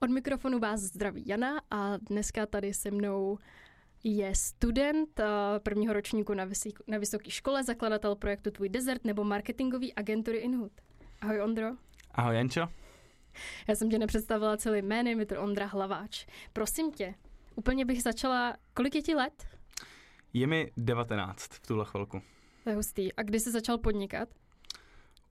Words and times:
Od 0.00 0.10
mikrofonu 0.10 0.58
vás 0.58 0.80
zdraví 0.80 1.22
Jana 1.26 1.60
a 1.70 1.96
dneska 1.96 2.46
tady 2.46 2.74
se 2.74 2.90
mnou 2.90 3.38
je 4.04 4.34
student 4.34 5.20
eh, 5.20 5.26
prvního 5.58 5.92
ročníku 5.92 6.34
na, 6.34 6.44
vysok, 6.44 6.72
na 6.86 6.98
vysoké 6.98 7.30
škole, 7.30 7.64
zakladatel 7.64 8.16
projektu 8.16 8.50
Tvůj 8.50 8.68
desert 8.68 9.04
nebo 9.04 9.24
marketingový 9.24 9.94
agentury 9.94 10.38
Inhut. 10.38 10.72
Ahoj 11.20 11.40
Ondro. 11.42 11.66
Ahoj 12.14 12.36
Jančo. 12.36 12.68
Já 13.68 13.74
jsem 13.74 13.90
tě 13.90 13.98
nepředstavila 13.98 14.56
celý 14.56 14.82
jménem, 14.82 15.20
je 15.20 15.26
to 15.26 15.42
Ondra 15.42 15.66
Hlaváč. 15.66 16.26
Prosím 16.52 16.92
tě, 16.92 17.14
úplně 17.54 17.84
bych 17.84 18.02
začala, 18.02 18.56
kolik 18.74 18.94
je 18.94 19.02
ti 19.02 19.14
let? 19.14 19.46
Je 20.32 20.46
mi 20.46 20.72
19 20.76 21.42
v 21.42 21.66
tuhle 21.66 21.84
chvilku. 21.84 22.22
To 22.64 22.70
je 22.70 22.76
hustý. 22.76 23.12
A 23.12 23.22
kdy 23.22 23.40
jsi 23.40 23.50
začal 23.50 23.78
podnikat? 23.78 24.28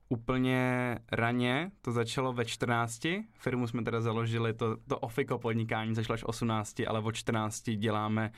Úplně 0.08 0.94
raně, 1.12 1.70
to 1.80 1.92
začalo 1.92 2.32
ve 2.32 2.44
14, 2.44 3.00
firmu 3.38 3.66
jsme 3.66 3.82
teda 3.82 4.00
založili, 4.00 4.54
to, 4.54 4.76
to 4.88 4.98
ofiko 4.98 5.38
podnikání 5.38 5.94
začalo 5.94 6.14
až 6.14 6.24
18, 6.24 6.80
ale 6.86 7.00
od 7.00 7.12
14 7.12 7.62
děláme 7.62 8.32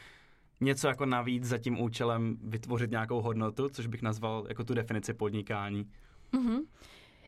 něco 0.61 0.89
jako 0.89 1.07
navíc 1.07 1.45
za 1.45 1.59
tím 1.59 1.81
účelem 1.81 2.37
vytvořit 2.43 2.91
nějakou 2.91 3.21
hodnotu, 3.21 3.69
což 3.69 3.87
bych 3.87 4.03
nazval 4.03 4.47
jako 4.49 4.65
tu 4.65 4.75
definici 4.75 5.15
podnikání. 5.15 5.91
Mm-hmm. 6.33 6.61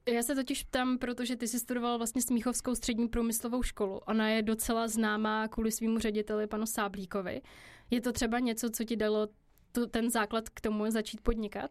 Já 0.08 0.22
se 0.22 0.34
totiž 0.34 0.62
ptám, 0.62 0.98
protože 0.98 1.36
ty 1.36 1.48
jsi 1.48 1.58
studoval 1.58 1.98
vlastně 1.98 2.22
Smíchovskou 2.22 2.74
střední 2.74 3.08
průmyslovou 3.08 3.62
školu. 3.62 3.98
Ona 3.98 4.28
je 4.28 4.42
docela 4.42 4.88
známá 4.88 5.48
kvůli 5.48 5.72
svýmu 5.72 5.98
řediteli 5.98 6.46
panu 6.46 6.66
Sáblíkovi. 6.66 7.42
Je 7.90 8.00
to 8.00 8.12
třeba 8.12 8.38
něco, 8.38 8.70
co 8.70 8.84
ti 8.84 8.96
dalo 8.96 9.28
tu, 9.72 9.86
ten 9.86 10.10
základ 10.10 10.48
k 10.48 10.60
tomu 10.60 10.90
začít 10.90 11.20
podnikat? 11.20 11.70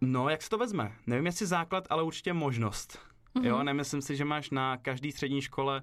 No, 0.00 0.28
jak 0.28 0.42
se 0.42 0.50
to 0.50 0.58
vezme? 0.58 0.92
Nevím, 1.06 1.26
jestli 1.26 1.46
základ, 1.46 1.86
ale 1.90 2.02
určitě 2.02 2.32
možnost. 2.32 2.98
Mm-hmm. 3.34 3.44
Jo, 3.44 3.62
nemyslím 3.62 4.02
si, 4.02 4.16
že 4.16 4.24
máš 4.24 4.50
na 4.50 4.76
každý 4.76 5.12
střední 5.12 5.42
škole 5.42 5.82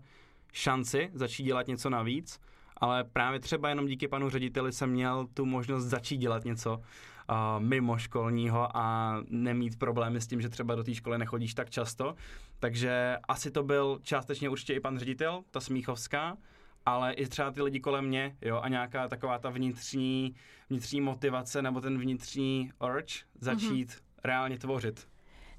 šanci 0.53 1.09
začít 1.13 1.43
dělat 1.43 1.67
něco 1.67 1.89
navíc, 1.89 2.39
ale 2.77 3.03
právě 3.03 3.39
třeba 3.39 3.69
jenom 3.69 3.87
díky 3.87 4.07
panu 4.07 4.29
řediteli 4.29 4.71
jsem 4.71 4.89
měl 4.89 5.27
tu 5.33 5.45
možnost 5.45 5.83
začít 5.83 6.17
dělat 6.17 6.45
něco 6.45 6.77
uh, 6.77 7.35
mimo 7.59 7.97
školního 7.97 8.77
a 8.77 9.17
nemít 9.29 9.79
problémy 9.79 10.21
s 10.21 10.27
tím, 10.27 10.41
že 10.41 10.49
třeba 10.49 10.75
do 10.75 10.83
té 10.83 10.95
školy 10.95 11.17
nechodíš 11.17 11.53
tak 11.53 11.69
často. 11.69 12.15
Takže 12.59 13.17
asi 13.27 13.51
to 13.51 13.63
byl 13.63 13.99
částečně 14.01 14.49
určitě 14.49 14.73
i 14.73 14.79
pan 14.79 14.99
ředitel, 14.99 15.43
ta 15.51 15.59
Smíchovská, 15.59 16.37
ale 16.85 17.13
i 17.13 17.27
třeba 17.27 17.51
ty 17.51 17.61
lidi 17.61 17.79
kolem 17.79 18.05
mě, 18.05 18.37
jo, 18.41 18.59
a 18.63 18.67
nějaká 18.69 19.07
taková 19.07 19.39
ta 19.39 19.49
vnitřní, 19.49 20.35
vnitřní 20.69 21.01
motivace 21.01 21.61
nebo 21.61 21.81
ten 21.81 21.99
vnitřní 21.99 22.71
urge 22.79 23.13
začít 23.39 23.89
mm-hmm. 23.89 24.04
Reálně 24.25 24.59
tvořit. 24.59 25.07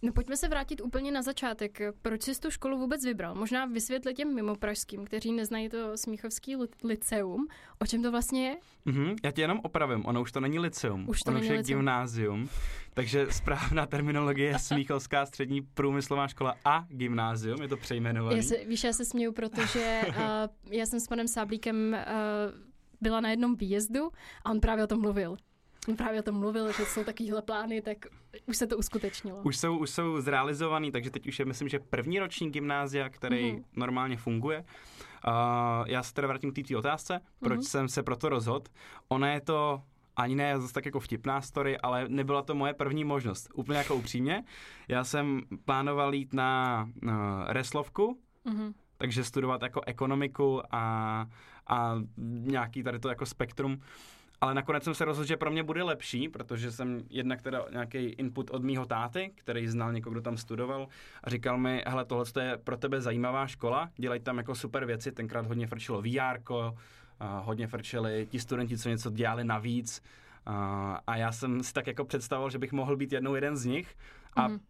No 0.03 0.13
pojďme 0.13 0.37
se 0.37 0.49
vrátit 0.49 0.81
úplně 0.81 1.13
na 1.13 1.23
začátek. 1.23 1.81
Proč 2.03 2.23
jsi 2.23 2.41
tu 2.41 2.51
školu 2.51 2.79
vůbec 2.79 3.05
vybral? 3.05 3.35
Možná 3.35 3.67
vysvětlit 3.67 4.15
těm 4.15 4.35
mimo 4.35 4.57
pražským, 4.57 5.05
kteří 5.05 5.33
neznají 5.33 5.69
to 5.69 5.97
Smíchovský 5.97 6.57
liceum. 6.85 7.47
O 7.79 7.87
čem 7.87 8.03
to 8.03 8.11
vlastně 8.11 8.49
je? 8.49 8.57
Mm-hmm, 8.87 9.17
já 9.25 9.31
tě 9.31 9.43
jenom 9.43 9.61
opravím, 9.63 10.07
ono 10.07 10.23
už 10.23 10.33
to 10.33 10.41
není 10.41 10.59
liceum, 10.59 11.09
už 11.09 11.21
to 11.21 11.31
ono 11.31 11.39
není 11.39 11.47
už 11.47 11.53
je 11.53 11.59
liceum. 11.59 11.79
gymnázium, 11.79 12.49
takže 12.95 13.27
správná 13.31 13.87
terminologie 13.87 14.49
je 14.51 14.59
Smíchovská 14.59 15.27
střední 15.27 15.63
průmyslová 15.63 16.29
škola 16.29 16.55
a 16.65 16.85
gymnázium, 16.89 17.63
je 17.63 17.69
to 17.69 17.77
se, 18.43 18.65
víš, 18.65 18.85
já 18.85 18.93
se 18.93 19.05
směju, 19.05 19.33
protože 19.33 20.03
uh, 20.09 20.15
já 20.71 20.87
jsem 20.87 21.01
s 21.01 21.07
panem 21.07 21.29
Sáblíkem 21.29 21.77
uh, 21.99 22.61
byla 23.01 23.21
na 23.21 23.31
jednom 23.31 23.57
výjezdu 23.57 24.11
a 24.45 24.51
on 24.51 24.61
právě 24.61 24.85
o 24.85 24.87
tom 24.87 25.01
mluvil. 25.01 25.37
On 25.89 25.97
právě 25.97 26.21
o 26.21 26.23
tom 26.23 26.35
mluvil, 26.35 26.73
že 26.73 26.85
jsou 26.85 27.05
takovéhle 27.05 27.43
plány, 27.43 27.83
tak 27.83 27.99
už 28.47 28.57
se 28.57 28.67
to 28.67 28.77
uskutečnilo. 28.77 29.41
Už 29.43 29.57
jsou, 29.57 29.79
už 29.79 29.91
jsou 29.91 30.21
zrealizovaný, 30.21 30.93
takže 30.93 31.11
teď 31.11 31.27
už 31.27 31.39
je, 31.39 31.45
myslím, 31.45 31.69
že 31.69 31.79
první 31.79 32.19
ročník 32.19 32.53
gymnázia, 32.53 33.09
který 33.09 33.53
mm-hmm. 33.53 33.65
normálně 33.77 34.17
funguje. 34.17 34.65
Uh, 35.27 35.33
já 35.87 36.03
se 36.03 36.15
teda 36.15 36.29
vrátím 36.29 36.53
k 36.53 36.69
té 36.69 36.77
otázce, 36.77 37.21
proč 37.41 37.61
mm-hmm. 37.61 37.69
jsem 37.69 37.89
se 37.89 38.03
proto 38.03 38.29
rozhodl. 38.29 38.67
Ona 39.09 39.33
je 39.33 39.41
to 39.41 39.83
ani 40.17 40.35
ne 40.35 40.61
zase 40.61 40.75
tak 40.75 40.87
jako 40.87 41.01
vtipná 41.01 41.41
story, 41.41 41.79
ale 41.79 42.09
nebyla 42.09 42.43
to 42.43 42.55
moje 42.55 42.75
první 42.75 43.05
možnost. 43.05 43.49
Úplně 43.55 43.79
jako 43.79 43.95
upřímně. 43.95 44.45
Já 44.89 45.05
jsem 45.05 45.43
plánoval 45.65 46.15
jít 46.15 46.33
na 46.33 46.83
uh, 47.03 47.11
reslovku, 47.47 48.19
mm-hmm. 48.47 48.73
takže 48.99 49.25
studovat 49.25 49.63
jako 49.63 49.81
ekonomiku 49.87 50.63
a, 50.71 51.27
a 51.67 51.95
nějaký 52.17 52.83
tady 52.83 52.99
to 52.99 53.09
jako 53.09 53.27
spektrum 53.27 53.81
ale 54.47 54.55
nakonec 54.55 54.85
jsem 54.85 54.95
se 54.95 55.05
rozhodl, 55.05 55.29
že 55.29 55.37
pro 55.37 55.51
mě 55.51 55.63
bude 55.63 55.83
lepší, 55.83 56.29
protože 56.29 56.73
jsem 56.73 57.01
jednak 57.11 57.43
teda 57.43 57.65
nějaký 57.73 57.99
input 57.99 58.51
od 58.51 58.63
mýho 58.63 58.87
táty, 58.87 59.33
který 59.35 59.69
znal 59.69 59.93
někoho, 59.93 60.13
kdo 60.13 60.21
tam 60.21 60.37
studoval 60.37 60.89
a 61.25 61.31
říkal 61.31 61.59
mi, 61.59 61.83
hele, 61.87 62.05
tohle 62.05 62.25
je 62.41 62.57
pro 62.57 62.77
tebe 62.77 63.01
zajímavá 63.01 63.47
škola, 63.47 63.91
dělej 63.97 64.21
tam 64.21 64.39
jako 64.39 64.55
super 64.55 64.85
věci, 64.85 65.13
tenkrát 65.13 65.47
hodně 65.47 65.67
frčilo 65.67 66.03
VR, 66.03 66.41
hodně 67.21 67.67
frčeli 67.67 68.27
ti 68.31 68.41
studenti, 68.41 68.79
co 68.79 68.89
něco 68.89 69.11
dělali 69.11 69.45
navíc 69.45 70.03
a 71.07 71.17
já 71.17 71.33
jsem 71.33 71.63
si 71.63 71.73
tak 71.73 71.87
jako 71.87 72.05
představoval, 72.05 72.51
že 72.51 72.59
bych 72.59 72.73
mohl 72.73 72.97
být 72.97 73.13
jednou 73.13 73.35
jeden 73.35 73.57
z 73.57 73.65
nich 73.65 73.97
a 74.37 74.49
mm. 74.49 74.61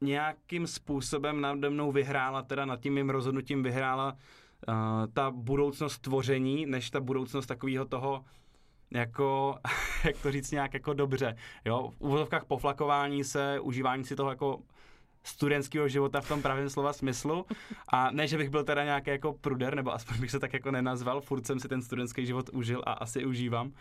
nějakým 0.00 0.66
způsobem 0.66 1.40
nade 1.40 1.70
mnou 1.70 1.92
vyhrála, 1.92 2.42
teda 2.42 2.64
nad 2.64 2.80
tím 2.80 2.94
mým 2.94 3.10
rozhodnutím 3.10 3.62
vyhrála 3.62 4.12
uh, 4.12 4.74
ta 5.12 5.30
budoucnost 5.30 5.98
tvoření, 5.98 6.66
než 6.66 6.90
ta 6.90 7.00
budoucnost 7.00 7.46
takového 7.46 7.84
toho 7.84 8.24
jako, 8.90 9.58
jak 10.04 10.16
to 10.16 10.32
říct 10.32 10.50
nějak 10.50 10.74
jako 10.74 10.92
dobře, 10.92 11.36
jo, 11.64 11.92
v 11.96 12.00
úvodovkách 12.00 12.44
poflakování 12.44 13.24
se, 13.24 13.60
užívání 13.60 14.04
si 14.04 14.16
toho 14.16 14.30
jako 14.30 14.58
studentského 15.26 15.88
života 15.88 16.20
v 16.20 16.28
tom 16.28 16.42
pravém 16.42 16.70
slova 16.70 16.92
smyslu. 16.92 17.46
A 17.88 18.10
ne, 18.10 18.28
že 18.28 18.38
bych 18.38 18.50
byl 18.50 18.64
teda 18.64 18.84
nějaký 18.84 19.10
jako 19.10 19.32
pruder, 19.32 19.74
nebo 19.74 19.94
aspoň 19.94 20.20
bych 20.20 20.30
se 20.30 20.40
tak 20.40 20.52
jako 20.52 20.70
nenazval, 20.70 21.20
furt 21.20 21.46
jsem 21.46 21.60
si 21.60 21.68
ten 21.68 21.82
studentský 21.82 22.26
život 22.26 22.50
užil 22.52 22.82
a 22.86 22.92
asi 22.92 23.24
užívám, 23.24 23.72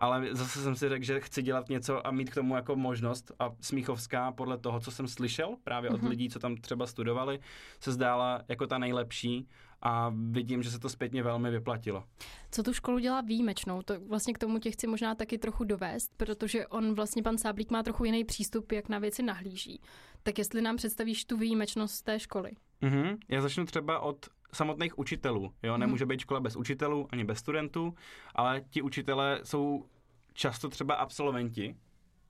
ale 0.00 0.28
zase 0.32 0.62
jsem 0.62 0.76
si 0.76 0.88
řekl, 0.88 1.04
že 1.04 1.20
chci 1.20 1.42
dělat 1.42 1.68
něco 1.68 2.06
a 2.06 2.10
mít 2.10 2.30
k 2.30 2.34
tomu 2.34 2.56
jako 2.56 2.76
možnost. 2.76 3.32
A 3.38 3.50
Smíchovská 3.60 4.32
podle 4.32 4.58
toho, 4.58 4.80
co 4.80 4.90
jsem 4.90 5.08
slyšel 5.08 5.56
právě 5.64 5.90
od 5.90 6.02
mm-hmm. 6.02 6.08
lidí, 6.08 6.28
co 6.28 6.38
tam 6.38 6.56
třeba 6.56 6.86
studovali, 6.86 7.40
se 7.80 7.92
zdála 7.92 8.42
jako 8.48 8.66
ta 8.66 8.78
nejlepší 8.78 9.48
a 9.82 10.12
vidím, 10.30 10.62
že 10.62 10.70
se 10.70 10.78
to 10.78 10.88
zpětně 10.88 11.22
velmi 11.22 11.50
vyplatilo. 11.50 12.04
Co 12.50 12.62
tu 12.62 12.72
školu 12.72 12.98
dělá 12.98 13.20
výjimečnou? 13.20 13.82
To 13.82 14.00
vlastně 14.00 14.34
k 14.34 14.38
tomu 14.38 14.58
tě 14.58 14.70
chci 14.70 14.86
možná 14.86 15.14
taky 15.14 15.38
trochu 15.38 15.64
dovést, 15.64 16.12
protože 16.16 16.66
on 16.66 16.94
vlastně, 16.94 17.22
pan 17.22 17.38
Sáblík, 17.38 17.70
má 17.70 17.82
trochu 17.82 18.04
jiný 18.04 18.24
přístup, 18.24 18.72
jak 18.72 18.88
na 18.88 18.98
věci 18.98 19.22
nahlíží. 19.22 19.80
Tak 20.22 20.38
jestli 20.38 20.62
nám 20.62 20.76
představíš 20.76 21.24
tu 21.24 21.36
výjimečnost 21.36 22.04
té 22.04 22.20
školy. 22.20 22.50
Mm-hmm. 22.82 23.18
Já 23.28 23.40
začnu 23.40 23.64
třeba 23.64 24.00
od 24.00 24.26
samotných 24.52 24.98
učitelů. 24.98 25.52
Jo? 25.62 25.72
Mhm. 25.72 25.80
Nemůže 25.80 26.06
být 26.06 26.20
škola 26.20 26.40
bez 26.40 26.56
učitelů 26.56 27.08
ani 27.10 27.24
bez 27.24 27.38
studentů, 27.38 27.94
ale 28.34 28.64
ti 28.70 28.82
učitelé 28.82 29.40
jsou 29.42 29.84
často 30.32 30.68
třeba 30.68 30.94
absolventi 30.94 31.76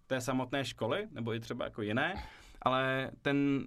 té 0.06 0.20
samotné 0.20 0.64
školy, 0.64 1.08
nebo 1.10 1.34
i 1.34 1.40
třeba 1.40 1.64
jako 1.64 1.82
jiné, 1.82 2.14
ale 2.62 3.10
ten 3.22 3.66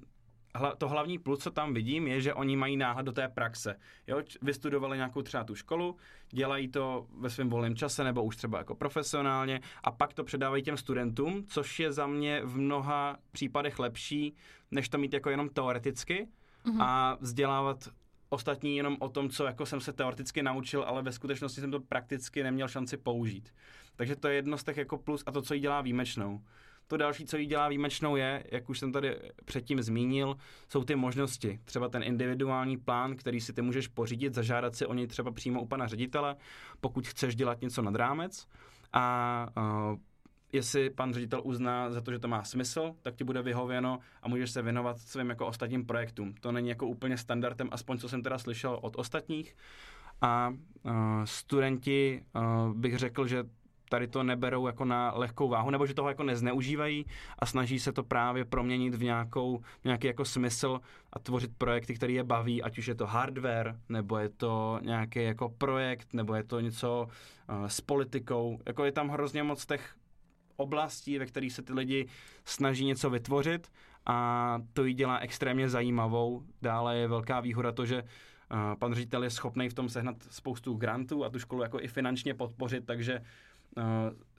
to 0.77 0.89
hlavní 0.89 1.19
plus, 1.19 1.39
co 1.39 1.51
tam 1.51 1.73
vidím, 1.73 2.07
je, 2.07 2.21
že 2.21 2.33
oni 2.33 2.55
mají 2.55 2.77
náhled 2.77 3.05
do 3.05 3.11
té 3.11 3.27
praxe. 3.27 3.75
Jo, 4.07 4.21
vystudovali 4.41 4.97
nějakou 4.97 5.21
třeba 5.21 5.43
tu 5.43 5.55
školu, 5.55 5.95
dělají 6.29 6.67
to 6.67 7.07
ve 7.17 7.29
svém 7.29 7.49
volném 7.49 7.75
čase 7.75 8.03
nebo 8.03 8.23
už 8.23 8.35
třeba 8.35 8.57
jako 8.57 8.75
profesionálně 8.75 9.61
a 9.83 9.91
pak 9.91 10.13
to 10.13 10.23
předávají 10.23 10.63
těm 10.63 10.77
studentům, 10.77 11.45
což 11.47 11.79
je 11.79 11.91
za 11.91 12.07
mě 12.07 12.41
v 12.43 12.57
mnoha 12.57 13.17
případech 13.31 13.79
lepší, 13.79 14.35
než 14.71 14.89
to 14.89 14.97
mít 14.97 15.13
jako 15.13 15.29
jenom 15.29 15.49
teoreticky 15.49 16.27
mm-hmm. 16.65 16.81
a 16.81 17.17
vzdělávat 17.21 17.89
ostatní 18.29 18.77
jenom 18.77 18.97
o 18.99 19.09
tom, 19.09 19.29
co 19.29 19.45
jako 19.45 19.65
jsem 19.65 19.81
se 19.81 19.93
teoreticky 19.93 20.43
naučil, 20.43 20.83
ale 20.83 21.01
ve 21.01 21.11
skutečnosti 21.11 21.61
jsem 21.61 21.71
to 21.71 21.79
prakticky 21.79 22.43
neměl 22.43 22.67
šanci 22.67 22.97
použít. 22.97 23.53
Takže 23.95 24.15
to 24.15 24.27
je 24.27 24.35
jedno 24.35 24.57
z 24.57 24.63
těch 24.63 24.77
jako 24.77 24.97
plus 24.97 25.23
a 25.25 25.31
to, 25.31 25.41
co 25.41 25.53
jí 25.53 25.59
dělá 25.59 25.81
výjimečnou. 25.81 26.41
To 26.87 26.97
další, 26.97 27.25
co 27.25 27.37
jí 27.37 27.45
dělá 27.45 27.67
výjimečnou 27.67 28.15
je, 28.15 28.43
jak 28.51 28.69
už 28.69 28.79
jsem 28.79 28.91
tady 28.91 29.19
předtím 29.45 29.81
zmínil, 29.81 30.35
jsou 30.69 30.83
ty 30.83 30.95
možnosti. 30.95 31.59
Třeba 31.65 31.89
ten 31.89 32.03
individuální 32.03 32.77
plán, 32.77 33.15
který 33.15 33.41
si 33.41 33.53
ty 33.53 33.61
můžeš 33.61 33.87
pořídit, 33.87 34.33
zažádat 34.33 34.75
si 34.75 34.85
o 34.85 34.93
něj 34.93 35.07
třeba 35.07 35.31
přímo 35.31 35.61
u 35.61 35.67
pana 35.67 35.87
ředitele, 35.87 36.35
pokud 36.81 37.07
chceš 37.07 37.35
dělat 37.35 37.61
něco 37.61 37.81
nad 37.81 37.95
rámec. 37.95 38.47
A 38.93 39.47
uh, 39.57 39.97
jestli 40.53 40.89
pan 40.89 41.13
ředitel 41.13 41.41
uzná 41.43 41.91
za 41.91 42.01
to, 42.01 42.11
že 42.11 42.19
to 42.19 42.27
má 42.27 42.43
smysl, 42.43 42.95
tak 43.01 43.15
ti 43.15 43.23
bude 43.23 43.41
vyhověno 43.41 43.99
a 44.21 44.27
můžeš 44.27 44.51
se 44.51 44.61
věnovat 44.61 44.99
svým 44.99 45.29
jako 45.29 45.47
ostatním 45.47 45.85
projektům. 45.85 46.33
To 46.33 46.51
není 46.51 46.69
jako 46.69 46.87
úplně 46.87 47.17
standardem, 47.17 47.69
aspoň 47.71 47.97
co 47.97 48.09
jsem 48.09 48.23
teda 48.23 48.37
slyšel 48.37 48.79
od 48.81 48.95
ostatních. 48.95 49.55
A 50.21 50.49
uh, 50.49 50.93
studenti, 51.23 52.25
uh, 52.35 52.73
bych 52.73 52.97
řekl, 52.97 53.27
že 53.27 53.43
tady 53.93 54.07
to 54.07 54.23
neberou 54.23 54.67
jako 54.67 54.85
na 54.85 55.11
lehkou 55.15 55.49
váhu, 55.49 55.69
nebo 55.69 55.85
že 55.85 55.93
toho 55.93 56.09
jako 56.09 56.23
nezneužívají 56.23 57.05
a 57.39 57.45
snaží 57.45 57.79
se 57.79 57.91
to 57.91 58.03
právě 58.03 58.45
proměnit 58.45 58.95
v 58.95 59.03
nějakou, 59.03 59.61
nějaký 59.83 60.07
jako 60.07 60.25
smysl 60.25 60.79
a 61.13 61.19
tvořit 61.19 61.51
projekty, 61.57 61.93
které 61.93 62.13
je 62.13 62.23
baví, 62.23 62.63
ať 62.63 62.77
už 62.77 62.87
je 62.87 62.95
to 62.95 63.05
hardware, 63.05 63.75
nebo 63.89 64.17
je 64.17 64.29
to 64.29 64.79
nějaký 64.81 65.23
jako 65.23 65.49
projekt, 65.49 66.13
nebo 66.13 66.35
je 66.35 66.43
to 66.43 66.59
něco 66.59 67.07
uh, 67.49 67.65
s 67.65 67.81
politikou. 67.81 68.59
Jako 68.65 68.85
je 68.85 68.91
tam 68.91 69.09
hrozně 69.09 69.43
moc 69.43 69.65
těch 69.65 69.95
oblastí, 70.55 71.19
ve 71.19 71.25
kterých 71.25 71.53
se 71.53 71.61
ty 71.61 71.73
lidi 71.73 72.07
snaží 72.45 72.85
něco 72.85 73.09
vytvořit 73.09 73.71
a 74.05 74.57
to 74.73 74.85
ji 74.85 74.93
dělá 74.93 75.17
extrémně 75.17 75.69
zajímavou. 75.69 76.41
Dále 76.61 76.97
je 76.97 77.07
velká 77.07 77.39
výhoda 77.39 77.71
to, 77.71 77.85
že 77.85 78.01
uh, 78.03 78.09
pan 78.79 78.93
ředitel 78.93 79.23
je 79.23 79.29
schopný 79.29 79.69
v 79.69 79.73
tom 79.73 79.89
sehnat 79.89 80.15
spoustu 80.29 80.73
grantů 80.73 81.25
a 81.25 81.29
tu 81.29 81.39
školu 81.39 81.61
jako 81.61 81.81
i 81.81 81.87
finančně 81.87 82.33
podpořit, 82.33 82.85
takže 82.85 83.21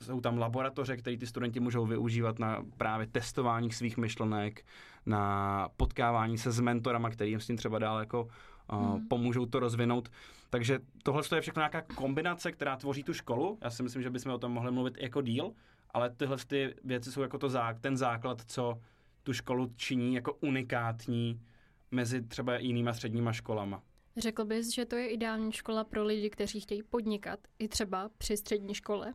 jsou 0.03 0.21
tam 0.21 0.39
laboratoře, 0.39 0.97
které 0.97 1.17
ty 1.17 1.27
studenti 1.27 1.61
můžou 1.61 1.87
využívat 1.87 2.39
na 2.39 2.65
právě 2.77 3.07
testování 3.07 3.73
svých 3.73 3.97
myšlenek, 3.97 4.65
na 5.07 5.69
potkávání 5.77 6.39
se 6.39 6.53
s 6.53 6.61
mentorama, 6.61 7.11
který 7.11 7.31
jim 7.31 7.41
s 7.41 7.47
tím 7.47 7.57
třeba 7.57 7.79
dál 7.79 7.99
jako 7.99 8.29
uh, 8.73 8.79
hmm. 8.79 9.09
pomůžou 9.09 9.47
to 9.47 9.61
rozvinout. 9.61 10.09
Takže 10.51 10.79
tohle 11.03 11.23
je 11.35 11.41
všechno 11.41 11.61
nějaká 11.61 11.83
kombinace, 11.83 12.53
která 12.53 12.77
tvoří 12.77 13.03
tu 13.03 13.13
školu. 13.13 13.59
Já 13.63 13.71
si 13.71 13.83
myslím, 13.83 14.03
že 14.03 14.11
bychom 14.11 14.33
o 14.33 14.39
tom 14.39 14.53
mohli 14.53 14.73
mluvit 14.73 14.95
jako 15.01 15.23
díl, 15.23 15.53
ale 15.91 16.11
tyhle 16.11 16.37
ty 16.47 16.75
věci 16.85 17.13
jsou 17.13 17.23
jako 17.23 17.39
to 17.39 17.49
zá, 17.49 17.75
ten 17.81 17.97
základ, 17.97 18.43
co 18.47 18.81
tu 19.23 19.33
školu 19.33 19.73
činí 19.77 20.15
jako 20.15 20.35
unikátní 20.35 21.41
mezi 21.91 22.23
třeba 22.23 22.59
jinýma 22.59 22.93
středníma 22.93 23.33
školama. 23.33 23.83
Řekl 24.17 24.45
bys, 24.45 24.75
že 24.75 24.85
to 24.85 24.97
je 24.97 25.09
ideální 25.09 25.53
škola 25.53 25.85
pro 25.85 26.05
lidi, 26.05 26.31
kteří 26.31 26.61
chtějí 26.61 26.83
podnikat, 26.83 27.41
i 27.59 27.69
třeba 27.69 28.11
při 28.19 28.37
střední 28.37 28.75
škole? 28.75 29.15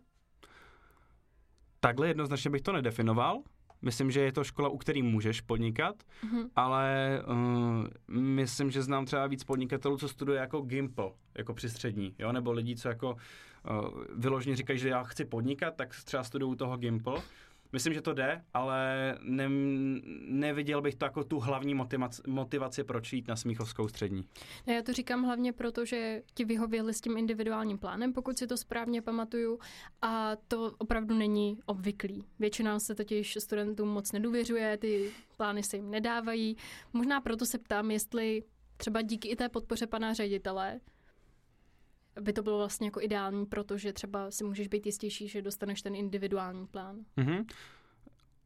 Takhle 1.80 2.08
jednoznačně 2.08 2.52
bych 2.52 2.62
to 2.62 2.72
nedefinoval. 2.74 3.42
Myslím, 3.82 4.12
že 4.12 4.22
je 4.22 4.32
to 4.32 4.44
škola, 4.44 4.70
u 4.70 4.78
který 4.78 5.04
můžeš 5.04 5.42
podnikat, 5.42 5.96
mm-hmm. 5.96 6.50
ale 6.56 7.22
uh, 7.28 8.18
myslím, 8.20 8.72
že 8.72 8.84
znám 8.84 9.06
třeba 9.06 9.28
víc 9.28 9.44
podnikatelů, 9.44 9.98
co 9.98 10.08
studuje 10.08 10.40
jako 10.40 10.62
Gimple, 10.62 11.12
jako 11.38 11.54
při 11.54 11.70
střední, 11.70 12.16
jo? 12.20 12.32
nebo 12.32 12.52
lidí, 12.52 12.76
co 12.76 12.88
jako 12.88 13.12
uh, 13.12 14.04
vyloženě 14.16 14.56
říkají, 14.56 14.80
že 14.80 14.90
já 14.90 15.04
chci 15.04 15.26
podnikat, 15.26 15.76
tak 15.76 15.96
třeba 16.04 16.24
studují 16.24 16.58
toho 16.58 16.78
Gimple 16.78 17.22
Myslím, 17.72 17.94
že 17.94 18.02
to 18.02 18.14
jde, 18.14 18.44
ale 18.54 19.18
ne, 19.22 19.50
neviděl 20.28 20.82
bych 20.82 20.96
to 20.96 21.06
jako 21.06 21.24
tu 21.24 21.40
hlavní 21.40 21.74
motivaci, 21.74 22.22
motivaci 22.28 22.84
proč 22.84 23.14
jít 23.14 23.28
na 23.28 23.36
Smíchovskou 23.36 23.88
střední. 23.88 24.24
No, 24.68 24.74
já 24.74 24.82
to 24.82 24.94
říkám 24.94 25.24
hlavně 25.24 25.54
proto, 25.54 25.86
že 25.86 26.22
ti 26.34 26.46
vyhověli 26.46 26.94
s 26.94 27.02
tím 27.02 27.18
individuálním 27.18 27.78
plánem, 27.78 28.14
pokud 28.14 28.38
si 28.38 28.48
to 28.48 28.58
správně 28.58 29.02
pamatuju, 29.02 29.60
a 30.02 30.36
to 30.48 30.72
opravdu 30.78 31.18
není 31.18 31.60
obvyklý. 31.66 32.24
Většina 32.40 32.80
se 32.80 32.96
totiž 32.96 33.38
studentům 33.40 33.90
moc 33.90 34.12
nedůvěřuje, 34.12 34.78
ty 34.78 35.12
plány 35.38 35.64
se 35.64 35.78
jim 35.78 35.92
nedávají. 35.92 36.58
Možná 36.94 37.22
proto 37.22 37.46
se 37.46 37.58
ptám, 37.58 37.92
jestli 37.92 38.44
třeba 38.78 39.02
díky 39.02 39.28
i 39.28 39.36
té 39.36 39.50
podpoře 39.50 39.88
pana 39.88 40.14
ředitele, 40.14 40.80
by 42.22 42.34
to 42.34 42.44
bylo 42.44 42.58
vlastně 42.58 42.88
jako 42.88 43.02
ideální, 43.02 43.46
protože 43.46 43.94
třeba 43.94 44.32
si 44.32 44.44
můžeš 44.44 44.68
být 44.68 44.86
jistější, 44.86 45.28
že 45.28 45.42
dostaneš 45.42 45.82
ten 45.82 45.96
individuální 45.96 46.68
plán. 46.68 46.96
Mm-hmm. 47.18 47.46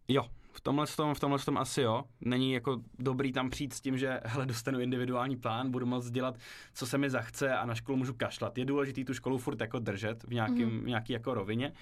Jo, 0.08 0.30
v 0.52 0.62
tomhle, 0.62 0.88
tom, 0.88 1.14
v 1.14 1.20
tomhle 1.20 1.40
tom 1.40 1.58
asi 1.58 1.82
jo. 1.82 2.04
Není 2.22 2.54
jako 2.54 2.82
dobrý 3.00 3.32
tam 3.32 3.50
přijít 3.50 3.74
s 3.74 3.82
tím, 3.82 3.98
že 3.98 4.22
hele, 4.24 4.46
dostanu 4.46 4.80
individuální 4.80 5.36
plán, 5.36 5.72
budu 5.72 5.86
moct 5.86 6.12
dělat, 6.12 6.38
co 6.74 6.88
se 6.88 6.98
mi 6.98 7.10
zachce 7.10 7.56
a 7.56 7.66
na 7.66 7.76
školu 7.76 7.98
můžu 7.98 8.14
kašlat. 8.14 8.58
Je 8.58 8.66
důležité 8.66 9.04
tu 9.04 9.14
školu 9.14 9.38
furt 9.38 9.62
jako 9.62 9.80
držet 9.80 10.24
v, 10.24 10.34
nějakým, 10.34 10.70
mm-hmm. 10.70 10.86
nějaký 10.86 11.14
jako 11.14 11.34
rovině, 11.34 11.74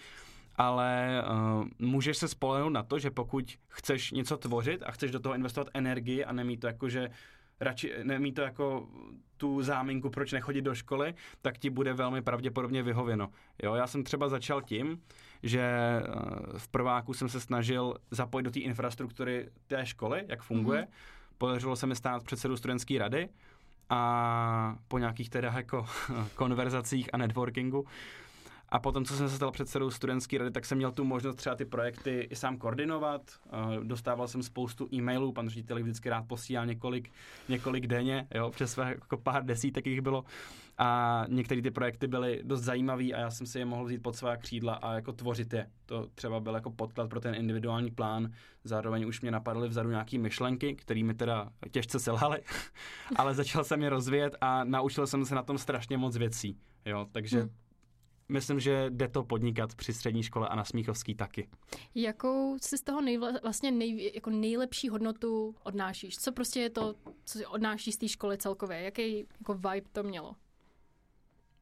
ale 0.55 1.23
uh, 1.59 1.67
můžeš 1.79 2.17
se 2.17 2.27
spolehnout 2.27 2.73
na 2.73 2.83
to, 2.83 2.99
že 2.99 3.11
pokud 3.11 3.57
chceš 3.67 4.11
něco 4.11 4.37
tvořit 4.37 4.83
a 4.83 4.91
chceš 4.91 5.11
do 5.11 5.19
toho 5.19 5.35
investovat 5.35 5.67
energii 5.73 6.25
a 6.25 6.31
nemít 6.31 6.59
to 6.59 6.67
jako, 6.67 6.89
že 6.89 7.09
radši 7.59 7.93
nemít 8.03 8.35
to 8.35 8.41
jako 8.41 8.89
tu 9.41 9.61
záminku, 9.63 10.09
proč 10.09 10.31
nechodit 10.31 10.65
do 10.65 10.75
školy, 10.75 11.13
tak 11.41 11.57
ti 11.57 11.69
bude 11.69 11.93
velmi 11.93 12.21
pravděpodobně 12.21 12.83
vyhověno. 12.83 13.29
Jo, 13.63 13.73
já 13.73 13.87
jsem 13.87 14.03
třeba 14.03 14.29
začal 14.29 14.61
tím, 14.61 15.01
že 15.43 15.61
eh, 15.61 16.03
v 16.57 16.67
prváku 16.67 17.13
jsem 17.13 17.29
se 17.29 17.39
snažil 17.39 17.95
zapojit 18.11 18.43
do 18.43 18.51
té 18.51 18.59
infrastruktury 18.59 19.49
té 19.67 19.85
školy, 19.85 20.23
jak 20.27 20.41
funguje. 20.41 20.81
Mm-hmm. 20.81 21.37
Podařilo 21.37 21.75
se 21.75 21.87
mi 21.87 21.95
stát 21.95 22.23
předsedu 22.23 22.57
studentské 22.57 22.99
rady 22.99 23.29
a 23.89 24.75
po 24.87 24.97
nějakých 24.97 25.29
teda 25.29 25.53
jako 25.55 25.85
konverzacích 26.35 27.09
a 27.13 27.17
networkingu 27.17 27.85
a 28.71 28.79
potom, 28.79 29.05
co 29.05 29.13
jsem 29.13 29.29
se 29.29 29.35
stal 29.35 29.51
předsedou 29.51 29.89
studentské 29.89 30.37
rady, 30.37 30.51
tak 30.51 30.65
jsem 30.65 30.77
měl 30.77 30.91
tu 30.91 31.03
možnost 31.03 31.35
třeba 31.35 31.55
ty 31.55 31.65
projekty 31.65 32.27
i 32.31 32.35
sám 32.35 32.57
koordinovat. 32.57 33.21
Dostával 33.83 34.27
jsem 34.27 34.43
spoustu 34.43 34.87
e-mailů, 34.93 35.31
pan 35.31 35.49
ředitel 35.49 35.79
vždycky 35.79 36.09
rád 36.09 36.27
posílal 36.27 36.65
několik, 36.65 37.11
několik 37.49 37.87
denně, 37.87 38.27
jo, 38.35 38.49
přes 38.49 38.71
své 38.71 38.89
jako 38.89 39.17
pár 39.17 39.45
desítek 39.45 39.87
jich 39.87 40.01
bylo. 40.01 40.23
A 40.77 41.25
některé 41.29 41.61
ty 41.61 41.71
projekty 41.71 42.07
byly 42.07 42.41
dost 42.43 42.61
zajímavé 42.61 43.03
a 43.03 43.19
já 43.19 43.31
jsem 43.31 43.47
si 43.47 43.59
je 43.59 43.65
mohl 43.65 43.85
vzít 43.85 44.03
pod 44.03 44.15
svá 44.15 44.37
křídla 44.37 44.73
a 44.73 44.93
jako 44.93 45.13
tvořit 45.13 45.53
je. 45.53 45.67
To 45.85 46.07
třeba 46.15 46.39
byl 46.39 46.55
jako 46.55 46.71
podklad 46.71 47.09
pro 47.09 47.19
ten 47.19 47.35
individuální 47.35 47.91
plán. 47.91 48.31
Zároveň 48.63 49.05
už 49.05 49.21
mě 49.21 49.31
napadly 49.31 49.67
vzadu 49.67 49.89
nějaké 49.89 50.17
myšlenky, 50.17 50.75
které 50.75 51.03
mi 51.03 51.13
teda 51.13 51.49
těžce 51.71 51.99
selhaly, 51.99 52.39
ale 53.15 53.33
začal 53.35 53.63
jsem 53.63 53.81
je 53.81 53.89
rozvíjet 53.89 54.35
a 54.41 54.63
naučil 54.63 55.07
jsem 55.07 55.25
se 55.25 55.35
na 55.35 55.43
tom 55.43 55.57
strašně 55.57 55.97
moc 55.97 56.17
věcí. 56.17 56.57
Jo, 56.85 57.07
takže 57.11 57.39
hmm 57.39 57.60
myslím, 58.29 58.59
že 58.59 58.85
jde 58.89 59.07
to 59.07 59.23
podnikat 59.23 59.75
při 59.75 59.93
střední 59.93 60.23
škole 60.23 60.47
a 60.47 60.55
na 60.55 60.63
Smíchovský 60.63 61.15
taky. 61.15 61.49
Jakou 61.95 62.57
si 62.61 62.77
z 62.77 62.81
toho 62.81 63.01
nejvle, 63.01 63.39
vlastně 63.43 63.71
nej, 63.71 64.11
jako 64.15 64.29
nejlepší 64.29 64.89
hodnotu 64.89 65.55
odnášíš? 65.63 66.17
Co 66.17 66.31
prostě 66.31 66.59
je 66.59 66.69
to, 66.69 66.95
co 67.25 67.37
si 67.37 67.45
odnášíš 67.45 67.95
z 67.95 67.97
té 67.97 68.07
školy 68.07 68.37
celkově? 68.37 68.81
Jaký 68.81 69.17
jako 69.39 69.53
vibe 69.53 69.89
to 69.91 70.03
mělo? 70.03 70.35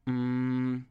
Mm, 0.06 0.84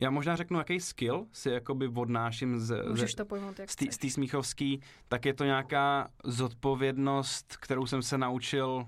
já 0.00 0.10
možná 0.10 0.36
řeknu, 0.36 0.58
jaký 0.58 0.80
skill 0.80 1.26
si 1.32 1.50
jakoby 1.50 1.88
odnáším 1.88 2.58
z, 2.58 2.88
Můžeš 2.88 3.14
to 3.14 3.24
pojmout, 3.24 3.58
jak 3.58 3.70
z 3.70 3.98
té 3.98 4.10
smíchovský, 4.10 4.80
tak 5.08 5.26
je 5.26 5.34
to 5.34 5.44
nějaká 5.44 6.08
zodpovědnost, 6.24 7.56
kterou 7.56 7.86
jsem 7.86 8.02
se 8.02 8.18
naučil 8.18 8.86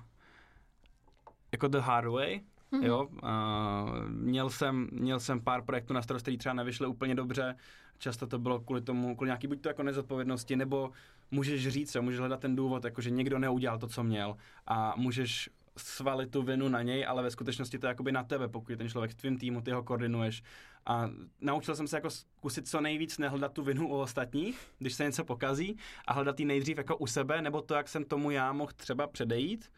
jako 1.53 1.69
the 1.69 1.79
hard 1.79 2.09
way, 2.09 2.41
Mm-hmm. 2.73 2.85
Jo, 2.85 3.09
uh, 3.23 4.09
měl, 4.09 4.51
jsem, 4.51 4.89
měl 4.93 5.21
jsem 5.21 5.41
pár 5.41 5.63
projektů 5.63 5.95
na 5.95 6.03
starost, 6.03 6.23
které 6.23 6.37
třeba 6.37 6.53
nevyšly 6.53 6.87
úplně 6.87 7.15
dobře. 7.15 7.57
Často 7.99 8.27
to 8.27 8.39
bylo 8.39 8.61
kvůli 8.61 8.81
tomu, 8.81 9.17
kvůli 9.17 9.29
nějaký 9.29 9.47
buď 9.47 9.61
to 9.61 9.69
jako 9.69 9.83
nezodpovědnosti, 9.83 10.57
nebo 10.57 10.91
můžeš 11.31 11.69
říct, 11.69 11.95
jo, 11.95 12.03
můžeš 12.03 12.21
hledat 12.21 12.41
ten 12.41 12.57
důvod, 12.57 12.85
jako 12.85 13.01
že 13.01 13.11
někdo 13.11 13.39
neudělal 13.39 13.79
to, 13.79 13.87
co 13.87 14.05
měl 14.05 14.37
a 14.67 14.95
můžeš 14.97 15.51
svalit 15.77 16.31
tu 16.31 16.43
vinu 16.43 16.69
na 16.69 16.83
něj, 16.83 17.07
ale 17.07 17.23
ve 17.23 17.31
skutečnosti 17.31 17.79
to 17.79 17.87
je 17.87 17.89
jakoby 17.89 18.13
na 18.13 18.25
tebe, 18.25 18.49
pokud 18.49 18.71
je 18.71 18.77
ten 18.77 18.89
člověk 18.89 19.11
v 19.11 19.15
tvým 19.15 19.39
týmu, 19.39 19.61
ty 19.61 19.71
ho 19.71 19.83
koordinuješ. 19.83 20.43
A 20.87 21.11
naučil 21.41 21.77
jsem 21.77 21.89
se 21.89 21.97
jako 21.97 22.11
zkusit 22.11 22.69
co 22.69 22.81
nejvíc 22.81 23.19
nehledat 23.19 23.53
tu 23.53 23.63
vinu 23.63 23.89
u 23.89 23.99
ostatních, 23.99 24.61
když 24.79 24.95
se 24.95 25.05
něco 25.05 25.25
pokazí 25.25 25.77
a 26.07 26.13
hledat 26.13 26.41
ji 26.41 26.47
nejdřív 26.47 26.79
jako 26.79 26.97
u 26.97 27.07
sebe, 27.07 27.43
nebo 27.43 27.63
to, 27.63 27.75
jak 27.75 27.89
jsem 27.89 28.05
tomu 28.05 28.31
já 28.31 28.53
mohl 28.53 28.73
třeba 28.77 29.07
předejít. 29.07 29.71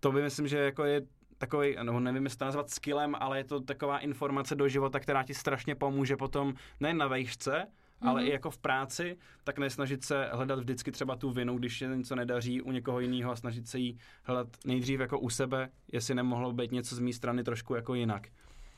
To 0.00 0.12
by 0.12 0.22
myslím, 0.22 0.48
že 0.48 0.58
jako 0.58 0.84
je 0.84 1.02
takový, 1.38 1.76
no 1.82 2.00
nevím, 2.00 2.24
jestli 2.24 2.38
to 2.38 2.44
nazvat 2.44 2.70
skillem, 2.70 3.14
ale 3.20 3.38
je 3.38 3.44
to 3.44 3.60
taková 3.60 3.98
informace 3.98 4.54
do 4.54 4.68
života, 4.68 5.00
která 5.00 5.22
ti 5.22 5.34
strašně 5.34 5.74
pomůže 5.74 6.16
potom 6.16 6.54
nejen 6.80 6.96
na 6.96 7.06
vejšce, 7.06 7.50
mm-hmm. 7.50 8.08
ale 8.08 8.24
i 8.24 8.30
jako 8.30 8.50
v 8.50 8.58
práci, 8.58 9.16
tak 9.44 9.58
nesnažit 9.58 10.04
se 10.04 10.28
hledat 10.32 10.58
vždycky 10.58 10.92
třeba 10.92 11.16
tu 11.16 11.30
vinu, 11.30 11.58
když 11.58 11.78
se 11.78 11.96
něco 11.96 12.16
nedaří 12.16 12.62
u 12.62 12.72
někoho 12.72 13.00
jiného 13.00 13.32
a 13.32 13.36
snažit 13.36 13.68
se 13.68 13.78
jí 13.78 13.98
hledat 14.22 14.48
nejdřív 14.64 15.00
jako 15.00 15.18
u 15.18 15.30
sebe, 15.30 15.70
jestli 15.92 16.14
nemohlo 16.14 16.52
být 16.52 16.72
něco 16.72 16.94
z 16.94 16.98
mé 16.98 17.12
strany 17.12 17.44
trošku 17.44 17.74
jako 17.74 17.94
jinak. 17.94 18.28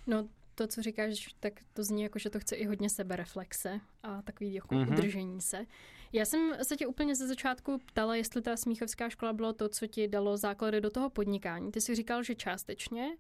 No 0.07 0.29
to, 0.61 0.67
co 0.67 0.83
říkáš, 0.83 1.35
tak 1.41 1.53
to 1.73 1.85
zní 1.85 2.03
jako, 2.03 2.19
že 2.19 2.31
to 2.31 2.41
chce 2.41 2.57
i 2.57 2.67
hodně 2.67 2.91
sebereflexe 2.91 3.81
a 4.03 4.23
takový 4.23 4.55
jako 4.55 4.75
mm-hmm. 4.75 4.93
udržení 4.93 5.41
se. 5.41 5.67
Já 6.13 6.25
jsem 6.25 6.53
se 6.63 6.77
tě 6.77 6.87
úplně 6.87 7.17
ze 7.17 7.27
začátku 7.27 7.79
ptala, 7.87 8.17
jestli 8.17 8.43
ta 8.43 8.57
smíchovská 8.57 9.09
škola 9.09 9.33
bylo 9.33 9.53
to, 9.53 9.69
co 9.69 9.87
ti 9.87 10.09
dalo 10.09 10.37
základy 10.37 10.81
do 10.81 10.91
toho 10.91 11.11
podnikání. 11.11 11.73
Ty 11.73 11.81
jsi 11.81 11.95
říkal, 11.95 12.23
že 12.23 12.35
částečně, 12.35 13.17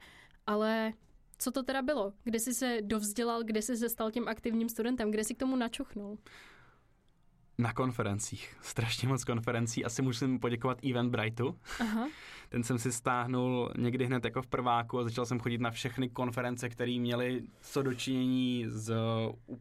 ale 0.46 0.92
co 1.38 1.50
to 1.50 1.62
teda 1.62 1.82
bylo? 1.82 2.12
Kde 2.24 2.38
jsi 2.38 2.54
se 2.54 2.78
dovzdělal, 2.80 3.42
kde 3.42 3.62
jsi 3.62 3.76
se 3.76 3.88
stal 3.88 4.10
tím 4.10 4.28
aktivním 4.28 4.68
studentem, 4.68 5.10
kde 5.10 5.24
jsi 5.24 5.34
k 5.34 5.38
tomu 5.38 5.56
načuchnul? 5.56 6.18
Na 7.60 7.72
konferencích. 7.72 8.56
Strašně 8.62 9.08
moc 9.08 9.24
konferencí. 9.24 9.84
Asi 9.84 10.02
musím 10.02 10.38
poděkovat 10.38 10.84
Eventbrightu. 10.84 11.58
Aha. 11.80 12.08
Ten 12.48 12.62
jsem 12.62 12.78
si 12.78 12.92
stáhnul 12.92 13.72
někdy 13.78 14.06
hned 14.06 14.24
jako 14.24 14.42
v 14.42 14.46
prváku 14.46 14.98
a 14.98 15.04
začal 15.04 15.26
jsem 15.26 15.40
chodit 15.40 15.60
na 15.60 15.70
všechny 15.70 16.08
konference, 16.08 16.68
které 16.68 16.98
měly 16.98 17.42
co 17.60 17.82
dočinění 17.82 18.64
s 18.68 18.92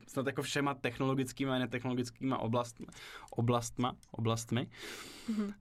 snad 0.07 0.27
jako 0.27 0.41
všema 0.41 0.73
technologickými 0.73 1.51
a 1.51 1.59
netechnologickými 1.59 2.35
oblastmi. 2.39 2.85
oblastma, 3.31 3.95
oblastmi. 4.11 4.67
Uh-huh. 5.29 5.45
Uh, 5.45 5.53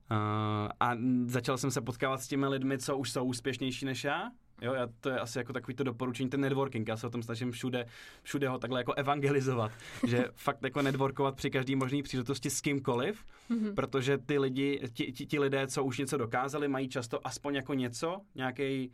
a 0.79 0.91
začal 1.25 1.57
jsem 1.57 1.71
se 1.71 1.81
potkávat 1.81 2.21
s 2.21 2.27
těmi 2.27 2.47
lidmi, 2.47 2.77
co 2.77 2.97
už 2.97 3.11
jsou 3.11 3.25
úspěšnější 3.25 3.85
než 3.85 4.03
já 4.03 4.31
Jo, 4.61 4.73
já, 4.73 4.87
to 4.99 5.09
je 5.09 5.19
asi 5.19 5.37
jako 5.37 5.53
takový 5.53 5.75
to 5.75 5.83
doporučení, 5.83 6.29
ten 6.29 6.41
networking, 6.41 6.87
já 6.87 6.97
se 6.97 7.07
o 7.07 7.09
tom 7.09 7.23
snažím 7.23 7.51
všude, 7.51 7.85
všude 8.23 8.49
ho 8.49 8.59
takhle 8.59 8.79
jako 8.79 8.93
evangelizovat, 8.93 9.71
že 10.07 10.25
fakt 10.35 10.63
jako 10.63 10.81
networkovat 10.81 11.35
při 11.35 11.49
každý 11.49 11.75
možný 11.75 12.03
příležitosti 12.03 12.49
s 12.49 12.61
kýmkoliv, 12.61 13.25
mm-hmm. 13.49 13.73
protože 13.73 14.17
ty 14.17 14.39
lidi, 14.39 14.81
ti, 14.93 15.11
ti, 15.11 15.25
ti 15.25 15.39
lidé, 15.39 15.67
co 15.67 15.83
už 15.83 15.97
něco 15.97 16.17
dokázali, 16.17 16.67
mají 16.67 16.89
často 16.89 17.27
aspoň 17.27 17.55
jako 17.55 17.73
něco, 17.73 18.21
nějaký 18.35 18.91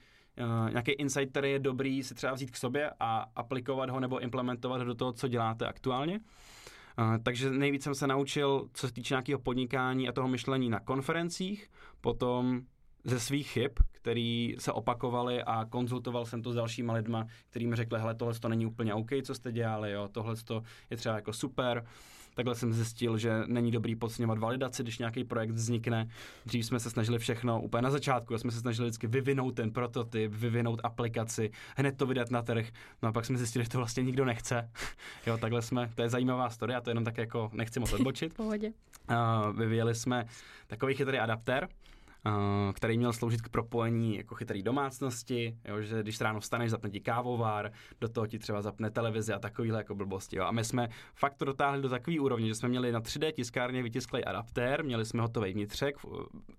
Uh, 0.66 0.70
nějaký 0.72 0.92
insight, 0.92 1.32
který 1.32 1.52
je 1.52 1.60
dobrý 1.60 2.04
si 2.04 2.16
třeba 2.16 2.34
vzít 2.34 2.52
k 2.52 2.58
sobě 2.58 2.92
a 3.00 3.26
aplikovat 3.36 3.90
ho 3.90 4.00
nebo 4.00 4.20
implementovat 4.20 4.78
ho 4.78 4.84
do 4.84 4.96
toho, 4.96 5.14
co 5.14 5.28
děláte 5.28 5.68
aktuálně. 5.68 6.20
Uh, 6.20 7.18
takže 7.24 7.50
nejvíc 7.50 7.84
jsem 7.84 7.96
se 7.96 8.08
naučil, 8.08 8.70
co 8.74 8.88
se 8.88 8.94
týče 8.94 9.14
nějakého 9.14 9.40
podnikání 9.40 10.10
a 10.10 10.12
toho 10.12 10.28
myšlení 10.28 10.70
na 10.70 10.80
konferencích, 10.80 11.70
potom 12.02 12.62
ze 13.06 13.20
svých 13.20 13.48
chyb, 13.50 13.72
který 13.92 14.56
se 14.60 14.72
opakovaly 14.72 15.44
a 15.44 15.66
konzultoval 15.66 16.26
jsem 16.26 16.42
to 16.42 16.52
s 16.52 16.56
dalšíma 16.56 16.94
lidma, 16.94 17.28
kterým 17.50 17.70
mi 17.70 17.76
řekli, 17.76 18.00
hele, 18.00 18.16
tohle 18.16 18.34
to 18.34 18.50
není 18.50 18.66
úplně 18.66 18.94
OK, 18.94 19.10
co 19.24 19.36
jste 19.36 19.52
dělali, 19.52 19.92
jo, 19.92 20.08
tohle 20.12 20.36
to 20.36 20.64
je 20.90 20.98
třeba 20.98 21.16
jako 21.16 21.34
super. 21.34 21.86
Takhle 22.36 22.56
jsem 22.56 22.74
zjistil, 22.74 23.18
že 23.18 23.44
není 23.48 23.72
dobrý 23.72 23.96
podceňovat 23.96 24.38
validaci, 24.38 24.84
když 24.84 25.00
nějaký 25.00 25.24
projekt 25.24 25.52
vznikne. 25.52 26.08
Dřív 26.46 26.66
jsme 26.66 26.80
se 26.80 26.90
snažili 26.90 27.20
všechno, 27.20 27.62
úplně 27.62 27.82
na 27.82 27.92
začátku, 27.92 28.38
jsme 28.38 28.52
se 28.52 28.60
snažili 28.60 28.88
vždycky 28.88 29.08
vyvinout 29.08 29.52
ten 29.52 29.72
prototyp, 29.72 30.32
vyvinout 30.32 30.82
aplikaci, 30.84 31.52
hned 31.78 31.98
to 31.98 32.06
vydat 32.06 32.32
na 32.32 32.42
trh. 32.42 32.68
No 33.02 33.10
a 33.10 33.12
pak 33.12 33.26
jsme 33.26 33.38
zjistili, 33.38 33.66
že 33.66 33.70
to 33.70 33.78
vlastně 33.78 34.04
nikdo 34.04 34.26
nechce. 34.26 34.70
jo, 35.28 35.38
takhle 35.38 35.62
jsme, 35.62 35.92
to 35.96 36.02
je 36.02 36.10
zajímavá 36.10 36.50
story, 36.50 36.76
a 36.76 36.82
to 36.82 36.90
jenom 36.90 37.04
tak 37.04 37.18
jako 37.18 37.50
nechci 37.54 37.80
moc 37.80 37.94
odbočit. 37.94 38.34
Pohodě. 38.38 38.72
Uh, 39.10 39.58
vyvíjeli 39.58 39.96
jsme 39.96 40.26
takový 40.68 40.94
chytrý 40.94 41.20
adaptér, 41.20 41.68
který 42.74 42.98
měl 42.98 43.14
sloužit 43.14 43.42
k 43.42 43.50
propojení 43.50 44.18
jako 44.18 44.36
chytrý 44.36 44.64
domácnosti, 44.64 45.58
jo, 45.66 45.82
že 45.82 46.04
když 46.04 46.22
ráno 46.22 46.40
vstaneš, 46.40 46.72
zapne 46.72 46.90
ti 46.90 47.00
kávovár, 47.00 47.72
do 48.02 48.10
toho 48.10 48.28
ti 48.28 48.40
třeba 48.40 48.62
zapne 48.62 48.92
televizi 48.92 49.34
a 49.34 49.40
takovýhle 49.40 49.80
jako 49.80 49.96
blbosti. 49.96 50.38
Jo. 50.38 50.44
A 50.44 50.52
my 50.52 50.64
jsme 50.64 50.90
fakt 51.16 51.36
to 51.36 51.46
dotáhli 51.46 51.82
do 51.82 51.90
takové 51.90 52.20
úrovně, 52.20 52.48
že 52.48 52.56
jsme 52.56 52.70
měli 52.70 52.92
na 52.92 53.02
3D 53.02 53.32
tiskárně 53.32 53.84
vytisklý 53.84 54.26
adaptér, 54.26 54.84
měli 54.84 55.06
jsme 55.06 55.22
hotový 55.22 55.54
vnitřek, 55.54 55.96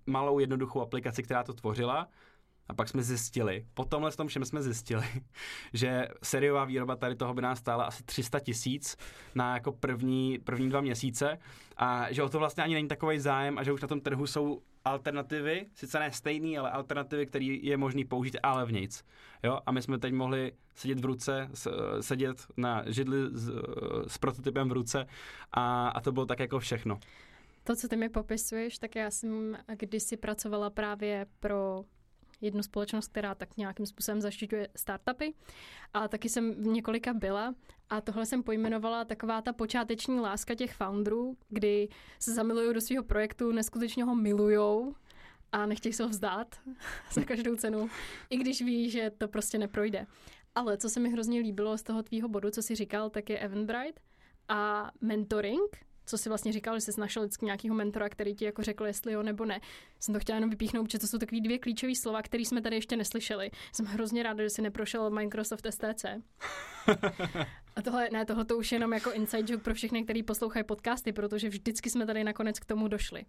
malou 0.05 0.39
jednoduchou 0.39 0.81
aplikaci, 0.81 1.23
která 1.23 1.43
to 1.43 1.53
tvořila, 1.53 2.07
a 2.69 2.73
pak 2.73 2.89
jsme 2.89 3.03
zjistili, 3.03 3.65
po 3.73 3.85
tomhle 3.85 4.11
tom 4.11 4.27
všem 4.27 4.45
jsme 4.45 4.61
zjistili, 4.61 5.05
že 5.73 6.07
sériová 6.23 6.65
výroba 6.65 6.95
tady 6.95 7.15
toho 7.15 7.33
by 7.33 7.41
nás 7.41 7.59
stála 7.59 7.83
asi 7.83 8.03
300 8.03 8.39
tisíc 8.39 8.97
na 9.35 9.53
jako 9.53 9.71
první, 9.71 10.39
první 10.39 10.69
dva 10.69 10.81
měsíce 10.81 11.37
a 11.77 12.11
že 12.11 12.23
o 12.23 12.29
to 12.29 12.39
vlastně 12.39 12.63
ani 12.63 12.73
není 12.73 12.87
takový 12.87 13.19
zájem 13.19 13.57
a 13.57 13.63
že 13.63 13.73
už 13.73 13.81
na 13.81 13.87
tom 13.87 14.01
trhu 14.01 14.27
jsou 14.27 14.61
alternativy, 14.87 15.65
sice 15.73 15.99
ne 15.99 16.11
stejný, 16.11 16.57
ale 16.57 16.71
alternativy, 16.71 17.25
které 17.25 17.45
je 17.45 17.77
možný 17.77 18.05
použít, 18.05 18.37
ale 18.43 18.65
v 18.65 18.71
nic. 18.71 19.05
Jo? 19.43 19.59
A 19.65 19.71
my 19.71 19.81
jsme 19.81 19.97
teď 19.97 20.13
mohli 20.13 20.51
sedět 20.75 20.99
v 20.99 21.05
ruce, 21.05 21.49
sedět 21.99 22.47
na 22.57 22.83
židli 22.87 23.17
s, 23.31 23.51
s 24.07 24.17
prototypem 24.17 24.69
v 24.69 24.71
ruce 24.71 25.07
a, 25.51 25.89
a 25.89 26.01
to 26.01 26.11
bylo 26.11 26.25
tak 26.25 26.39
jako 26.39 26.59
všechno. 26.59 26.99
To, 27.63 27.75
co 27.75 27.87
ty 27.87 27.95
mi 27.95 28.09
popisuješ, 28.09 28.77
tak 28.77 28.95
já 28.95 29.11
jsem 29.11 29.57
kdysi 29.77 30.17
pracovala 30.17 30.69
právě 30.69 31.25
pro 31.39 31.83
jednu 32.41 32.63
společnost, 32.63 33.07
která 33.07 33.35
tak 33.35 33.57
nějakým 33.57 33.85
způsobem 33.85 34.21
zaštiťuje 34.21 34.69
startupy. 34.75 35.33
A 35.93 36.07
taky 36.07 36.29
jsem 36.29 36.53
v 36.53 36.67
několika 36.67 37.13
byla 37.13 37.55
a 37.89 38.01
tohle 38.01 38.25
jsem 38.25 38.43
pojmenovala 38.43 39.05
taková 39.05 39.41
ta 39.41 39.53
počáteční 39.53 40.19
láska 40.19 40.55
těch 40.55 40.73
founderů, 40.73 41.37
kdy 41.49 41.87
se 42.19 42.33
zamilují 42.33 42.73
do 42.73 42.81
svého 42.81 43.03
projektu, 43.03 43.51
neskutečně 43.51 44.03
ho 44.03 44.15
milujou 44.15 44.95
a 45.51 45.65
nechtějí 45.65 45.93
se 45.93 46.03
ho 46.03 46.09
vzdát 46.09 46.59
za 47.11 47.23
každou 47.23 47.55
cenu, 47.55 47.89
i 48.29 48.37
když 48.37 48.61
ví, 48.61 48.89
že 48.89 49.11
to 49.17 49.27
prostě 49.27 49.57
neprojde. 49.57 50.07
Ale 50.55 50.77
co 50.77 50.89
se 50.89 50.99
mi 50.99 51.09
hrozně 51.09 51.39
líbilo 51.39 51.77
z 51.77 51.83
toho 51.83 52.03
tvýho 52.03 52.29
bodu, 52.29 52.49
co 52.49 52.61
jsi 52.61 52.75
říkal, 52.75 53.09
tak 53.09 53.29
je 53.29 53.39
Eventbrite 53.39 54.01
a 54.47 54.91
mentoring, 55.01 55.77
co 56.07 56.17
si 56.17 56.29
vlastně 56.29 56.51
říkal, 56.51 56.75
že 56.75 56.81
jsi 56.81 56.99
našel 56.99 57.23
vždycky 57.23 57.45
nějakého 57.45 57.75
mentora, 57.75 58.09
který 58.09 58.35
ti 58.35 58.45
jako 58.45 58.63
řekl, 58.63 58.85
jestli 58.85 59.13
jo 59.13 59.23
nebo 59.23 59.45
ne. 59.45 59.59
Jsem 59.99 60.13
to 60.13 60.19
chtěla 60.19 60.35
jenom 60.35 60.49
vypíchnout, 60.49 60.91
že 60.91 60.99
to 60.99 61.07
jsou 61.07 61.17
takové 61.17 61.41
dvě 61.41 61.59
klíčové 61.59 61.93
slova, 61.95 62.21
které 62.21 62.43
jsme 62.43 62.61
tady 62.61 62.75
ještě 62.75 62.95
neslyšeli. 62.95 63.51
Jsem 63.71 63.85
hrozně 63.85 64.23
ráda, 64.23 64.43
že 64.43 64.49
jsi 64.49 64.61
neprošel 64.61 65.09
Microsoft 65.09 65.67
STC. 65.69 66.05
A 67.75 67.81
tohle, 67.81 68.09
ne, 68.11 68.25
tohle 68.25 68.45
to 68.45 68.57
už 68.57 68.71
je 68.71 68.75
jenom 68.75 68.93
jako 68.93 69.11
inside 69.11 69.53
joke 69.53 69.63
pro 69.63 69.73
všechny, 69.73 70.03
kteří 70.03 70.23
poslouchají 70.23 70.65
podcasty, 70.65 71.13
protože 71.13 71.49
vždycky 71.49 71.89
jsme 71.89 72.05
tady 72.05 72.23
nakonec 72.23 72.59
k 72.59 72.65
tomu 72.65 72.87
došli. 72.87 73.25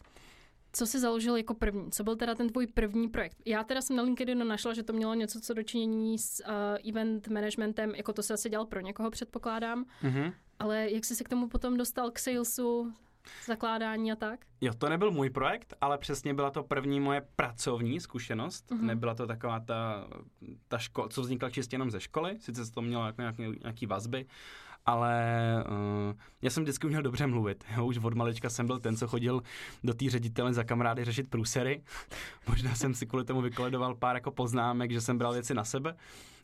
Co 0.72 0.86
jsi 0.86 1.00
založil 1.00 1.36
jako 1.36 1.54
první? 1.54 1.90
Co 1.90 2.04
byl 2.04 2.16
teda 2.16 2.34
ten 2.34 2.48
tvůj 2.48 2.66
první 2.66 3.08
projekt? 3.08 3.36
Já 3.44 3.64
teda 3.64 3.80
jsem 3.80 3.96
na 3.96 4.02
LinkedInu 4.02 4.44
našla, 4.44 4.74
že 4.74 4.82
to 4.82 4.92
mělo 4.92 5.14
něco 5.14 5.40
co 5.40 5.54
dočinění 5.54 6.18
s 6.18 6.42
uh, 6.48 6.90
event 6.90 7.28
managementem, 7.28 7.94
jako 7.94 8.12
to 8.12 8.22
se 8.22 8.34
asi 8.34 8.50
dělal 8.50 8.66
pro 8.66 8.80
někoho, 8.80 9.10
předpokládám. 9.10 9.84
Mm-hmm. 10.02 10.32
Ale 10.58 10.90
jak 10.90 11.04
jsi 11.04 11.16
se 11.16 11.24
k 11.24 11.28
tomu 11.28 11.48
potom 11.48 11.76
dostal 11.76 12.10
k 12.10 12.18
salesu, 12.18 12.92
zakládání 13.46 14.12
a 14.12 14.16
tak? 14.16 14.40
Jo, 14.60 14.74
to 14.78 14.88
nebyl 14.88 15.10
můj 15.10 15.30
projekt, 15.30 15.74
ale 15.80 15.98
přesně 15.98 16.34
byla 16.34 16.50
to 16.50 16.62
první 16.62 17.00
moje 17.00 17.22
pracovní 17.36 18.00
zkušenost. 18.00 18.70
Mm-hmm. 18.70 18.80
Nebyla 18.80 19.14
to 19.14 19.26
taková 19.26 19.60
ta, 19.60 20.08
ta 20.68 20.78
škola, 20.78 21.08
co 21.08 21.22
vznikla 21.22 21.50
čistě 21.50 21.74
jenom 21.74 21.90
ze 21.90 22.00
školy, 22.00 22.36
sice 22.40 22.72
to 22.72 22.82
mělo 22.82 23.06
jako 23.06 23.20
nějaký, 23.20 23.42
nějaký 23.62 23.86
vazby, 23.86 24.26
ale 24.86 25.14
uh, 26.10 26.18
já 26.42 26.50
jsem 26.50 26.62
vždycky 26.62 26.86
uměl 26.86 27.02
dobře 27.02 27.26
mluvit. 27.26 27.64
Jo, 27.76 27.86
už 27.86 27.98
od 27.98 28.14
malička 28.14 28.50
jsem 28.50 28.66
byl 28.66 28.78
ten, 28.78 28.96
co 28.96 29.08
chodil 29.08 29.42
do 29.84 29.94
té 29.94 30.10
ředitele 30.10 30.52
za 30.52 30.64
kamarády 30.64 31.04
řešit 31.04 31.30
průsery. 31.30 31.82
Možná 32.48 32.74
jsem 32.74 32.94
si 32.94 33.06
kvůli 33.06 33.24
tomu 33.24 33.40
vykoledoval 33.40 33.94
pár 33.94 34.16
jako 34.16 34.30
poznámek, 34.30 34.90
že 34.90 35.00
jsem 35.00 35.18
bral 35.18 35.32
věci 35.32 35.54
na 35.54 35.64
sebe 35.64 35.96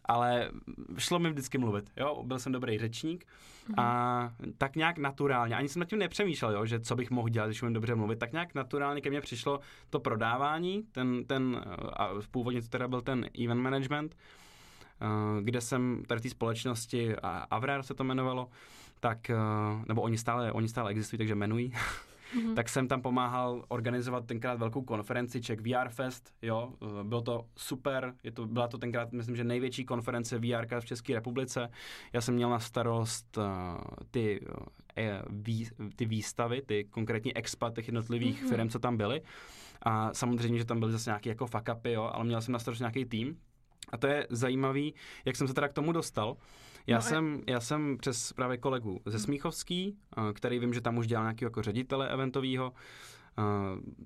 ale 0.05 0.51
šlo 0.99 1.19
mi 1.19 1.31
vždycky 1.31 1.59
mluvit, 1.59 1.91
jo, 1.97 2.23
byl 2.27 2.39
jsem 2.39 2.53
dobrý 2.53 2.79
řečník 2.79 3.25
mm-hmm. 3.25 3.75
a 3.83 4.33
tak 4.59 4.77
nějak 4.77 4.99
naturálně, 4.99 5.57
ani 5.57 5.69
jsem 5.69 5.81
nad 5.81 5.89
tím 5.89 5.99
nepřemýšlel, 5.99 6.53
jo, 6.53 6.67
že 6.67 6.81
co 6.81 6.97
bych 6.97 7.11
mohl 7.11 7.29
dělat, 7.29 7.47
když 7.47 7.63
umím 7.63 7.75
dobře 7.75 7.95
mluvit, 7.95 8.19
tak 8.19 8.33
nějak 8.33 8.55
naturálně 8.55 9.01
ke 9.01 9.11
mně 9.11 9.21
přišlo 9.21 9.61
to 9.91 10.01
prodávání, 10.01 10.83
ten, 10.93 11.25
ten 11.25 11.65
a 11.93 12.11
původně 12.31 12.63
to 12.63 12.69
teda 12.69 12.89
byl 12.89 13.01
ten 13.01 13.27
event 13.45 13.61
management, 13.61 14.17
kde 15.41 15.61
jsem 15.61 16.03
tady 16.07 16.21
té 16.21 16.29
společnosti, 16.29 17.17
Avrar 17.51 17.83
se 17.83 17.95
to 17.95 18.05
jmenovalo, 18.05 18.49
tak, 19.01 19.31
nebo 19.89 20.03
oni 20.03 20.19
stále, 20.19 20.53
oni 20.53 20.69
stále 20.69 20.91
existují, 20.91 21.19
takže 21.19 21.33
jmenují, 21.33 21.73
mm-hmm. 22.37 22.55
tak 22.55 22.69
jsem 22.69 22.88
tam 22.88 23.03
pomáhal 23.03 23.64
organizovat 23.69 24.26
tenkrát 24.26 24.59
velkou 24.59 24.83
konferenci 24.83 25.41
Czech 25.41 25.61
VR 25.61 25.88
Fest, 25.88 26.35
jo, 26.43 26.73
bylo 27.03 27.23
to 27.23 27.47
super, 27.57 28.14
je 28.23 28.33
to, 28.33 28.47
byla 28.47 28.69
to 28.69 28.79
tenkrát, 28.79 29.12
myslím, 29.12 29.37
že 29.37 29.45
největší 29.45 29.85
konference 29.85 30.38
VR 30.38 30.81
v 30.81 30.85
České 30.85 31.14
republice. 31.14 31.69
Já 32.12 32.21
jsem 32.21 32.35
měl 32.35 32.50
na 32.50 32.59
starost 32.59 33.37
uh, 33.37 33.45
ty, 34.11 34.41
uh, 34.41 34.57
vý, 35.31 35.69
ty 35.97 36.05
výstavy, 36.05 36.62
ty 36.62 36.85
konkrétní 36.85 37.37
expa 37.37 37.71
těch 37.71 37.88
jednotlivých 37.88 38.45
mm-hmm. 38.45 38.49
firm, 38.49 38.69
co 38.69 38.79
tam 38.79 38.97
byly. 38.97 39.23
A 39.83 40.14
samozřejmě, 40.14 40.59
že 40.59 40.64
tam 40.64 40.81
byly 40.81 40.93
zase 40.93 41.11
nějaké 41.11 41.29
jako 41.29 41.47
fuck 41.47 41.69
upy, 41.79 41.93
jo, 41.93 42.11
ale 42.12 42.25
měl 42.25 42.41
jsem 42.41 42.53
na 42.53 42.59
starost 42.59 42.81
nějaký 42.81 43.05
tým. 43.05 43.38
A 43.93 43.97
to 43.97 44.07
je 44.07 44.26
zajímavý, 44.31 44.95
jak 45.25 45.37
jsem 45.37 45.49
se 45.49 45.55
teda 45.55 45.69
k 45.69 45.73
tomu 45.73 45.93
dostal. 45.93 46.37
Já, 46.87 46.97
no 46.97 47.03
jsem, 47.03 47.43
já 47.47 47.61
jsem 47.61 47.99
přes 47.99 48.33
právě 48.33 48.59
kolegu 48.59 49.00
ze 49.07 49.19
Smíchovský, 49.19 49.97
eh, 50.17 50.33
který 50.33 50.59
vím, 50.59 50.75
že 50.75 50.81
tam 50.81 50.99
už 50.99 51.07
dělal 51.07 51.25
nějakého 51.25 51.47
jako 51.47 51.62
ředitele 51.62 52.09
eventového, 52.09 52.73
eh, 53.38 53.43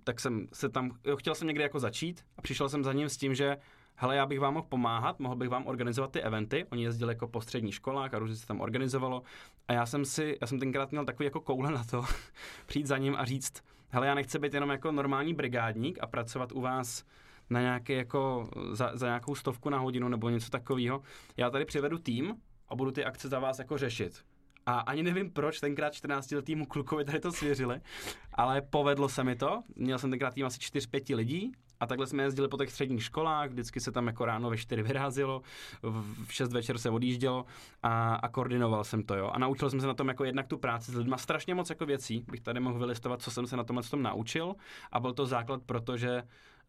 tak 0.04 0.20
jsem 0.20 0.48
se 0.52 0.68
tam, 0.68 0.90
jo, 1.04 1.16
chtěl 1.16 1.34
jsem 1.34 1.48
někdy 1.48 1.62
jako 1.62 1.80
začít 1.80 2.24
a 2.36 2.42
přišel 2.42 2.68
jsem 2.68 2.84
za 2.84 2.92
ním 2.92 3.08
s 3.08 3.16
tím, 3.16 3.34
že 3.34 3.56
hele, 3.94 4.16
já 4.16 4.26
bych 4.26 4.40
vám 4.40 4.54
mohl 4.54 4.66
pomáhat, 4.68 5.20
mohl 5.20 5.36
bych 5.36 5.48
vám 5.48 5.66
organizovat 5.66 6.12
ty 6.12 6.20
eventy. 6.20 6.66
Oni 6.72 6.82
jezdili 6.82 7.12
jako 7.12 7.28
po 7.28 7.40
středních 7.40 7.74
školách 7.74 8.14
a 8.14 8.18
různě 8.18 8.36
se 8.36 8.46
tam 8.46 8.60
organizovalo. 8.60 9.22
A 9.68 9.72
já 9.72 9.86
jsem 9.86 10.04
si, 10.04 10.38
já 10.40 10.46
jsem 10.46 10.58
tenkrát 10.58 10.90
měl 10.90 11.04
takový 11.04 11.24
jako 11.24 11.40
koule 11.40 11.70
na 11.70 11.84
to, 11.84 12.04
přijít 12.66 12.86
za 12.86 12.98
ním 12.98 13.16
a 13.16 13.24
říct, 13.24 13.64
hele, 13.88 14.06
já 14.06 14.14
nechci 14.14 14.38
být 14.38 14.54
jenom 14.54 14.70
jako 14.70 14.92
normální 14.92 15.34
brigádník 15.34 15.98
a 16.00 16.06
pracovat 16.06 16.52
u 16.52 16.60
vás 16.60 17.04
na 17.50 17.60
nějaké 17.60 17.92
jako 17.92 18.48
za, 18.72 18.90
za 18.94 19.06
nějakou 19.06 19.34
stovku 19.34 19.70
na 19.70 19.78
hodinu 19.78 20.08
nebo 20.08 20.28
něco 20.28 20.50
takového. 20.50 21.02
Já 21.36 21.50
tady 21.50 21.64
přivedu 21.64 21.98
tým 21.98 22.34
a 22.68 22.76
budu 22.76 22.90
ty 22.90 23.04
akce 23.04 23.28
za 23.28 23.38
vás 23.38 23.58
jako 23.58 23.78
řešit. 23.78 24.24
A 24.66 24.80
ani 24.80 25.02
nevím 25.02 25.30
proč, 25.30 25.60
tenkrát 25.60 25.94
14 25.94 26.30
letýmu 26.30 26.66
klukovi 26.66 27.04
tady 27.04 27.20
to 27.20 27.32
svěřili, 27.32 27.80
ale 28.34 28.62
povedlo 28.62 29.08
se 29.08 29.24
mi 29.24 29.36
to. 29.36 29.62
Měl 29.76 29.98
jsem 29.98 30.10
tenkrát 30.10 30.34
tým 30.34 30.46
asi 30.46 30.58
4-5 30.58 31.16
lidí 31.16 31.52
a 31.80 31.86
takhle 31.86 32.06
jsme 32.06 32.22
jezdili 32.22 32.48
po 32.48 32.56
těch 32.56 32.70
středních 32.70 33.04
školách, 33.04 33.50
vždycky 33.50 33.80
se 33.80 33.92
tam 33.92 34.06
jako 34.06 34.24
ráno 34.24 34.50
ve 34.50 34.56
4 34.56 34.82
vyrazilo, 34.82 35.42
v 36.26 36.32
6 36.32 36.52
večer 36.52 36.78
se 36.78 36.90
odjíždělo 36.90 37.44
a, 37.82 38.14
a 38.14 38.28
koordinoval 38.28 38.84
jsem 38.84 39.02
to, 39.02 39.14
jo. 39.14 39.30
A 39.32 39.38
naučil 39.38 39.70
jsem 39.70 39.80
se 39.80 39.86
na 39.86 39.94
tom 39.94 40.08
jako 40.08 40.24
jednak 40.24 40.46
tu 40.46 40.58
práci 40.58 40.92
s 40.92 40.94
lidma, 40.94 41.16
strašně 41.16 41.54
moc 41.54 41.70
jako 41.70 41.86
věcí, 41.86 42.24
bych 42.30 42.40
tady 42.40 42.60
mohl 42.60 42.78
vylistovat, 42.78 43.22
co 43.22 43.30
jsem 43.30 43.46
se 43.46 43.56
na 43.56 43.64
tomhle 43.64 43.82
tom 43.82 44.02
naučil 44.02 44.54
a 44.92 45.00
byl 45.00 45.12
to 45.12 45.26
základ, 45.26 45.62
protože 45.66 46.22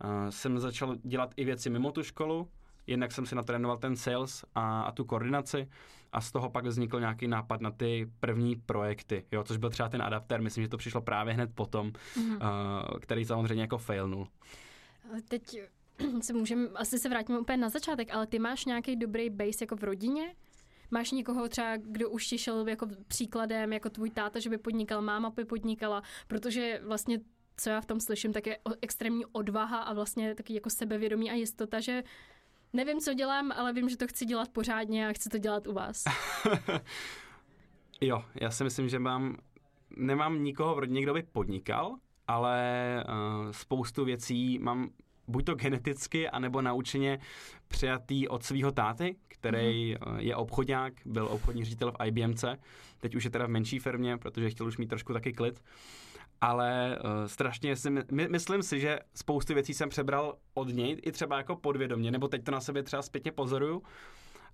uh, 0.03 0.29
jsem 0.29 0.60
začal 0.60 0.96
dělat 1.03 1.34
i 1.38 1.46
věci 1.46 1.70
mimo 1.70 1.91
tu 1.91 2.03
školu, 2.03 2.50
jednak 2.89 3.12
jsem 3.12 3.25
si 3.25 3.36
natrénoval 3.36 3.77
ten 3.77 3.96
sales 3.96 4.46
a, 4.55 4.81
a 4.81 4.91
tu 4.91 5.05
koordinaci 5.05 5.67
a 6.12 6.22
z 6.22 6.31
toho 6.31 6.50
pak 6.50 6.65
vznikl 6.65 7.00
nějaký 7.00 7.27
nápad 7.27 7.62
na 7.62 7.72
ty 7.72 8.12
první 8.19 8.55
projekty, 8.55 9.25
jo, 9.31 9.43
což 9.43 9.58
byl 9.58 9.69
třeba 9.69 9.89
ten 9.89 10.01
adapter, 10.01 10.41
myslím, 10.41 10.63
že 10.63 10.69
to 10.69 10.77
přišlo 10.77 11.01
právě 11.01 11.34
hned 11.34 11.50
potom, 11.55 11.91
mm-hmm. 11.91 12.36
uh, 12.91 13.00
který 13.00 13.25
samozřejmě 13.25 13.63
jako 13.63 13.77
failnul. 13.77 14.27
Teď 15.27 15.62
se 16.22 16.34
můžeme, 16.34 16.67
asi 16.75 17.00
se 17.00 17.10
vrátíme 17.10 17.39
úplně 17.39 17.58
na 17.58 17.69
začátek, 17.69 18.13
ale 18.13 18.27
ty 18.27 18.39
máš 18.39 18.65
nějaký 18.65 18.96
dobrý 18.96 19.29
base 19.29 19.58
jako 19.62 19.75
v 19.75 19.84
rodině? 19.84 20.36
Máš 20.91 21.12
někoho 21.12 21.50
třeba, 21.50 21.77
kdo 21.77 22.10
už 22.10 22.27
ti 22.27 22.38
šel 22.38 22.67
jako 22.67 22.88
příkladem, 23.08 23.74
jako 23.74 23.89
tvůj 23.89 24.10
táta, 24.10 24.39
že 24.39 24.50
by 24.50 24.58
podnikal, 24.58 25.01
máma 25.01 25.29
by 25.29 25.46
podnikala, 25.46 26.03
protože 26.27 26.81
vlastně 26.84 27.19
co 27.60 27.69
já 27.69 27.81
v 27.81 27.86
tom 27.86 28.00
slyším, 28.00 28.34
tak 28.34 28.48
je 28.48 28.58
extrémní 28.81 29.25
odvaha 29.25 29.77
a 29.77 29.93
vlastně 29.93 30.36
taky 30.36 30.53
jako 30.53 30.69
sebevědomí 30.69 31.31
a 31.31 31.34
jistota, 31.34 31.79
že 31.79 32.03
nevím, 32.74 33.00
co 33.00 33.14
dělám, 33.14 33.52
ale 33.52 33.74
vím, 33.74 33.90
že 33.90 33.98
to 33.98 34.08
chci 34.08 34.26
dělat 34.26 34.50
pořádně 34.50 35.10
a 35.10 35.14
chci 35.14 35.30
to 35.30 35.38
dělat 35.38 35.68
u 35.68 35.74
vás. 35.74 36.04
jo, 38.02 38.26
já 38.42 38.52
si 38.52 38.64
myslím, 38.64 38.90
že 38.90 39.00
mám 39.00 39.38
nemám 39.98 40.44
nikoho 40.44 40.76
v 40.76 40.80
rodině, 40.80 41.02
kdo 41.02 41.14
by 41.14 41.24
podnikal, 41.24 41.96
ale 42.28 43.04
uh, 43.08 43.52
spoustu 43.52 44.06
věcí 44.06 44.60
mám 44.60 44.90
buď 45.28 45.46
to 45.46 45.56
geneticky, 45.56 46.30
anebo 46.30 46.62
naučeně 46.62 47.20
přijatý 47.68 48.28
od 48.28 48.44
svého 48.44 48.72
táty, 48.72 49.16
který 49.28 49.96
mm-hmm. 49.96 50.18
je 50.18 50.36
obchodák, 50.36 50.94
byl 51.06 51.28
obchodní 51.28 51.64
ředitel 51.64 51.92
v 51.92 52.06
IBMC, 52.06 52.44
teď 53.00 53.16
už 53.16 53.24
je 53.24 53.30
teda 53.30 53.46
v 53.46 53.50
menší 53.50 53.80
firmě, 53.80 54.18
protože 54.18 54.50
chtěl 54.50 54.68
už 54.68 54.78
mít 54.78 54.88
trošku 54.88 55.14
taky 55.14 55.34
klid. 55.34 55.62
Ale 56.41 57.00
uh, 57.03 57.10
strašně 57.25 57.75
si, 57.75 57.89
my, 57.89 58.27
myslím 58.27 58.63
si, 58.63 58.79
že 58.79 59.00
spoustu 59.15 59.53
věcí 59.53 59.74
jsem 59.74 59.89
přebral 59.89 60.38
od 60.53 60.67
něj, 60.67 61.01
i 61.03 61.12
třeba 61.12 61.38
jako 61.38 61.55
podvědomě, 61.55 62.12
nebo 62.12 62.27
teď 62.27 62.43
to 62.43 62.51
na 62.51 62.62
sebe 62.62 62.84
třeba 62.84 63.01
zpětně 63.01 63.31
pozoruju. 63.31 63.84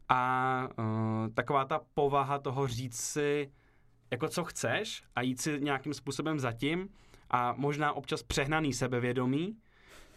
A 0.10 0.70
uh, 0.80 0.86
taková 1.34 1.66
ta 1.66 1.82
povaha 1.94 2.40
toho 2.40 2.68
říct 2.68 3.00
si, 3.00 3.52
jako 4.12 4.28
co 4.28 4.44
chceš 4.44 5.04
a 5.16 5.22
jít 5.22 5.42
si 5.42 5.62
nějakým 5.62 5.94
způsobem 5.94 6.40
zatím 6.40 6.90
a 7.30 7.54
možná 7.58 7.94
občas 7.94 8.24
přehnaný 8.24 8.74
sebevědomí, 8.74 9.58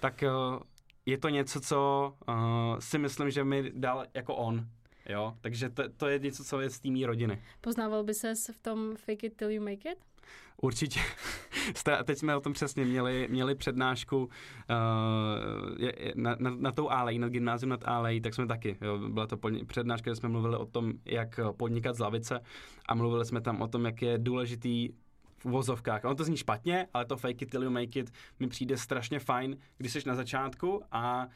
tak 0.00 0.24
uh, 0.26 0.62
je 1.06 1.18
to 1.18 1.28
něco, 1.28 1.60
co 1.60 2.14
uh, 2.28 2.34
si 2.78 2.98
myslím, 2.98 3.30
že 3.30 3.44
mi 3.44 3.72
dal 3.74 4.06
jako 4.14 4.36
on. 4.36 4.68
Jo, 5.08 5.34
takže 5.40 5.70
to, 5.70 5.88
to 5.88 6.06
je 6.08 6.18
něco, 6.18 6.44
co 6.44 6.60
je 6.60 6.70
z 6.70 6.80
té 6.80 6.88
rodiny. 7.06 7.42
Poznával 7.60 8.04
by 8.04 8.14
ses 8.14 8.48
v 8.48 8.58
tom 8.58 8.96
fake 8.96 9.24
it 9.24 9.36
till 9.36 9.50
you 9.50 9.62
make 9.62 9.92
it? 9.92 10.07
Určitě. 10.62 11.00
Teď 12.04 12.18
jsme 12.18 12.36
o 12.36 12.40
tom 12.40 12.52
přesně 12.52 12.84
měli, 12.84 13.28
měli 13.30 13.54
přednášku 13.54 14.16
uh, 14.24 14.28
na, 16.14 16.36
na, 16.38 16.50
na 16.50 16.72
tou 16.72 16.90
Alej, 16.90 17.18
na 17.18 17.28
gymnázium 17.28 17.70
nad 17.70 17.88
Alej, 17.88 18.20
tak 18.20 18.34
jsme 18.34 18.46
taky. 18.46 18.76
Jo, 18.80 18.98
byla 19.08 19.26
to 19.26 19.38
přednáška, 19.66 20.10
kde 20.10 20.16
jsme 20.16 20.28
mluvili 20.28 20.56
o 20.56 20.66
tom, 20.66 20.92
jak 21.04 21.40
podnikat 21.56 21.96
z 21.96 21.98
lavice 21.98 22.40
a 22.88 22.94
mluvili 22.94 23.24
jsme 23.24 23.40
tam 23.40 23.62
o 23.62 23.68
tom, 23.68 23.84
jak 23.84 24.02
je 24.02 24.18
důležitý 24.18 24.88
v 25.38 25.46
uvozovkách. 25.46 26.04
Ono 26.04 26.14
to 26.14 26.24
zní 26.24 26.36
špatně, 26.36 26.88
ale 26.94 27.04
to 27.04 27.16
fake 27.16 27.42
it 27.42 27.50
till 27.50 27.64
you 27.64 27.70
make 27.70 28.00
it 28.00 28.12
mi 28.40 28.48
přijde 28.48 28.76
strašně 28.76 29.18
fajn, 29.18 29.56
když 29.76 29.92
jsi 29.92 30.08
na 30.08 30.14
začátku 30.14 30.82
a 30.92 31.26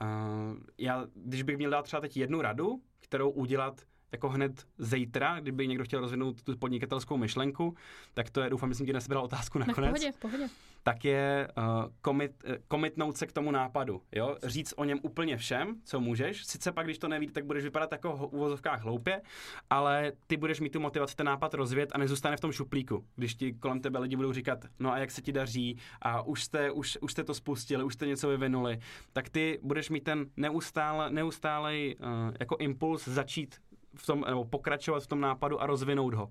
uh, 0.00 0.56
já, 0.78 1.06
když 1.14 1.42
bych 1.42 1.56
měl 1.56 1.70
dát 1.70 1.82
třeba 1.82 2.00
teď 2.00 2.16
jednu 2.16 2.40
radu, 2.40 2.82
kterou 3.00 3.30
udělat 3.30 3.80
jako 4.12 4.28
hned 4.28 4.66
zítra, 4.78 5.40
kdyby 5.40 5.68
někdo 5.68 5.84
chtěl 5.84 6.00
rozvinout 6.00 6.42
tu 6.42 6.56
podnikatelskou 6.56 7.16
myšlenku, 7.16 7.76
tak 8.14 8.30
to 8.30 8.40
je, 8.40 8.50
doufám, 8.50 8.70
že 8.70 8.74
jsem 8.74 8.86
ti 8.86 8.92
nesebral 8.92 9.24
otázku 9.24 9.58
nakonec. 9.58 9.76
Na 9.76 9.98
pohodě, 9.98 10.12
pohodě. 10.18 10.48
Tak 10.84 11.04
je 11.04 11.48
uh, 11.56 11.64
komit, 12.00 12.32
uh, 12.48 12.54
komitnout 12.68 13.16
se 13.16 13.26
k 13.26 13.32
tomu 13.32 13.50
nápadu, 13.50 14.02
jo? 14.12 14.36
Říct 14.42 14.74
o 14.76 14.84
něm 14.84 14.98
úplně 15.02 15.36
všem, 15.36 15.76
co 15.84 16.00
můžeš. 16.00 16.44
Sice 16.44 16.72
pak, 16.72 16.86
když 16.86 16.98
to 16.98 17.08
nevíte, 17.08 17.32
tak 17.32 17.44
budeš 17.44 17.64
vypadat 17.64 17.92
jako 17.92 18.16
v 18.16 18.22
uvozovkách 18.22 18.82
hloupě, 18.82 19.22
ale 19.70 20.12
ty 20.26 20.36
budeš 20.36 20.60
mít 20.60 20.72
tu 20.72 20.80
motivaci 20.80 21.16
ten 21.16 21.26
nápad 21.26 21.54
rozvět 21.54 21.90
a 21.92 21.98
nezůstane 21.98 22.36
v 22.36 22.40
tom 22.40 22.52
šuplíku. 22.52 23.04
Když 23.16 23.34
ti 23.34 23.52
kolem 23.52 23.80
tebe 23.80 23.98
lidi 23.98 24.16
budou 24.16 24.32
říkat, 24.32 24.64
no 24.78 24.92
a 24.92 24.98
jak 24.98 25.10
se 25.10 25.22
ti 25.22 25.32
daří 25.32 25.78
a 26.02 26.22
už 26.22 26.42
jste, 26.42 26.70
už, 26.70 26.98
už 27.00 27.12
jste 27.12 27.24
to 27.24 27.34
spustili, 27.34 27.84
už 27.84 27.94
jste 27.94 28.06
něco 28.06 28.28
vyvinuli, 28.28 28.78
tak 29.12 29.28
ty 29.28 29.58
budeš 29.62 29.90
mít 29.90 30.04
ten 30.04 30.26
neustále, 30.36 31.10
neustálej 31.10 31.96
uh, 32.00 32.34
jako 32.40 32.56
impuls 32.56 33.08
začít 33.08 33.56
v 33.96 34.06
tom, 34.06 34.24
nebo 34.28 34.44
pokračovat 34.44 35.02
v 35.02 35.06
tom 35.06 35.20
nápadu 35.20 35.62
a 35.62 35.66
rozvinout 35.66 36.14
ho. 36.14 36.28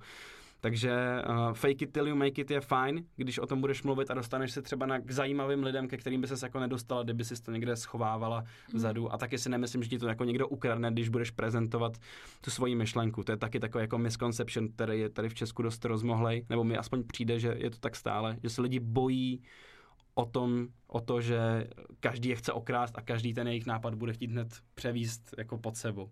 Takže 0.62 1.22
uh, 1.30 1.54
fake 1.54 1.82
it 1.82 1.94
till 1.94 2.08
you 2.08 2.16
make 2.16 2.42
it 2.42 2.52
je 2.52 2.62
fajn, 2.62 3.06
když 3.16 3.40
o 3.40 3.46
tom 3.46 3.62
budeš 3.62 3.84
mluvit 3.84 4.12
a 4.12 4.14
dostaneš 4.14 4.52
se 4.52 4.62
třeba 4.62 4.86
na, 4.86 5.00
k 5.00 5.12
zajímavým 5.12 5.64
lidem, 5.64 5.88
ke 5.88 5.98
kterým 5.98 6.22
by 6.22 6.28
ses 6.28 6.44
jako 6.44 6.60
nedostala, 6.60 7.04
kdyby 7.04 7.26
si 7.26 7.42
to 7.42 7.52
někde 7.52 7.76
schovávala 7.76 8.44
vzadu. 8.74 9.02
Mm. 9.02 9.08
A 9.12 9.18
taky 9.18 9.38
si 9.38 9.50
nemyslím, 9.50 9.84
že 9.84 9.90
ti 9.90 10.00
to 10.00 10.08
jako 10.08 10.24
někdo 10.24 10.48
ukradne, 10.48 10.92
když 10.92 11.10
budeš 11.10 11.32
prezentovat 11.32 11.98
tu 12.42 12.52
svoji 12.52 12.76
myšlenku. 12.76 13.24
To 13.24 13.32
je 13.32 13.38
taky 13.38 13.60
takový 13.60 13.82
jako 13.84 13.98
misconception, 13.98 14.68
který 14.68 15.00
je 15.00 15.10
tady 15.10 15.30
v 15.30 15.34
Česku 15.34 15.62
dost 15.62 15.86
rozmohlej, 15.86 16.46
nebo 16.50 16.64
mi 16.64 16.78
aspoň 16.78 17.04
přijde, 17.04 17.40
že 17.40 17.56
je 17.58 17.70
to 17.70 17.78
tak 17.80 17.96
stále, 17.96 18.38
že 18.44 18.50
se 18.50 18.62
lidi 18.62 18.80
bojí 18.80 19.42
o 20.14 20.26
tom, 20.26 20.68
o 20.88 21.02
to, 21.02 21.22
že 21.22 21.68
každý 22.00 22.30
je 22.30 22.36
chce 22.36 22.54
okrást 22.54 22.98
a 22.98 23.02
každý 23.02 23.34
ten 23.34 23.48
jejich 23.48 23.66
nápad 23.66 23.96
bude 23.96 24.14
chtít 24.14 24.32
hned 24.32 24.48
převíst 24.74 25.36
jako 25.38 25.58
pod 25.58 25.76
sebou. 25.76 26.12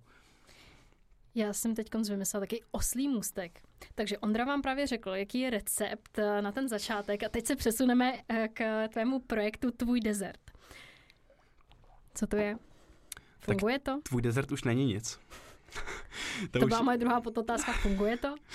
Já 1.39 1.53
jsem 1.53 1.75
teď 1.75 1.89
vymyslela 2.09 2.41
taky 2.41 2.63
oslý 2.71 3.07
můstek. 3.07 3.61
Takže 3.95 4.17
Ondra 4.17 4.45
vám 4.45 4.61
právě 4.61 4.87
řekl, 4.87 5.09
jaký 5.09 5.39
je 5.39 5.49
recept 5.49 6.19
eh, 6.19 6.41
na 6.41 6.51
ten 6.51 6.69
začátek 6.69 7.23
a 7.23 7.29
teď 7.29 7.47
se 7.47 7.55
přesuneme 7.55 8.13
eh, 8.29 8.47
k 8.53 8.87
tvému 8.87 9.19
projektu 9.19 9.71
Tvůj 9.71 9.99
desert. 9.99 10.39
Co 12.15 12.27
to 12.27 12.37
je? 12.37 12.57
Funguje 13.39 13.79
tak 13.79 13.95
to? 13.95 14.01
Tvůj 14.03 14.21
desert 14.21 14.51
už 14.51 14.63
není 14.63 14.85
nic. 14.85 15.19
to, 16.51 16.59
to 16.59 16.67
byla 16.67 16.79
už... 16.79 16.85
moje 16.85 16.97
druhá 16.97 17.21
podotázka. 17.21 17.73
Funguje 17.73 18.17
to? 18.17 18.35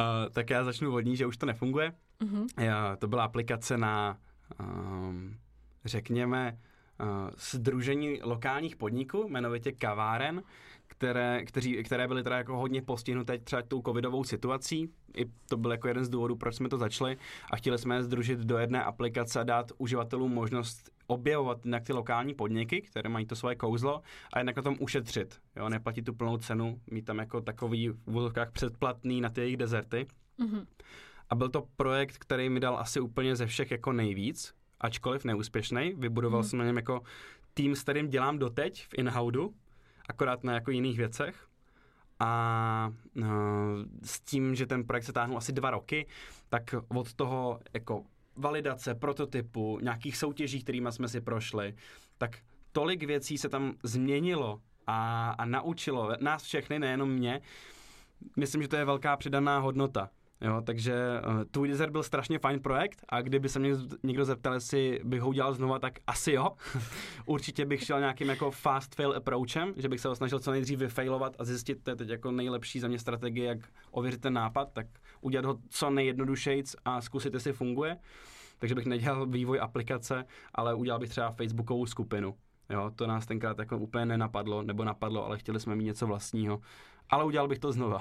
Uh, 0.00 0.32
tak 0.32 0.50
já 0.50 0.64
začnu 0.64 0.90
vodní, 0.90 1.16
že 1.16 1.26
už 1.26 1.36
to 1.36 1.46
nefunguje. 1.46 1.92
Uh-huh. 2.20 2.46
Já, 2.60 2.96
to 2.96 3.08
byla 3.08 3.24
aplikace 3.24 3.78
na, 3.78 4.18
um, 4.60 5.36
řekněme, 5.84 6.52
uh, 6.52 6.67
Združení 7.36 8.20
lokálních 8.22 8.76
podniků, 8.76 9.26
jmenovitě 9.28 9.72
kaváren, 9.72 10.42
které, 10.86 11.44
kteří, 11.44 11.82
které 11.82 12.08
byly 12.08 12.22
teda 12.22 12.36
jako 12.36 12.56
hodně 12.56 12.82
postihnuté 12.82 13.38
třeba 13.38 13.62
tou 13.62 13.82
covidovou 13.82 14.24
situací. 14.24 14.90
I 15.16 15.24
to 15.48 15.56
byl 15.56 15.70
jako 15.70 15.88
jeden 15.88 16.04
z 16.04 16.08
důvodů, 16.08 16.36
proč 16.36 16.54
jsme 16.54 16.68
to 16.68 16.78
začali 16.78 17.16
a 17.50 17.56
chtěli 17.56 17.78
jsme 17.78 17.94
je 17.94 18.02
združit 18.02 18.38
do 18.38 18.58
jedné 18.58 18.84
aplikace 18.84 19.40
a 19.40 19.44
dát 19.44 19.72
uživatelům 19.78 20.32
možnost 20.32 20.90
objevovat 21.06 21.64
na 21.64 21.80
ty 21.80 21.92
lokální 21.92 22.34
podniky, 22.34 22.82
které 22.82 23.08
mají 23.08 23.26
to 23.26 23.36
svoje 23.36 23.56
kouzlo 23.56 24.02
a 24.32 24.38
jednak 24.38 24.56
na 24.56 24.62
tom 24.62 24.76
ušetřit. 24.80 25.40
Jo, 25.56 25.68
neplatit 25.68 26.04
tu 26.04 26.14
plnou 26.14 26.36
cenu, 26.36 26.80
mít 26.90 27.04
tam 27.04 27.18
jako 27.18 27.40
takový 27.40 27.88
v 27.88 27.98
úvodovkách 28.06 28.52
předplatný 28.52 29.20
na 29.20 29.28
ty 29.28 29.40
jejich 29.40 29.56
dezerty. 29.56 30.06
Mm-hmm. 30.40 30.66
A 31.30 31.34
byl 31.34 31.48
to 31.48 31.66
projekt, 31.76 32.18
který 32.18 32.48
mi 32.48 32.60
dal 32.60 32.78
asi 32.78 33.00
úplně 33.00 33.36
ze 33.36 33.46
všech 33.46 33.70
jako 33.70 33.92
nejvíc, 33.92 34.54
ačkoliv 34.80 35.24
neúspěšný. 35.24 35.94
Vybudoval 35.96 36.40
mm. 36.40 36.44
jsem 36.44 36.58
na 36.58 36.64
něm 36.64 36.76
jako 36.76 37.02
tým, 37.54 37.76
s 37.76 37.82
kterým 37.82 38.08
dělám 38.08 38.38
doteď 38.38 38.86
v 38.86 38.94
Inhoudu, 38.98 39.54
akorát 40.08 40.44
na 40.44 40.54
jako 40.54 40.70
jiných 40.70 40.98
věcech. 40.98 41.48
A 42.20 42.92
uh, 43.16 43.24
s 44.02 44.20
tím, 44.20 44.54
že 44.54 44.66
ten 44.66 44.84
projekt 44.84 45.04
se 45.04 45.12
táhnul 45.12 45.38
asi 45.38 45.52
dva 45.52 45.70
roky, 45.70 46.06
tak 46.48 46.74
od 46.88 47.14
toho 47.14 47.60
jako 47.74 48.04
validace, 48.36 48.94
prototypu, 48.94 49.78
nějakých 49.82 50.16
soutěží, 50.16 50.62
kterými 50.62 50.92
jsme 50.92 51.08
si 51.08 51.20
prošli, 51.20 51.74
tak 52.18 52.38
tolik 52.72 53.02
věcí 53.02 53.38
se 53.38 53.48
tam 53.48 53.74
změnilo 53.82 54.60
a, 54.86 55.30
a 55.30 55.44
naučilo 55.44 56.10
nás 56.20 56.42
všechny, 56.42 56.78
nejenom 56.78 57.10
mě. 57.10 57.40
Myslím, 58.36 58.62
že 58.62 58.68
to 58.68 58.76
je 58.76 58.84
velká 58.84 59.16
přidaná 59.16 59.58
hodnota. 59.58 60.10
Jo, 60.40 60.62
takže 60.64 60.94
uh, 61.28 61.44
tvůj 61.50 61.68
desert 61.68 61.90
byl 61.90 62.02
strašně 62.02 62.38
fajn 62.38 62.60
projekt 62.60 63.04
a 63.08 63.22
kdyby 63.22 63.48
se 63.48 63.58
mě 63.58 63.70
někdo 64.02 64.24
zeptal, 64.24 64.54
jestli 64.54 65.00
bych 65.04 65.20
ho 65.20 65.28
udělal 65.28 65.54
znova, 65.54 65.78
tak 65.78 65.98
asi 66.06 66.32
jo. 66.32 66.48
Určitě 67.26 67.66
bych 67.66 67.84
šel 67.84 68.00
nějakým 68.00 68.28
jako 68.28 68.50
fast 68.50 68.94
fail 68.94 69.16
approachem, 69.16 69.72
že 69.76 69.88
bych 69.88 70.00
se 70.00 70.08
ho 70.08 70.14
snažil 70.16 70.38
co 70.38 70.50
nejdřív 70.50 70.78
vyfailovat 70.78 71.36
a 71.38 71.44
zjistit, 71.44 71.82
to 71.82 71.90
je 71.90 71.96
teď 71.96 72.08
jako 72.08 72.30
nejlepší 72.30 72.80
za 72.80 72.88
mě 72.88 72.98
strategie, 72.98 73.48
jak 73.48 73.58
ověřit 73.90 74.20
ten 74.20 74.32
nápad, 74.32 74.72
tak 74.72 74.86
udělat 75.20 75.44
ho 75.44 75.58
co 75.68 75.90
nejjednodušejc 75.90 76.76
a 76.84 77.00
zkusit, 77.00 77.34
jestli 77.34 77.52
funguje. 77.52 77.96
Takže 78.58 78.74
bych 78.74 78.86
nedělal 78.86 79.26
vývoj 79.26 79.60
aplikace, 79.60 80.24
ale 80.54 80.74
udělal 80.74 81.00
bych 81.00 81.10
třeba 81.10 81.30
Facebookovou 81.30 81.86
skupinu. 81.86 82.34
Jo, 82.70 82.90
to 82.94 83.06
nás 83.06 83.26
tenkrát 83.26 83.58
jako 83.58 83.78
úplně 83.78 84.06
nenapadlo, 84.06 84.62
nebo 84.62 84.84
napadlo, 84.84 85.26
ale 85.26 85.38
chtěli 85.38 85.60
jsme 85.60 85.76
mít 85.76 85.84
něco 85.84 86.06
vlastního. 86.06 86.60
Ale 87.10 87.24
udělal 87.24 87.48
bych 87.48 87.58
to 87.58 87.72
znova. 87.72 88.00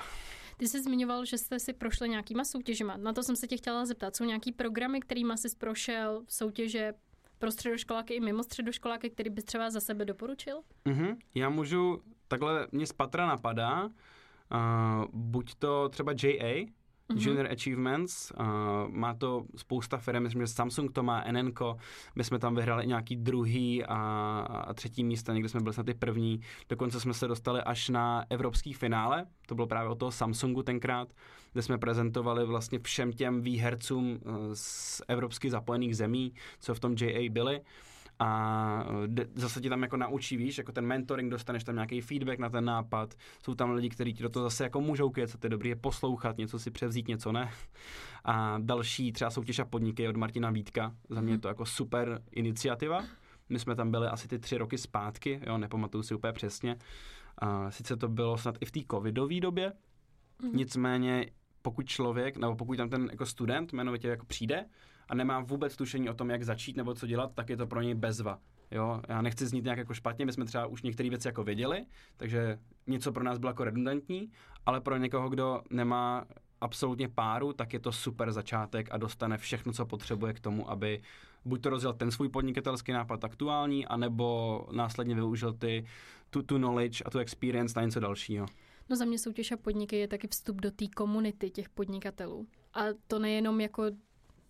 Ty 0.58 0.68
jsi 0.68 0.82
zmiňoval, 0.84 1.26
že 1.26 1.38
jste 1.38 1.60
si 1.60 1.74
prošli 1.74 2.10
nějakýma 2.10 2.44
soutěžima. 2.44 2.98
Na 2.98 3.14
to 3.14 3.24
jsem 3.24 3.36
se 3.36 3.48
tě 3.48 3.58
chtěla 3.58 3.86
zeptat. 3.86 4.16
Jsou 4.16 4.24
nějaký 4.24 4.52
programy, 4.52 5.00
kterými 5.00 5.34
jsi 5.38 5.48
prošel, 5.58 6.24
soutěže 6.28 6.94
pro 7.40 7.52
středoškoláky 7.52 8.14
i 8.14 8.20
mimo 8.20 8.44
středoškoláky, 8.44 9.10
který 9.10 9.30
bys 9.30 9.44
třeba 9.44 9.70
za 9.70 9.80
sebe 9.80 10.06
doporučil? 10.06 10.62
Mm-hmm. 10.86 11.18
Já 11.36 11.50
můžu, 11.50 12.02
takhle 12.28 12.68
mě 12.72 12.88
z 12.88 12.94
patra 12.94 13.28
napadá, 13.28 13.86
uh, 13.86 13.92
buď 15.14 15.56
to 15.56 15.90
třeba 15.90 16.14
JA, 16.24 16.66
mm-hmm. 17.10 17.28
Junior 17.28 17.52
Achievements. 17.52 18.32
Uh, 18.32 18.46
má 18.90 19.14
to 19.14 19.46
spousta 19.56 19.98
firm, 19.98 20.24
myslím, 20.24 20.42
že 20.42 20.48
Samsung 20.48 20.92
to 20.92 21.04
má, 21.04 21.22
Enenko, 21.22 21.78
my 22.16 22.24
jsme 22.24 22.40
tam 22.40 22.56
vyhrali 22.56 22.88
nějaký 22.88 23.16
druhý 23.16 23.86
a, 23.86 23.96
a 24.50 24.74
třetí 24.74 25.04
místa, 25.04 25.34
někde 25.34 25.50
jsme 25.50 25.60
byli 25.60 25.74
snad 25.74 25.86
ty 25.86 25.94
první, 25.94 26.42
dokonce 26.70 27.00
jsme 27.00 27.14
se 27.14 27.28
dostali 27.28 27.62
až 27.62 27.90
na 27.90 28.26
evropský 28.30 28.74
finále, 28.74 29.26
to 29.48 29.56
bylo 29.56 29.68
právě 29.68 29.90
od 29.90 30.00
toho 30.00 30.12
Samsungu 30.12 30.64
tenkrát, 30.64 31.14
kde 31.54 31.62
jsme 31.62 31.78
prezentovali 31.78 32.46
vlastně 32.46 32.80
všem 32.80 33.14
těm 33.14 33.42
výhercům 33.42 34.20
z 34.54 35.02
evropsky 35.08 35.50
zapojených 35.50 35.98
zemí, 35.98 36.34
co 36.60 36.76
v 36.76 36.80
tom 36.80 36.96
JA 37.00 37.30
byli 37.30 37.62
a 38.20 38.84
eh, 39.20 39.26
zase 39.36 39.62
ti 39.62 39.70
tam 39.70 39.82
jako 39.82 39.98
naučí, 39.98 40.38
víš, 40.38 40.58
jako 40.58 40.72
ten 40.72 40.86
mentoring, 40.86 41.32
dostaneš 41.32 41.64
tam 41.64 41.76
nějaký 41.76 42.02
feedback 42.02 42.40
na 42.40 42.50
ten 42.50 42.66
nápad, 42.66 43.14
jsou 43.44 43.56
tam 43.56 43.72
lidi, 43.72 43.90
kteří 43.90 44.14
ti 44.14 44.24
do 44.24 44.30
toho 44.30 44.44
zase 44.44 44.64
jako 44.64 44.82
můžou 44.82 45.12
co 45.28 45.38
to 45.38 45.46
je 45.46 45.50
dobrý 45.50 45.70
je 45.70 45.76
poslouchat, 45.76 46.38
něco 46.38 46.60
si 46.60 46.72
převzít, 46.72 47.08
něco 47.08 47.32
ne. 47.32 47.52
A 48.26 48.58
další 48.62 49.12
třeba 49.12 49.32
soutěž 49.32 49.60
a 49.60 49.66
podniky 49.66 50.08
od 50.08 50.16
Martina 50.16 50.52
Vítka, 50.52 50.96
za 51.10 51.22
mě 51.22 51.34
je 51.34 51.40
to 51.40 51.48
jako 51.48 51.66
super 51.66 52.22
iniciativa. 52.32 53.04
My 53.50 53.60
jsme 53.60 53.76
tam 53.76 53.92
byli 53.92 54.08
asi 54.08 54.28
ty 54.28 54.40
tři 54.40 54.58
roky 54.58 54.78
zpátky, 54.78 55.40
jo, 55.48 55.58
nepamatuju 55.58 56.04
si 56.04 56.16
úplně 56.16 56.34
přesně. 56.34 56.78
A 57.38 57.72
sice 57.72 57.98
to 57.98 58.08
bylo 58.08 58.38
snad 58.38 58.56
i 58.62 58.66
v 58.66 58.72
té 58.72 58.80
covidové 58.92 59.40
době, 59.40 59.70
mm-hmm. 59.70 60.54
nicméně 60.54 61.26
pokud 61.62 61.86
člověk, 61.86 62.38
nebo 62.38 62.56
pokud 62.56 62.78
tam 62.78 62.90
ten 62.90 63.08
jako 63.12 63.26
student 63.26 63.74
jmenovitě 63.74 64.08
jako 64.08 64.26
přijde 64.26 64.66
a 65.10 65.16
nemá 65.16 65.40
vůbec 65.40 65.76
tušení 65.76 66.10
o 66.10 66.14
tom, 66.14 66.30
jak 66.30 66.44
začít 66.44 66.78
nebo 66.78 66.94
co 66.94 67.08
dělat, 67.08 67.32
tak 67.34 67.50
je 67.50 67.58
to 67.58 67.68
pro 67.68 67.82
něj 67.82 67.94
bezva. 67.94 68.40
Jo, 68.72 69.02
já 69.10 69.22
nechci 69.22 69.46
znít 69.48 69.64
nějak 69.64 69.78
jako 69.78 69.94
špatně, 69.94 70.26
my 70.26 70.34
jsme 70.34 70.46
třeba 70.46 70.66
už 70.66 70.82
některé 70.82 71.10
věci 71.10 71.28
jako 71.28 71.44
věděli, 71.44 71.86
takže 72.18 72.60
něco 72.88 73.12
pro 73.12 73.24
nás 73.24 73.38
bylo 73.38 73.50
jako 73.50 73.64
redundantní, 73.64 74.32
ale 74.66 74.82
pro 74.82 74.98
někoho, 74.98 75.30
kdo 75.30 75.62
nemá 75.70 76.26
absolutně 76.62 77.08
páru, 77.08 77.54
tak 77.54 77.74
je 77.74 77.80
to 77.80 77.92
super 77.92 78.32
začátek 78.32 78.88
a 78.92 78.98
dostane 78.98 79.38
všechno, 79.38 79.74
co 79.74 79.86
potřebuje 79.86 80.34
k 80.34 80.40
tomu, 80.40 80.72
aby 80.72 81.02
buď 81.46 81.62
to 81.62 81.70
rozjel 81.70 81.94
ten 81.94 82.12
svůj 82.12 82.30
podnikatelský 82.30 82.92
nápad 82.92 83.24
aktuální, 83.24 83.86
anebo 83.86 84.68
následně 84.72 85.16
využil 85.16 85.54
ty, 85.54 85.86
tu, 86.30 86.42
tu 86.42 86.58
knowledge 86.58 87.04
a 87.06 87.10
tu 87.10 87.20
experience 87.20 87.80
na 87.80 87.86
něco 87.86 88.00
dalšího. 88.00 88.46
No 88.90 88.96
za 88.96 89.06
mě 89.06 89.20
soutěž 89.20 89.52
a 89.52 89.58
podniky 89.58 89.96
je 89.96 90.08
taky 90.08 90.28
vstup 90.28 90.62
do 90.62 90.72
té 90.72 90.86
komunity 90.88 91.50
těch 91.50 91.70
podnikatelů. 91.70 92.48
A 92.74 92.82
to 93.08 93.20
nejenom 93.20 93.62
jako 93.62 93.84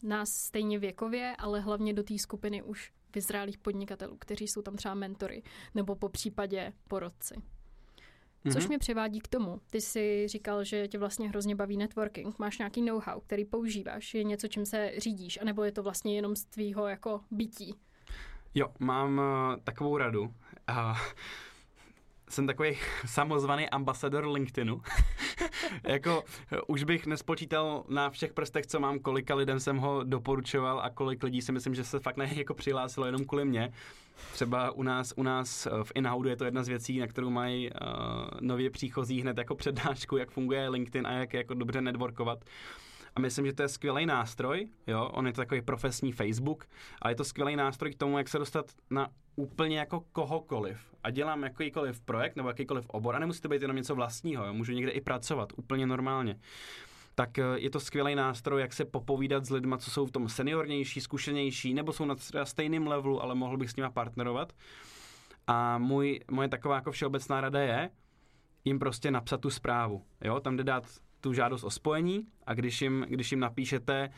nás 0.03 0.29
stejně 0.29 0.79
věkově, 0.79 1.35
ale 1.37 1.59
hlavně 1.59 1.93
do 1.93 2.03
té 2.03 2.17
skupiny 2.17 2.63
už 2.63 2.91
vyzrálých 3.15 3.57
podnikatelů, 3.57 4.17
kteří 4.19 4.47
jsou 4.47 4.61
tam 4.61 4.75
třeba 4.75 4.93
mentory 4.93 5.43
nebo 5.75 5.95
po 5.95 6.09
případě 6.09 6.73
porodci. 6.87 7.35
Což 8.51 8.63
mm-hmm. 8.63 8.67
mě 8.67 8.79
přivádí 8.79 9.19
k 9.19 9.27
tomu. 9.27 9.61
Ty 9.69 9.81
jsi 9.81 10.27
říkal, 10.27 10.63
že 10.63 10.87
tě 10.87 10.97
vlastně 10.97 11.29
hrozně 11.29 11.55
baví 11.55 11.77
networking. 11.77 12.39
Máš 12.39 12.57
nějaký 12.57 12.81
know-how, 12.81 13.19
který 13.19 13.45
používáš? 13.45 14.13
Je 14.13 14.23
něco, 14.23 14.47
čím 14.47 14.65
se 14.65 14.91
řídíš? 14.97 15.39
anebo 15.41 15.63
je 15.63 15.71
to 15.71 15.83
vlastně 15.83 16.15
jenom 16.15 16.35
z 16.35 16.45
tvýho 16.45 16.87
jako 16.87 17.21
bytí? 17.31 17.75
Jo, 18.53 18.67
mám 18.79 19.17
uh, 19.17 19.63
takovou 19.63 19.97
radu. 19.97 20.21
Uh, 20.21 20.97
jsem 22.29 22.47
takový 22.47 22.77
samozvaný 23.05 23.69
ambasador 23.69 24.27
LinkedInu. 24.27 24.81
jako 25.83 26.23
už 26.67 26.83
bych 26.83 27.05
nespočítal 27.05 27.83
na 27.87 28.09
všech 28.09 28.33
prstech, 28.33 28.65
co 28.65 28.79
mám, 28.79 28.99
kolika 28.99 29.35
lidem 29.35 29.59
jsem 29.59 29.77
ho 29.77 30.03
doporučoval 30.03 30.79
a 30.79 30.89
kolik 30.89 31.23
lidí 31.23 31.41
si 31.41 31.51
myslím, 31.51 31.75
že 31.75 31.83
se 31.83 31.99
fakt 31.99 32.17
ne 32.17 32.29
jako 32.35 32.53
přihlásilo 32.53 33.05
jenom 33.05 33.25
kvůli 33.25 33.45
mě. 33.45 33.73
Třeba 34.33 34.71
u 34.71 34.83
nás, 34.83 35.13
u 35.15 35.23
nás 35.23 35.65
eh, 35.65 35.83
v 35.83 35.91
Inhoudu 35.95 36.29
je 36.29 36.35
to 36.35 36.45
jedna 36.45 36.63
z 36.63 36.67
věcí, 36.67 36.99
na 36.99 37.07
kterou 37.07 37.29
mají 37.29 37.69
uh, 37.71 37.77
nově 38.41 38.69
příchozí 38.69 39.21
hned 39.21 39.37
jako 39.37 39.55
přednášku, 39.55 40.17
jak 40.17 40.31
funguje 40.31 40.69
LinkedIn 40.69 41.07
a 41.07 41.11
jak 41.11 41.33
jako 41.33 41.53
dobře 41.53 41.81
networkovat. 41.81 42.45
A 43.15 43.19
myslím, 43.19 43.45
že 43.45 43.53
to 43.53 43.61
je 43.61 43.67
skvělý 43.67 44.05
nástroj, 44.05 44.67
jo, 44.87 45.09
on 45.13 45.27
je 45.27 45.33
to 45.33 45.41
takový 45.41 45.61
profesní 45.61 46.11
Facebook, 46.11 46.65
ale 47.01 47.11
je 47.11 47.15
to 47.15 47.23
skvělý 47.23 47.55
nástroj 47.55 47.91
k 47.91 47.97
tomu, 47.97 48.17
jak 48.17 48.27
se 48.27 48.37
dostat 48.37 48.65
na 48.89 49.07
úplně 49.37 49.79
jako 49.79 50.03
kohokoliv 50.11 50.77
a 51.03 51.09
dělám 51.09 51.43
jakýkoliv 51.43 52.01
projekt 52.01 52.35
nebo 52.35 52.49
jakýkoliv 52.49 52.85
obor 52.89 53.15
a 53.15 53.19
nemusí 53.19 53.41
to 53.41 53.49
být 53.49 53.61
jenom 53.61 53.77
něco 53.77 53.95
vlastního, 53.95 54.45
jo, 54.45 54.53
můžu 54.53 54.71
někde 54.71 54.91
i 54.91 55.01
pracovat 55.01 55.53
úplně 55.55 55.87
normálně 55.87 56.39
tak 57.17 57.39
eh, 57.39 57.43
je 57.55 57.69
to 57.69 57.79
skvělý 57.79 58.15
nástroj, 58.15 58.61
jak 58.61 58.73
se 58.73 58.85
popovídat 58.85 59.45
s 59.45 59.49
lidmi, 59.49 59.75
co 59.77 59.91
jsou 59.91 60.05
v 60.05 60.11
tom 60.11 60.29
seniornější, 60.29 61.01
zkušenější, 61.01 61.73
nebo 61.73 61.93
jsou 61.93 62.05
na 62.05 62.15
stejném 62.43 62.87
levelu, 62.87 63.23
ale 63.23 63.35
mohl 63.35 63.57
bych 63.57 63.69
s 63.69 63.75
nimi 63.75 63.89
partnerovat. 63.93 64.53
A 65.47 65.77
můj, 65.77 66.19
moje 66.31 66.47
taková 66.47 66.75
jako 66.75 66.91
všeobecná 66.91 67.41
rada 67.41 67.59
je 67.59 67.89
jim 68.65 68.79
prostě 68.79 69.11
napsat 69.11 69.41
tu 69.41 69.49
zprávu. 69.49 70.03
Jo? 70.21 70.39
Tam 70.39 70.57
jde 70.57 70.63
dát 70.63 70.83
tu 71.21 71.33
žádost 71.33 71.63
o 71.63 71.69
spojení 71.69 72.27
a 72.45 72.53
když 72.53 72.81
jim, 72.81 73.05
když 73.09 73.31
jim 73.31 73.39
napíšete 73.39 74.09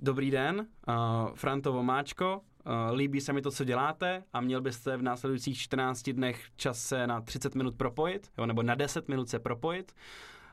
Dobrý 0.00 0.30
den, 0.30 0.66
uh, 0.88 0.94
Frantovo 1.34 1.82
Máčko, 1.82 2.40
líbí 2.92 3.20
se 3.20 3.32
mi 3.32 3.42
to, 3.42 3.50
co 3.50 3.64
děláte 3.64 4.22
a 4.32 4.40
měl 4.40 4.60
byste 4.60 4.96
v 4.96 5.02
následujících 5.02 5.58
14 5.58 6.10
dnech 6.10 6.44
čas 6.56 6.78
se 6.78 7.06
na 7.06 7.20
30 7.20 7.54
minut 7.54 7.76
propojit, 7.76 8.30
jo, 8.38 8.46
nebo 8.46 8.62
na 8.62 8.74
10 8.74 9.08
minut 9.08 9.28
se 9.28 9.38
propojit. 9.38 9.92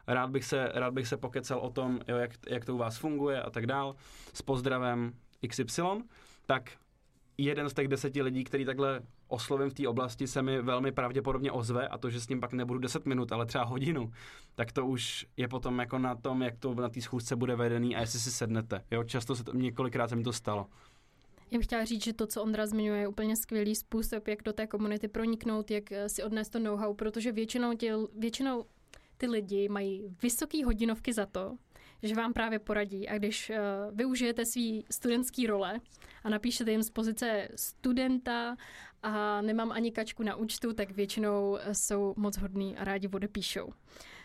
Rád 0.07 0.29
bych 0.29 0.45
se, 0.45 0.71
rád 0.73 0.93
bych 0.93 1.07
se 1.07 1.17
pokecal 1.17 1.59
o 1.59 1.69
tom, 1.69 1.99
jo, 2.07 2.17
jak, 2.17 2.31
jak 2.49 2.65
to 2.65 2.75
u 2.75 2.77
vás 2.77 2.97
funguje 2.97 3.41
a 3.41 3.49
tak 3.49 3.67
dál. 3.67 3.95
S 4.33 4.41
pozdravem 4.41 5.13
XY. 5.47 5.81
Tak 6.45 6.71
jeden 7.37 7.69
z 7.69 7.73
těch 7.73 7.87
deseti 7.87 8.21
lidí, 8.21 8.43
který 8.43 8.65
takhle 8.65 9.01
oslovím 9.27 9.69
v 9.69 9.73
té 9.73 9.87
oblasti, 9.87 10.27
se 10.27 10.41
mi 10.41 10.61
velmi 10.61 10.91
pravděpodobně 10.91 11.51
ozve 11.51 11.87
a 11.87 11.97
to, 11.97 12.09
že 12.09 12.21
s 12.21 12.29
ním 12.29 12.39
pak 12.39 12.53
nebudu 12.53 12.79
10 12.79 13.05
minut, 13.05 13.31
ale 13.31 13.45
třeba 13.45 13.63
hodinu, 13.63 14.11
tak 14.55 14.71
to 14.71 14.85
už 14.85 15.25
je 15.37 15.47
potom 15.47 15.79
jako 15.79 15.97
na 15.97 16.15
tom, 16.15 16.41
jak 16.41 16.57
to 16.57 16.75
na 16.75 16.89
té 16.89 17.01
schůzce 17.01 17.35
bude 17.35 17.55
vedený 17.55 17.95
a 17.95 17.99
jestli 17.99 18.19
si 18.19 18.31
sednete. 18.31 18.81
Jo, 18.91 19.03
často 19.03 19.35
se 19.35 19.43
to, 19.43 19.53
několikrát 19.53 20.07
se 20.07 20.15
mi 20.15 20.23
to 20.23 20.33
stalo. 20.33 20.67
Já 21.51 21.57
bych 21.57 21.65
chtěla 21.65 21.85
říct, 21.85 22.03
že 22.03 22.13
to, 22.13 22.27
co 22.27 22.43
Ondra 22.43 22.65
zmiňuje, 22.65 22.99
je 22.99 23.07
úplně 23.07 23.35
skvělý 23.35 23.75
způsob, 23.75 24.27
jak 24.27 24.43
do 24.43 24.53
té 24.53 24.67
komunity 24.67 25.07
proniknout, 25.07 25.71
jak 25.71 25.91
eh, 25.91 26.09
si 26.09 26.23
odnést 26.23 26.49
to 26.49 26.59
know-how, 26.59 26.93
protože 26.93 27.31
většinou, 27.31 27.73
tě, 27.73 27.93
většinou 28.17 28.65
ty 29.17 29.27
lidi 29.27 29.69
mají 29.69 30.15
vysoké 30.21 30.65
hodinovky 30.65 31.13
za 31.13 31.25
to, 31.25 31.57
že 32.03 32.15
vám 32.15 32.33
právě 32.33 32.59
poradí 32.59 33.09
a 33.09 33.17
když 33.17 33.49
uh, 33.49 33.55
využijete 33.97 34.45
svý 34.45 34.85
studentský 34.91 35.47
role 35.47 35.79
a 36.23 36.29
napíšete 36.29 36.71
jim 36.71 36.83
z 36.83 36.89
pozice 36.89 37.47
studenta 37.55 38.55
a 39.03 39.41
nemám 39.41 39.71
ani 39.71 39.91
kačku 39.91 40.23
na 40.23 40.35
účtu, 40.35 40.73
tak 40.73 40.91
většinou 40.91 41.57
eh, 41.57 41.75
jsou 41.75 42.13
moc 42.17 42.37
hodní 42.37 42.77
a 42.77 42.83
rádi 42.83 43.07
odepíšou. 43.07 43.73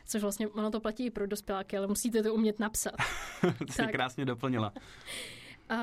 Což 0.06 0.22
vlastně 0.22 0.48
ono 0.48 0.70
to 0.70 0.80
platí 0.80 1.06
i 1.06 1.10
pro 1.10 1.26
dospěláky, 1.26 1.76
ale 1.76 1.86
musíte 1.86 2.22
to 2.22 2.34
umět 2.34 2.58
napsat. 2.58 2.94
Ty 3.66 3.72
jsi 3.72 3.82
krásně 3.82 4.24
doplnila. 4.24 4.72
Uh, 5.70 5.76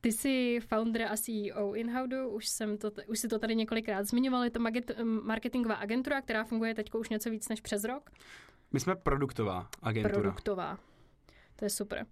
ty 0.00 0.12
jsi 0.12 0.60
founder 0.68 1.02
a 1.02 1.16
CEO 1.16 1.74
InHowdu, 1.74 2.28
už, 2.28 2.48
jsem 2.48 2.78
to, 2.78 2.90
už 3.06 3.18
si 3.18 3.28
to 3.28 3.38
tady 3.38 3.56
několikrát 3.56 4.04
zmiňoval, 4.04 4.44
je 4.44 4.50
to 4.50 4.60
marketingová 5.04 5.74
agentura, 5.74 6.22
která 6.22 6.44
funguje 6.44 6.74
teď 6.74 6.94
už 6.94 7.08
něco 7.08 7.30
víc 7.30 7.48
než 7.48 7.60
přes 7.60 7.84
rok. 7.84 8.10
My 8.72 8.80
jsme 8.80 8.96
produktová 8.96 9.68
agentura. 9.82 10.20
Produktová. 10.20 10.78
To 11.56 11.64
je 11.64 11.70
super. 11.70 12.06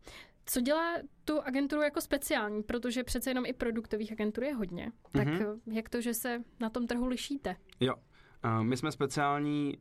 Co 0.47 0.61
dělá 0.61 0.95
tu 1.25 1.41
agenturu 1.41 1.83
jako 1.83 2.01
speciální, 2.01 2.63
protože 2.63 3.05
přece 3.05 3.31
jenom 3.31 3.47
i 3.47 3.53
produktových 3.53 4.13
agentur 4.13 4.45
je 4.45 4.55
hodně. 4.55 4.93
Tak 5.13 5.29
mm-hmm. 5.29 5.61
jak 5.73 5.89
to, 5.89 6.01
že 6.01 6.15
se 6.15 6.43
na 6.61 6.71
tom 6.71 6.87
trhu 6.87 7.07
lišíte? 7.07 7.57
Jo, 7.81 7.95
uh, 7.95 8.63
my 8.63 8.77
jsme 8.77 8.93
speciální 8.93 9.79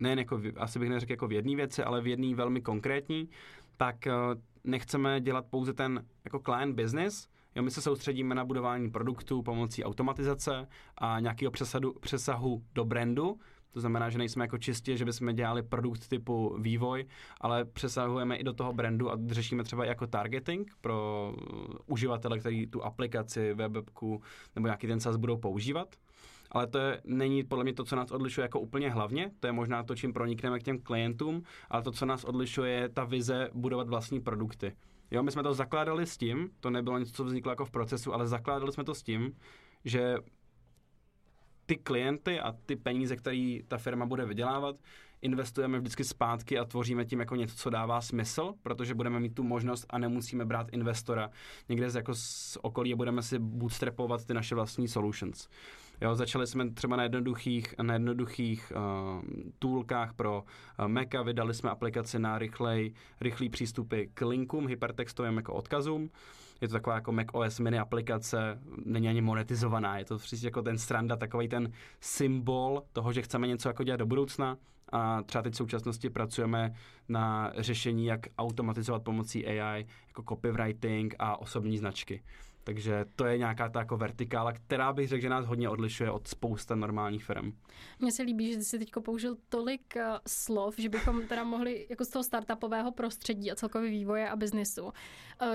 nejen 0.00 0.18
jako, 0.18 0.40
asi 0.56 0.78
bych 0.78 0.88
neřekl 0.88 1.12
jako 1.12 1.28
v 1.28 1.32
jedné 1.32 1.56
věci, 1.56 1.82
ale 1.82 2.00
v 2.00 2.06
jedné 2.06 2.34
velmi 2.34 2.60
konkrétní, 2.60 3.30
tak 3.76 3.96
uh, 4.06 4.42
nechceme 4.64 5.20
dělat 5.20 5.46
pouze 5.50 5.72
ten 5.72 6.06
jako 6.24 6.38
client 6.38 6.76
business, 6.76 7.28
Jo, 7.56 7.62
my 7.62 7.70
se 7.70 7.82
soustředíme 7.82 8.34
na 8.34 8.44
budování 8.44 8.90
produktů 8.90 9.42
pomocí 9.42 9.84
automatizace 9.84 10.68
a 10.98 11.20
nějakého 11.20 11.52
přesadu, 11.52 11.92
přesahu 12.00 12.62
do 12.74 12.84
brandu, 12.84 13.38
to 13.70 13.80
znamená, 13.80 14.10
že 14.10 14.18
nejsme 14.18 14.44
jako 14.44 14.58
čistě, 14.58 14.96
že 14.96 15.04
bychom 15.04 15.34
dělali 15.34 15.62
produkt 15.62 16.08
typu 16.08 16.56
vývoj, 16.60 17.06
ale 17.40 17.64
přesahujeme 17.64 18.36
i 18.36 18.44
do 18.44 18.52
toho 18.52 18.72
brandu 18.72 19.12
a 19.12 19.18
řešíme 19.26 19.64
třeba 19.64 19.84
jako 19.84 20.06
targeting 20.06 20.72
pro 20.80 21.34
uživatele, 21.86 22.38
který 22.38 22.66
tu 22.66 22.84
aplikaci, 22.84 23.54
webku 23.54 24.22
nebo 24.54 24.66
nějaký 24.66 24.86
ten 24.86 25.00
SaaS 25.00 25.16
budou 25.16 25.36
používat. 25.36 25.96
Ale 26.50 26.66
to 26.66 26.78
je, 26.78 27.00
není 27.04 27.44
podle 27.44 27.64
mě 27.64 27.72
to, 27.72 27.84
co 27.84 27.96
nás 27.96 28.10
odlišuje 28.10 28.42
jako 28.42 28.60
úplně 28.60 28.90
hlavně, 28.90 29.30
to 29.40 29.46
je 29.46 29.52
možná 29.52 29.82
to, 29.82 29.94
čím 29.94 30.12
pronikneme 30.12 30.58
k 30.58 30.62
těm 30.62 30.78
klientům, 30.78 31.42
ale 31.70 31.82
to, 31.82 31.92
co 31.92 32.06
nás 32.06 32.24
odlišuje, 32.24 32.72
je 32.72 32.88
ta 32.88 33.04
vize 33.04 33.50
budovat 33.54 33.88
vlastní 33.88 34.20
produkty. 34.20 34.72
Jo, 35.10 35.22
my 35.22 35.30
jsme 35.30 35.42
to 35.42 35.54
zakládali 35.54 36.06
s 36.06 36.16
tím, 36.16 36.50
to 36.60 36.70
nebylo 36.70 36.98
něco, 36.98 37.12
co 37.12 37.24
vzniklo 37.24 37.52
jako 37.52 37.64
v 37.64 37.70
procesu, 37.70 38.14
ale 38.14 38.26
zakládali 38.26 38.72
jsme 38.72 38.84
to 38.84 38.94
s 38.94 39.02
tím, 39.02 39.36
že 39.84 40.16
ty 41.66 41.76
klienty 41.76 42.40
a 42.40 42.52
ty 42.66 42.76
peníze, 42.76 43.16
které 43.16 43.58
ta 43.68 43.78
firma 43.78 44.06
bude 44.06 44.26
vydělávat, 44.26 44.76
investujeme 45.22 45.78
vždycky 45.78 46.04
zpátky 46.04 46.58
a 46.58 46.64
tvoříme 46.64 47.04
tím 47.04 47.20
jako 47.20 47.36
něco, 47.36 47.56
co 47.56 47.70
dává 47.70 48.00
smysl, 48.00 48.54
protože 48.62 48.94
budeme 48.94 49.20
mít 49.20 49.34
tu 49.34 49.42
možnost 49.42 49.86
a 49.90 49.98
nemusíme 49.98 50.44
brát 50.44 50.66
investora 50.72 51.30
někde 51.68 51.90
z, 51.90 51.94
jako 51.94 52.14
z 52.14 52.58
okolí 52.62 52.92
a 52.92 52.96
budeme 52.96 53.22
si 53.22 53.38
bootstrapovat 53.38 54.24
ty 54.24 54.34
naše 54.34 54.54
vlastní 54.54 54.88
solutions. 54.88 55.48
Jo, 56.00 56.14
začali 56.14 56.46
jsme 56.46 56.70
třeba 56.70 56.96
na 56.96 57.02
jednoduchých, 57.02 57.74
na 57.82 57.94
jednoduchých 57.94 58.72
uh, 58.76 59.22
toolkách 59.58 60.12
pro 60.12 60.44
uh, 60.78 60.88
Maca, 60.88 61.22
vydali 61.22 61.54
jsme 61.54 61.70
aplikaci 61.70 62.18
na 62.18 62.38
rychlej, 62.38 62.92
rychlý 63.20 63.48
přístupy 63.48 64.02
k 64.14 64.26
linkům, 64.26 64.68
hypertextovým 64.68 65.36
jako 65.36 65.54
odkazům. 65.54 66.10
Je 66.60 66.68
to 66.68 66.72
taková 66.72 66.96
jako 66.96 67.12
Mac 67.12 67.26
OS 67.32 67.60
mini 67.60 67.78
aplikace, 67.78 68.58
není 68.84 69.08
ani 69.08 69.20
monetizovaná, 69.20 69.98
je 69.98 70.04
to 70.04 70.18
přesně 70.18 70.46
jako 70.46 70.62
ten 70.62 70.78
stranda, 70.78 71.16
takový 71.16 71.48
ten 71.48 71.72
symbol 72.00 72.82
toho, 72.92 73.12
že 73.12 73.22
chceme 73.22 73.46
něco 73.46 73.68
jako 73.68 73.84
dělat 73.84 73.96
do 73.96 74.06
budoucna 74.06 74.56
a 74.92 75.22
třeba 75.22 75.42
teď 75.42 75.52
v 75.52 75.56
současnosti 75.56 76.10
pracujeme 76.10 76.74
na 77.08 77.52
řešení, 77.56 78.06
jak 78.06 78.20
automatizovat 78.38 79.02
pomocí 79.02 79.46
AI 79.46 79.86
jako 80.08 80.22
copywriting 80.28 81.14
a 81.18 81.40
osobní 81.40 81.78
značky. 81.78 82.22
Takže 82.68 83.04
to 83.16 83.26
je 83.26 83.38
nějaká 83.38 83.68
ta 83.68 83.78
jako 83.78 83.96
vertikála, 83.96 84.52
která 84.52 84.92
bych 84.92 85.08
řekl, 85.08 85.22
že 85.22 85.28
nás 85.28 85.46
hodně 85.46 85.68
odlišuje 85.68 86.10
od 86.10 86.28
spousta 86.28 86.74
normálních 86.74 87.24
firm. 87.24 87.52
Mně 87.98 88.12
se 88.12 88.22
líbí, 88.22 88.52
že 88.52 88.60
jsi 88.60 88.78
teď 88.78 88.90
použil 89.04 89.36
tolik 89.48 89.96
uh, 89.96 90.02
slov, 90.26 90.78
že 90.78 90.88
bychom 90.88 91.26
teda 91.26 91.44
mohli 91.44 91.86
jako 91.90 92.04
z 92.04 92.08
toho 92.08 92.22
startupového 92.22 92.92
prostředí 92.92 93.52
a 93.52 93.54
celkově 93.54 93.90
vývoje 93.90 94.28
a 94.28 94.36
biznisu, 94.36 94.84
uh, 94.84 94.92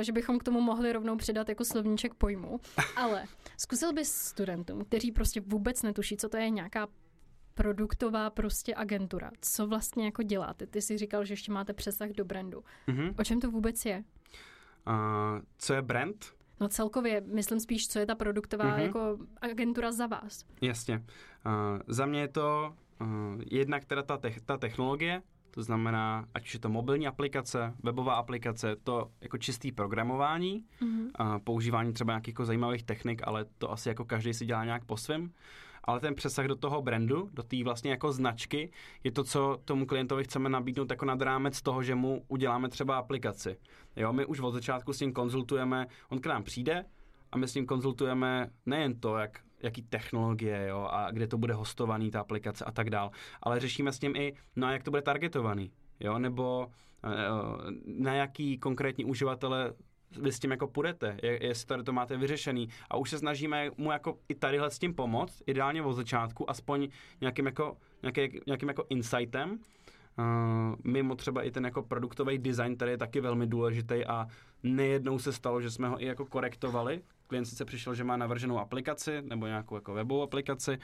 že 0.02 0.12
bychom 0.12 0.39
k 0.39 0.43
tomu 0.43 0.62
mohli 0.62 0.93
rovnou 0.93 1.17
přidat 1.17 1.49
jako 1.49 1.65
slovníček 1.65 2.13
pojmu. 2.13 2.60
Ale 2.95 3.26
zkusil 3.58 3.93
bys 3.93 4.15
studentům, 4.15 4.86
kteří 4.86 5.12
prostě 5.12 5.41
vůbec 5.41 5.84
netuší, 5.84 6.17
co 6.17 6.30
to 6.30 6.38
je 6.38 6.49
nějaká 6.49 6.88
produktová 7.54 8.30
prostě 8.30 8.76
agentura. 8.76 9.32
Co 9.41 9.67
vlastně 9.67 10.06
jako 10.06 10.23
děláte? 10.23 10.65
Ty 10.65 10.82
jsi 10.82 10.97
říkal, 10.97 11.26
že 11.26 11.34
ještě 11.34 11.52
máte 11.52 11.73
přesah 11.73 12.10
do 12.10 12.26
brandu. 12.26 12.63
Mm-hmm. 12.88 13.13
O 13.19 13.23
čem 13.23 13.39
to 13.39 13.52
vůbec 13.52 13.86
je? 13.86 14.04
Uh, 14.88 15.41
co 15.58 15.73
je 15.73 15.82
brand? 15.82 16.43
No 16.60 16.68
celkově, 16.68 17.22
myslím 17.22 17.60
spíš, 17.60 17.88
co 17.88 18.00
je 18.00 18.06
ta 18.06 18.16
produktová 18.16 18.66
mm-hmm. 18.66 18.82
jako 18.82 19.18
agentura 19.42 19.92
za 19.92 20.08
vás. 20.08 20.46
Jasně. 20.62 21.04
Uh, 21.46 21.82
za 21.88 22.06
mě 22.06 22.20
je 22.20 22.28
to 22.28 22.76
uh, 23.02 23.08
jednak 23.52 23.86
teda 23.86 24.04
ta, 24.04 24.18
te- 24.18 24.36
ta 24.46 24.58
technologie, 24.58 25.22
to 25.52 25.63
znamená, 25.63 26.26
ať 26.34 26.44
už 26.46 26.54
je 26.54 26.60
to 26.60 26.70
mobilní 26.70 27.08
aplikace, 27.08 27.74
webová 27.84 28.16
aplikace, 28.16 28.76
to 28.84 29.12
jako 29.22 29.38
čistý 29.38 29.72
programování, 29.72 30.66
mm-hmm. 30.82 31.34
uh, 31.34 31.39
používání 31.44 31.94
třeba 31.94 32.13
nějakých 32.13 32.32
jako 32.32 32.46
zajímavých 32.46 32.84
technik, 32.84 33.22
ale 33.26 33.46
to 33.58 33.72
asi 33.72 33.89
jako 33.89 34.06
každý 34.06 34.34
si 34.34 34.46
dělá 34.46 34.66
nějak 34.66 34.86
po 34.86 34.98
svém 34.98 35.32
ale 35.84 36.00
ten 36.00 36.15
přesah 36.15 36.46
do 36.46 36.56
toho 36.56 36.82
brandu, 36.82 37.30
do 37.34 37.43
té 37.43 37.63
vlastně 37.63 37.91
jako 37.91 38.12
značky, 38.12 38.72
je 39.04 39.12
to, 39.12 39.24
co 39.24 39.60
tomu 39.65 39.86
klientovi 39.86 40.24
chceme 40.24 40.50
nabídnout 40.50 40.89
jako 40.89 41.06
nad 41.06 41.22
rámec 41.22 41.62
toho, 41.62 41.84
že 41.84 41.96
mu 41.96 42.24
uděláme 42.28 42.69
třeba 42.69 42.98
aplikaci. 42.98 43.58
Jo, 43.96 44.13
my 44.13 44.26
už 44.26 44.39
od 44.39 44.52
začátku 44.52 44.93
s 44.93 45.00
ním 45.00 45.13
konzultujeme, 45.13 45.88
on 46.10 46.19
k 46.19 46.26
nám 46.26 46.43
přijde 46.43 46.86
a 47.32 47.38
my 47.38 47.48
s 47.48 47.56
ním 47.56 47.65
konzultujeme 47.65 48.50
nejen 48.65 49.00
to, 49.00 49.17
jak 49.17 49.39
jaký 49.63 49.82
technologie, 49.82 50.67
jo, 50.67 50.88
a 50.91 51.12
kde 51.12 51.28
to 51.28 51.38
bude 51.38 51.54
hostovaný, 51.54 52.12
ta 52.12 52.19
aplikace 52.19 52.65
a 52.65 52.72
tak 52.72 52.89
dál, 52.89 53.12
ale 53.41 53.60
řešíme 53.60 53.91
s 53.91 54.02
ním 54.02 54.15
i, 54.15 54.34
no 54.56 54.67
a 54.67 54.72
jak 54.72 54.84
to 54.84 54.91
bude 54.91 55.02
targetovaný, 55.02 55.72
jo, 56.00 56.19
nebo 56.19 56.67
eh, 57.04 57.10
na 57.86 58.13
jaký 58.13 58.58
konkrétní 58.58 59.06
uživatele 59.06 59.74
vy 60.17 60.32
s 60.32 60.39
tím 60.39 60.52
jako 60.52 60.67
půjdete, 60.67 61.17
jestli 61.23 61.67
tady 61.67 61.84
to 61.84 61.93
máte 61.93 62.17
vyřešený 62.17 62.69
a 62.89 62.97
už 62.97 63.10
se 63.10 63.19
snažíme 63.19 63.69
mu 63.78 63.91
jako 63.91 64.17
i 64.30 64.36
tadyhle 64.36 64.71
s 64.71 64.80
tím 64.80 64.93
pomoct, 64.93 65.43
ideálně 65.47 65.82
od 65.82 65.93
začátku, 65.93 66.49
aspoň 66.49 66.88
nějakým 67.21 67.45
jako, 67.45 67.78
nějaký, 68.02 68.41
nějakým 68.47 68.69
jako 68.69 68.86
insightem, 68.89 69.60
Uh, 70.17 70.76
mimo 70.84 71.15
třeba 71.15 71.41
i 71.41 71.52
ten 71.52 71.65
jako 71.65 71.84
produktový 71.84 72.38
design, 72.38 72.76
který 72.76 72.91
je 72.91 72.97
taky 72.97 73.21
velmi 73.21 73.47
důležitý 73.47 74.06
a 74.06 74.28
nejednou 74.63 75.19
se 75.19 75.34
stalo, 75.34 75.62
že 75.62 75.71
jsme 75.71 75.88
ho 75.88 76.02
i 76.04 76.06
jako 76.06 76.26
korektovali. 76.26 77.02
Klient 77.28 77.45
sice 77.45 77.65
přišel, 77.65 77.95
že 77.95 78.04
má 78.04 78.17
navrženou 78.17 78.60
aplikaci 78.60 79.21
nebo 79.21 79.47
nějakou 79.47 79.76
jako 79.76 79.93
webovou 79.93 80.21
aplikaci 80.21 80.78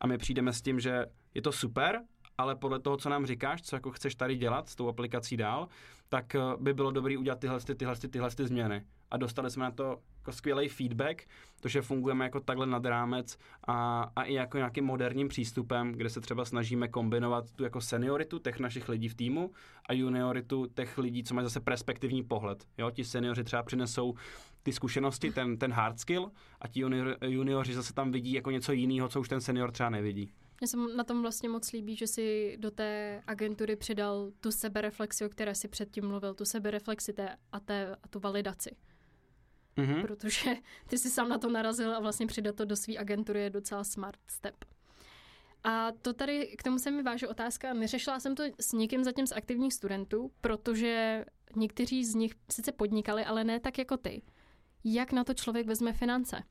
a 0.00 0.06
my 0.06 0.18
přijdeme 0.18 0.52
s 0.52 0.62
tím, 0.62 0.80
že 0.80 1.06
je 1.34 1.42
to 1.42 1.52
super, 1.52 2.00
ale 2.38 2.56
podle 2.56 2.80
toho, 2.80 2.96
co 2.96 3.08
nám 3.08 3.26
říkáš, 3.26 3.62
co 3.62 3.76
jako 3.76 3.90
chceš 3.90 4.14
tady 4.14 4.36
dělat 4.36 4.68
s 4.68 4.74
tou 4.74 4.88
aplikací 4.88 5.36
dál, 5.36 5.68
tak 6.08 6.34
eh, 6.34 6.40
by 6.60 6.74
bylo 6.74 6.90
dobré 6.90 7.18
udělat 7.18 7.38
tyhle, 7.38 7.60
tyhle, 7.60 7.96
tyhle, 7.96 7.96
tyhle 8.10 8.30
změny. 8.30 8.84
A 9.10 9.16
dostali 9.16 9.50
jsme 9.50 9.64
na 9.64 9.70
to 9.70 10.00
jako 10.18 10.32
skvělý 10.32 10.68
feedback, 10.68 11.24
to, 11.60 11.68
že 11.68 11.82
fungujeme 11.82 12.24
jako 12.24 12.40
takhle 12.40 12.66
nad 12.66 12.84
rámec 12.84 13.38
a, 13.66 14.10
a 14.16 14.22
i 14.22 14.34
jako 14.34 14.56
nějakým 14.56 14.84
moderním 14.84 15.28
přístupem, 15.28 15.92
kde 15.92 16.10
se 16.10 16.20
třeba 16.20 16.44
snažíme 16.44 16.88
kombinovat 16.88 17.52
tu 17.52 17.64
jako 17.64 17.80
senioritu 17.80 18.38
těch 18.38 18.58
našich 18.58 18.88
lidí 18.88 19.08
v 19.08 19.14
týmu 19.14 19.50
a 19.88 19.92
junioritu 19.92 20.66
těch 20.66 20.98
lidí, 20.98 21.24
co 21.24 21.34
mají 21.34 21.44
zase 21.44 21.60
perspektivní 21.60 22.22
pohled. 22.22 22.64
Jo, 22.78 22.90
ti 22.90 23.04
seniori 23.04 23.44
třeba 23.44 23.62
přinesou 23.62 24.14
ty 24.62 24.72
zkušenosti, 24.72 25.32
ten, 25.32 25.58
ten 25.58 25.72
hard 25.72 26.00
skill 26.00 26.30
a 26.60 26.68
ti 26.68 26.80
junior, 26.80 27.16
juniori 27.24 27.74
zase 27.74 27.94
tam 27.94 28.12
vidí 28.12 28.32
jako 28.32 28.50
něco 28.50 28.72
jiného, 28.72 29.08
co 29.08 29.20
už 29.20 29.28
ten 29.28 29.40
senior 29.40 29.72
třeba 29.72 29.90
nevidí. 29.90 30.32
Mně 30.60 30.68
se 30.68 30.76
na 30.96 31.04
tom 31.04 31.22
vlastně 31.22 31.48
moc 31.48 31.72
líbí, 31.72 31.96
že 31.96 32.06
si 32.06 32.56
do 32.60 32.70
té 32.70 33.22
agentury 33.26 33.76
přidal 33.76 34.32
tu 34.40 34.52
sebereflexi, 34.52 35.26
o 35.26 35.28
které 35.28 35.54
si 35.54 35.68
předtím 35.68 36.08
mluvil, 36.08 36.34
tu 36.34 36.44
sebereflexi 36.44 37.12
té, 37.12 37.36
a, 37.52 37.60
té, 37.60 37.96
a 38.02 38.08
tu 38.08 38.20
validaci. 38.20 38.76
Mm-hmm. 39.76 40.02
Protože 40.02 40.50
ty 40.88 40.98
si 40.98 41.10
sám 41.10 41.28
na 41.28 41.38
to 41.38 41.50
narazil 41.50 41.96
a 41.96 42.00
vlastně 42.00 42.26
přidat 42.26 42.56
to 42.56 42.64
do 42.64 42.76
své 42.76 42.98
agentury 42.98 43.40
je 43.40 43.50
docela 43.50 43.84
smart 43.84 44.20
step. 44.26 44.64
A 45.64 45.92
to 46.02 46.12
tady, 46.12 46.54
k 46.58 46.62
tomu 46.62 46.78
se 46.78 46.90
mi 46.90 47.02
váže 47.02 47.28
otázka, 47.28 47.72
neřešila 47.72 48.20
jsem 48.20 48.34
to 48.34 48.42
s 48.60 48.72
někým 48.72 49.04
zatím 49.04 49.26
z 49.26 49.32
aktivních 49.32 49.74
studentů, 49.74 50.30
protože 50.40 51.24
někteří 51.56 52.04
z 52.04 52.14
nich 52.14 52.34
sice 52.50 52.72
podnikali, 52.72 53.24
ale 53.24 53.44
ne 53.44 53.60
tak 53.60 53.78
jako 53.78 53.96
ty. 53.96 54.22
Jak 54.84 55.12
na 55.12 55.24
to 55.24 55.34
člověk 55.34 55.66
vezme 55.66 55.92
finance? 55.92 56.42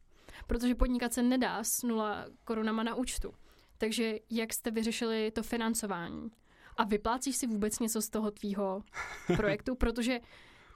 Protože 0.47 0.75
podnikat 0.75 1.13
se 1.13 1.23
nedá 1.23 1.63
s 1.63 1.83
nula 1.83 2.25
korunama 2.43 2.83
na 2.83 2.95
účtu. 2.95 3.33
Takže 3.77 4.19
jak 4.29 4.53
jste 4.53 4.71
vyřešili 4.71 5.31
to 5.31 5.43
financování? 5.43 6.31
A 6.77 6.83
vyplácíš 6.83 7.35
si 7.35 7.47
vůbec 7.47 7.79
něco 7.79 8.01
z 8.01 8.09
toho 8.09 8.31
tvýho 8.31 8.83
projektu? 9.37 9.75
Protože 9.75 10.19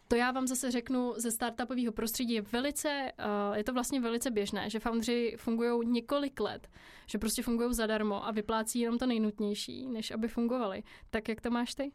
to 0.10 0.16
já 0.16 0.32
vám 0.32 0.48
zase 0.48 0.72
řeknu 0.72 1.14
ze 1.18 1.32
startupového 1.32 1.92
prostředí 1.92 2.34
je 2.34 2.42
velice, 2.42 3.12
uh, 3.50 3.58
je 3.58 3.64
to 3.64 3.74
vlastně 3.74 4.02
velice 4.02 4.32
běžné, 4.32 4.70
že 4.70 4.80
foundři 4.80 5.36
fungují 5.38 5.88
několik 5.88 6.40
let, 6.40 6.70
že 7.08 7.18
prostě 7.18 7.44
fungují 7.44 7.74
zadarmo 7.74 8.28
a 8.28 8.32
vyplácí 8.32 8.80
jenom 8.80 9.00
to 9.00 9.06
nejnutnější, 9.06 9.88
než 9.88 10.12
aby 10.12 10.28
fungovali. 10.28 10.84
Tak 11.10 11.30
jak 11.30 11.42
to 11.42 11.50
máš 11.50 11.76
ty? 11.76 11.92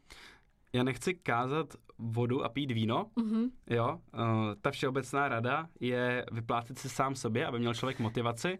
Já 0.73 0.83
nechci 0.83 1.15
kázat 1.15 1.75
vodu 1.99 2.45
a 2.45 2.49
pít 2.49 2.71
víno, 2.71 3.11
mm-hmm. 3.17 3.51
jo. 3.71 4.01
Uh, 4.15 4.21
ta 4.61 4.71
všeobecná 4.71 5.29
rada 5.29 5.69
je 5.81 6.27
vyplácet 6.33 6.79
si 6.79 6.89
sám 6.89 7.15
sobě, 7.15 7.47
aby 7.47 7.59
měl 7.59 7.75
člověk 7.75 7.99
motivaci 7.99 8.59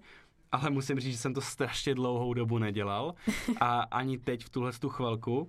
ale 0.55 0.71
musím 0.71 1.01
říct, 1.01 1.13
že 1.13 1.19
jsem 1.19 1.35
to 1.35 1.41
strašně 1.41 1.95
dlouhou 1.95 2.35
dobu 2.35 2.59
nedělal 2.59 3.15
a 3.61 3.81
ani 3.81 4.19
teď 4.19 4.45
v 4.45 4.51
tuhle 4.51 4.73
tu 4.73 4.89
chvilku 4.89 5.41
uh, 5.41 5.47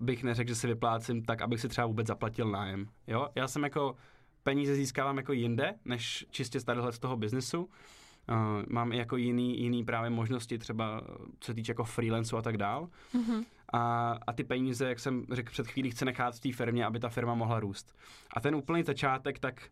bych 0.00 0.22
neřekl, 0.22 0.48
že 0.48 0.54
si 0.54 0.66
vyplácím 0.66 1.22
tak, 1.22 1.42
abych 1.42 1.60
si 1.60 1.68
třeba 1.68 1.86
vůbec 1.86 2.06
zaplatil 2.06 2.50
nájem. 2.50 2.88
Jo? 3.06 3.28
Já 3.34 3.48
jsem 3.48 3.64
jako 3.64 3.96
peníze 4.42 4.74
získávám 4.74 5.16
jako 5.16 5.32
jinde, 5.32 5.74
než 5.84 6.26
čistě 6.30 6.60
z 6.60 6.64
tadyhle 6.64 6.92
z 6.92 6.98
toho 6.98 7.16
biznesu. 7.16 7.64
Uh, 7.64 8.62
mám 8.68 8.92
i 8.92 8.96
jako 8.96 9.16
jiný, 9.16 9.60
jiný 9.60 9.84
právě 9.84 10.10
možnosti, 10.10 10.58
třeba 10.58 11.00
co 11.40 11.46
se 11.46 11.54
týče 11.54 11.72
jako 11.72 11.84
freelancu 11.84 12.36
a 12.36 12.42
tak 12.42 12.56
dál. 12.56 12.88
Mm-hmm. 13.14 13.44
A, 13.72 14.12
a 14.26 14.32
ty 14.32 14.44
peníze, 14.44 14.88
jak 14.88 15.00
jsem 15.00 15.26
řekl 15.30 15.50
před 15.50 15.66
chvílí, 15.66 15.90
chci 15.90 16.04
nechat 16.04 16.34
v 16.34 16.40
té 16.40 16.52
firmě, 16.52 16.86
aby 16.86 17.00
ta 17.00 17.08
firma 17.08 17.34
mohla 17.34 17.60
růst. 17.60 17.96
A 18.30 18.40
ten 18.40 18.54
úplný 18.54 18.82
začátek, 18.82 19.38
tak 19.38 19.70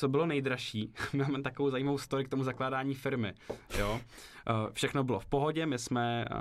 co 0.00 0.08
bylo 0.08 0.26
nejdražší, 0.26 0.92
máme 1.12 1.42
takovou 1.42 1.70
zajímavou 1.70 1.98
story 1.98 2.24
k 2.24 2.28
tomu 2.28 2.44
zakládání 2.44 2.94
firmy. 2.94 3.32
Jo? 3.78 4.00
Eh, 4.48 4.52
všechno 4.72 5.04
bylo 5.04 5.20
v 5.20 5.26
pohodě, 5.26 5.66
my 5.66 5.78
jsme 5.78 6.24
eh, 6.30 6.34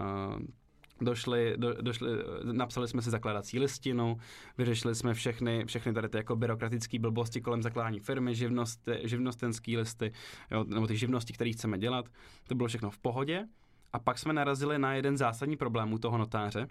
došli, 1.01 1.53
do, 1.57 1.81
došli, 1.81 2.09
napsali 2.43 2.87
jsme 2.87 3.01
si 3.01 3.09
zakládací 3.09 3.59
listinu, 3.59 4.17
vyřešili 4.57 4.95
jsme 4.95 5.13
všechny, 5.13 5.65
všechny 5.65 5.93
tady 5.93 6.09
ty 6.09 6.17
jako 6.17 6.35
byrokratické 6.35 6.99
blbosti 6.99 7.41
kolem 7.41 7.63
zakládání 7.63 7.99
firmy, 7.99 8.35
živnost, 8.35 8.89
živnostenské 9.03 9.77
listy, 9.77 10.11
jo, 10.51 10.63
nebo 10.63 10.87
ty 10.87 10.97
živnosti, 10.97 11.33
které 11.33 11.51
chceme 11.51 11.77
dělat. 11.77 12.09
To 12.47 12.55
bylo 12.55 12.67
všechno 12.67 12.91
v 12.91 12.97
pohodě. 12.97 13.47
A 13.93 13.99
pak 13.99 14.19
jsme 14.19 14.33
narazili 14.33 14.79
na 14.79 14.93
jeden 14.93 15.17
zásadní 15.17 15.57
problém 15.57 15.93
u 15.93 15.97
toho 15.97 16.17
notáře, 16.17 16.67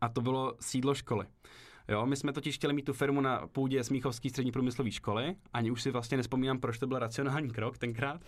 a 0.00 0.08
to 0.08 0.20
bylo 0.20 0.54
sídlo 0.60 0.94
školy. 0.94 1.26
Jo, 1.88 2.06
my 2.06 2.16
jsme 2.16 2.32
totiž 2.32 2.54
chtěli 2.54 2.74
mít 2.74 2.84
tu 2.84 2.92
firmu 2.92 3.20
na 3.20 3.46
půdě 3.46 3.84
Smíchovské 3.84 4.30
střední 4.30 4.52
průmyslové 4.52 4.90
školy, 4.90 5.36
ani 5.52 5.70
už 5.70 5.82
si 5.82 5.90
vlastně 5.90 6.16
nespomínám, 6.16 6.60
proč 6.60 6.78
to 6.78 6.86
byl 6.86 6.98
racionální 6.98 7.50
krok 7.50 7.78
tenkrát, 7.78 8.20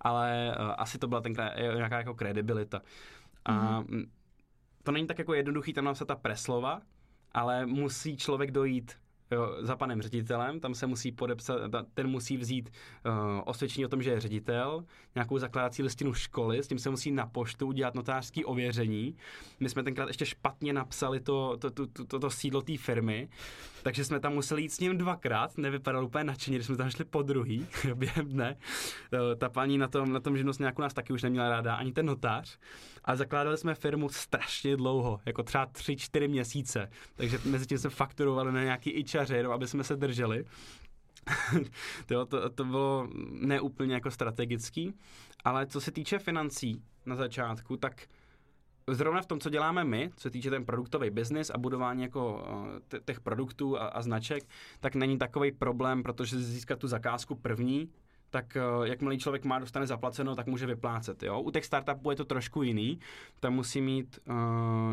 ale 0.00 0.56
uh, 0.58 0.74
asi 0.78 0.98
to 0.98 1.08
byla 1.08 1.20
tenkrát 1.20 1.52
nějaká 1.56 1.98
jako 1.98 2.14
kredibilita. 2.14 2.82
A 3.44 3.80
mm-hmm. 3.80 4.06
to 4.82 4.92
není 4.92 5.06
tak 5.06 5.18
jako 5.18 5.34
jednoduchý 5.34 5.72
tam 5.72 5.84
napsat 5.84 6.04
ta 6.04 6.16
preslova, 6.16 6.80
ale 7.32 7.66
musí 7.66 8.16
člověk 8.16 8.50
dojít 8.50 9.01
za 9.60 9.76
panem 9.76 10.02
ředitelem, 10.02 10.60
tam 10.60 10.74
se 10.74 10.86
musí 10.86 11.12
podepsat, 11.12 11.56
ten 11.94 12.06
musí 12.06 12.36
vzít 12.36 12.70
uh, 13.06 13.12
osvědčení 13.44 13.84
o 13.84 13.88
tom, 13.88 14.02
že 14.02 14.10
je 14.10 14.20
ředitel, 14.20 14.84
nějakou 15.14 15.38
zakládací 15.38 15.82
listinu 15.82 16.14
školy, 16.14 16.62
s 16.62 16.68
tím 16.68 16.78
se 16.78 16.90
musí 16.90 17.10
na 17.10 17.26
poštu 17.26 17.66
udělat 17.66 17.94
notářské 17.94 18.44
ověření. 18.44 19.16
My 19.60 19.68
jsme 19.68 19.82
tenkrát 19.82 20.08
ještě 20.08 20.26
špatně 20.26 20.72
napsali 20.72 21.20
to, 21.20 21.56
to, 21.56 21.70
to, 21.70 21.86
to, 22.06 22.18
to 22.18 22.30
sídlo 22.30 22.62
té 22.62 22.76
firmy, 22.76 23.28
takže 23.82 24.04
jsme 24.04 24.20
tam 24.20 24.34
museli 24.34 24.62
jít 24.62 24.72
s 24.72 24.80
ním 24.80 24.98
dvakrát, 24.98 25.58
nevypadalo 25.58 26.06
úplně 26.06 26.24
nadšeně, 26.24 26.56
když 26.56 26.66
jsme 26.66 26.76
tam 26.76 26.90
šli 26.90 27.04
po 27.04 27.22
druhý 27.22 27.66
během 27.94 28.28
dne. 28.28 28.56
Uh, 29.12 29.18
ta 29.38 29.48
paní 29.48 29.78
na 29.78 29.88
tom, 29.88 30.12
na 30.12 30.20
tom 30.20 30.36
nějakou 30.58 30.82
nás 30.82 30.94
taky 30.94 31.12
už 31.12 31.22
neměla 31.22 31.48
ráda, 31.48 31.74
ani 31.74 31.92
ten 31.92 32.06
notář. 32.06 32.58
A 33.04 33.16
zakládali 33.16 33.58
jsme 33.58 33.74
firmu 33.74 34.08
strašně 34.08 34.76
dlouho, 34.76 35.20
jako 35.26 35.42
třeba 35.42 35.66
3-4 35.66 36.28
měsíce. 36.28 36.90
Takže 37.14 37.38
mezi 37.44 37.66
tím 37.66 37.78
jsme 37.78 37.90
fakturovali 37.90 38.52
na 38.52 38.62
nějaký 38.62 38.90
ičaře, 38.90 39.36
jenom 39.36 39.52
aby 39.52 39.66
jsme 39.66 39.84
se 39.84 39.96
drželi. 39.96 40.44
to, 42.06 42.26
to, 42.26 42.50
to 42.50 42.64
bylo 42.64 43.08
neúplně 43.30 43.94
jako 43.94 44.10
strategický, 44.10 44.94
ale 45.44 45.66
co 45.66 45.80
se 45.80 45.92
týče 45.92 46.18
financí 46.18 46.82
na 47.06 47.16
začátku, 47.16 47.76
tak 47.76 48.02
zrovna 48.86 49.22
v 49.22 49.26
tom, 49.26 49.40
co 49.40 49.50
děláme 49.50 49.84
my, 49.84 50.10
co 50.16 50.20
se 50.20 50.30
týče 50.30 50.50
ten 50.50 50.64
produktový 50.64 51.10
biznis 51.10 51.50
a 51.50 51.58
budování 51.58 52.02
jako 52.02 52.44
eh, 52.94 53.00
těch 53.04 53.20
produktů 53.20 53.78
a, 53.78 53.86
a 53.86 54.02
značek, 54.02 54.44
tak 54.80 54.94
není 54.94 55.18
takový 55.18 55.52
problém, 55.52 56.02
protože 56.02 56.38
získat 56.38 56.78
tu 56.78 56.88
zakázku 56.88 57.34
první 57.34 57.90
tak 58.32 58.56
uh, 58.78 58.86
jakmile 58.86 59.16
člověk 59.16 59.44
má, 59.44 59.58
dostane 59.58 59.86
zaplaceno, 59.86 60.34
tak 60.36 60.46
může 60.46 60.66
vyplácet. 60.66 61.22
Jo? 61.22 61.40
U 61.40 61.50
těch 61.50 61.64
startupů 61.64 62.10
je 62.10 62.16
to 62.16 62.24
trošku 62.24 62.62
jiný. 62.62 62.98
Tam 63.40 63.54
musí 63.54 63.80
mít 63.80 64.18
uh, 64.28 64.34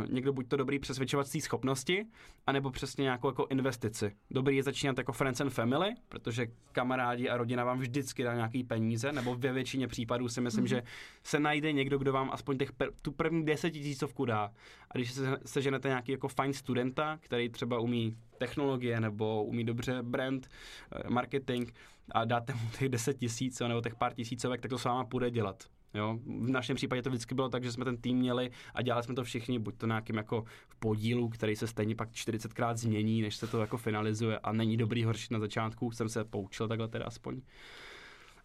někdo 0.10 0.34
buď 0.34 0.47
to 0.47 0.58
dobrý 0.58 0.80
přesvědčovací 0.80 1.41
schopnosti, 1.41 2.06
anebo 2.47 2.71
přesně 2.71 3.04
nějakou 3.04 3.28
jako 3.28 3.47
investici. 3.49 4.12
Dobrý 4.32 4.56
je 4.56 4.63
začínat 4.63 4.97
jako 4.97 5.13
friends 5.13 5.41
and 5.41 5.49
family, 5.49 5.89
protože 6.10 6.47
kamarádi 6.71 7.30
a 7.30 7.38
rodina 7.38 7.63
vám 7.63 7.80
vždycky 7.80 8.23
dá 8.23 8.36
nějaký 8.36 8.63
peníze, 8.63 9.12
nebo 9.12 9.36
ve 9.36 9.52
většině 9.54 9.88
případů 9.88 10.30
si 10.30 10.41
myslím, 10.41 10.65
mm-hmm. 10.65 10.67
že 10.67 10.84
se 11.23 11.39
najde 11.39 11.71
někdo, 11.71 11.97
kdo 11.97 12.13
vám 12.13 12.30
aspoň 12.34 12.58
těch 12.58 12.71
per, 12.71 12.89
tu 13.02 13.12
první 13.12 13.45
desetitisícovku 13.45 14.25
dá. 14.25 14.52
A 14.91 14.97
když 14.97 15.12
se 15.12 15.38
seženete 15.45 15.88
nějaký 15.88 16.12
jako 16.12 16.28
fajn 16.28 16.54
studenta, 16.54 17.17
který 17.21 17.49
třeba 17.49 17.80
umí 17.80 18.15
technologie 18.39 18.99
nebo 18.99 19.43
umí 19.43 19.63
dobře 19.63 20.02
brand, 20.02 20.49
eh, 20.91 21.10
marketing 21.10 21.71
a 22.12 22.25
dáte 22.25 22.54
mu 22.54 22.69
těch 22.80 22.89
10 22.89 23.17
tisíc 23.17 23.60
nebo 23.60 23.82
těch 23.82 23.95
pár 23.95 24.13
tisícovek, 24.13 24.62
tak 24.62 24.69
to 24.69 24.78
s 24.78 24.84
váma 24.84 25.04
půjde 25.04 25.32
dělat. 25.32 25.63
Jo? 25.93 26.19
V 26.25 26.49
našem 26.49 26.75
případě 26.75 27.02
to 27.02 27.10
vždycky 27.10 27.36
bylo 27.36 27.49
tak, 27.49 27.63
že 27.63 27.71
jsme 27.71 27.86
ten 27.86 27.97
tým 27.97 28.17
měli 28.17 28.52
a 28.73 28.82
dělali 28.82 29.04
jsme 29.04 29.15
to 29.15 29.23
všichni, 29.23 29.60
buď 29.60 29.75
to 29.78 29.88
nějakým 29.88 30.17
jako 30.17 30.43
v 30.67 30.75
podílu, 30.75 31.30
který 31.30 31.56
se 31.56 31.67
stejně 31.67 31.95
pak 31.95 32.10
40krát 32.10 32.75
změní, 32.75 33.21
než 33.21 33.36
se 33.36 33.47
to 33.47 33.62
jako 33.62 33.78
finalizuje 33.78 34.39
a 34.39 34.52
není 34.52 34.78
dobrý 34.78 35.04
horší 35.04 35.28
na 35.32 35.39
začátku, 35.39 35.91
jsem 35.91 36.10
se 36.10 36.23
poučil 36.23 36.67
takhle 36.67 36.88
teda 36.88 37.06
aspoň. 37.06 37.41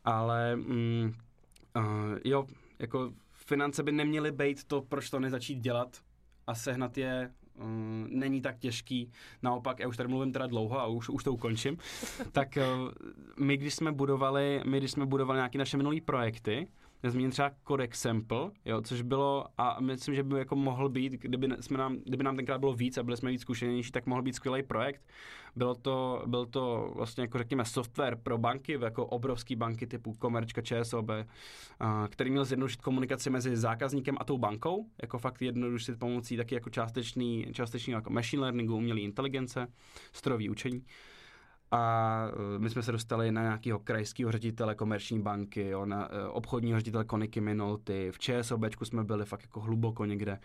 Ale 0.05 0.57
mm, 0.57 1.15
uh, 1.77 1.85
jo, 2.25 2.47
jako 2.79 3.13
finance 3.33 3.83
by 3.83 3.93
neměly 3.93 4.33
být 4.33 4.65
to, 4.65 4.83
proč 4.83 5.11
to 5.11 5.21
nezačít 5.21 5.59
dělat 5.59 6.01
a 6.47 6.55
sehnat 6.55 6.99
je 6.99 7.31
um, 7.61 8.07
není 8.11 8.41
tak 8.41 8.59
těžký. 8.59 9.11
Naopak, 9.43 9.79
já 9.79 9.89
už 9.89 9.97
tady 9.97 10.09
mluvím 10.09 10.33
teda 10.33 10.47
dlouho 10.47 10.81
a 10.81 10.87
už, 10.87 11.09
už 11.09 11.25
to 11.25 11.33
ukončím. 11.33 11.79
tak 12.33 12.49
uh, 12.57 12.91
my, 13.39 13.57
když 13.57 13.75
jsme 13.75 13.93
budovali, 13.93 14.61
my, 14.67 14.79
když 14.79 14.91
jsme 14.91 15.07
budovali 15.07 15.37
nějaké 15.39 15.59
naše 15.59 15.77
minulé 15.77 16.01
projekty, 16.01 16.69
zmíním 17.11 17.31
třeba 17.31 17.51
Codex 17.69 18.01
Sample, 18.01 18.51
jo, 18.65 18.83
což 18.83 19.03
bylo, 19.03 19.47
a 19.59 19.81
myslím, 19.81 20.15
že 20.15 20.23
by 20.23 20.39
jako 20.39 20.57
mohl 20.57 20.89
být, 20.89 21.13
kdyby, 21.13 21.49
jsme 21.61 21.79
nám, 21.79 21.97
kdyby 21.97 22.25
nám 22.25 22.37
tenkrát 22.37 22.59
bylo 22.59 22.75
víc 22.75 22.99
a 22.99 23.03
byli 23.03 23.17
jsme 23.17 23.31
víc 23.31 23.41
zkušenější, 23.41 23.93
tak 23.93 24.07
mohl 24.07 24.23
být 24.23 24.35
skvělý 24.35 24.63
projekt. 24.63 25.03
Bylo 25.57 25.75
to, 25.75 26.23
byl 26.27 26.47
to 26.47 26.93
vlastně 26.97 27.23
jako 27.23 27.39
řekněme 27.39 27.65
software 27.65 28.17
pro 28.17 28.39
banky, 28.39 28.79
jako 28.81 29.07
obrovské 29.07 29.57
banky 29.57 29.87
typu 29.87 30.13
Komerčka, 30.13 30.63
ČSOB, 30.63 31.11
který 32.09 32.31
měl 32.31 32.45
zjednodušit 32.45 32.81
komunikaci 32.81 33.31
mezi 33.31 33.57
zákazníkem 33.57 34.17
a 34.21 34.25
tou 34.25 34.39
bankou, 34.39 34.87
jako 35.03 35.19
fakt 35.19 35.43
jednodušit 35.43 35.99
pomocí 35.99 36.37
taky 36.37 36.55
jako 36.55 36.71
částečný, 36.71 37.47
částečný 37.53 37.93
jako 37.93 38.11
machine 38.11 38.43
learningu, 38.43 38.77
umělé 38.77 39.01
inteligence, 39.01 39.67
strojový 40.13 40.51
učení 40.51 40.85
a 41.71 42.23
e, 42.57 42.59
my 42.59 42.71
jsme 42.71 42.83
se 42.83 42.93
dostali 42.93 43.33
na 43.33 43.43
nějakého 43.43 43.79
krajského 43.79 44.33
ředitele 44.33 44.75
komerční 44.75 45.21
banky, 45.21 45.69
jo, 45.69 45.87
na 45.87 46.09
e, 46.13 46.29
obchodního 46.29 46.79
ředitele 46.79 47.05
Koniky 47.05 47.41
Minolty, 47.41 48.09
v 48.11 48.19
ČSOBčku 48.19 48.85
jsme 48.85 49.05
byli 49.05 49.25
fakt 49.25 49.43
jako 49.43 49.61
hluboko 49.61 50.05
někde. 50.05 50.39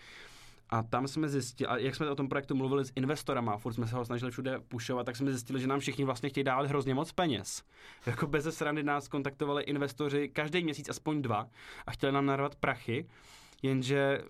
A 0.69 0.83
tam 0.83 1.07
jsme 1.07 1.29
zjistili, 1.29 1.67
a 1.67 1.77
jak 1.77 1.95
jsme 1.95 2.09
o 2.09 2.15
tom 2.15 2.29
projektu 2.29 2.55
mluvili 2.55 2.85
s 2.85 2.91
investorama, 2.95 3.57
furt 3.57 3.73
jsme 3.73 3.87
se 3.87 3.95
ho 3.95 4.05
snažili 4.05 4.31
všude 4.31 4.59
pušovat, 4.59 5.05
tak 5.05 5.15
jsme 5.15 5.31
zjistili, 5.31 5.59
že 5.59 5.67
nám 5.67 5.79
všichni 5.79 6.05
vlastně 6.05 6.29
chtějí 6.29 6.43
dávat 6.43 6.67
hrozně 6.67 6.93
moc 6.93 7.11
peněz. 7.11 7.63
Jako 8.05 8.27
bez 8.27 8.55
srandy 8.55 8.83
nás 8.83 9.07
kontaktovali 9.07 9.63
investoři 9.63 10.29
každý 10.29 10.63
měsíc 10.63 10.89
aspoň 10.89 11.21
dva 11.21 11.47
a 11.87 11.91
chtěli 11.91 12.13
nám 12.13 12.25
narvat 12.25 12.55
prachy. 12.55 13.05
Jenže 13.61 14.21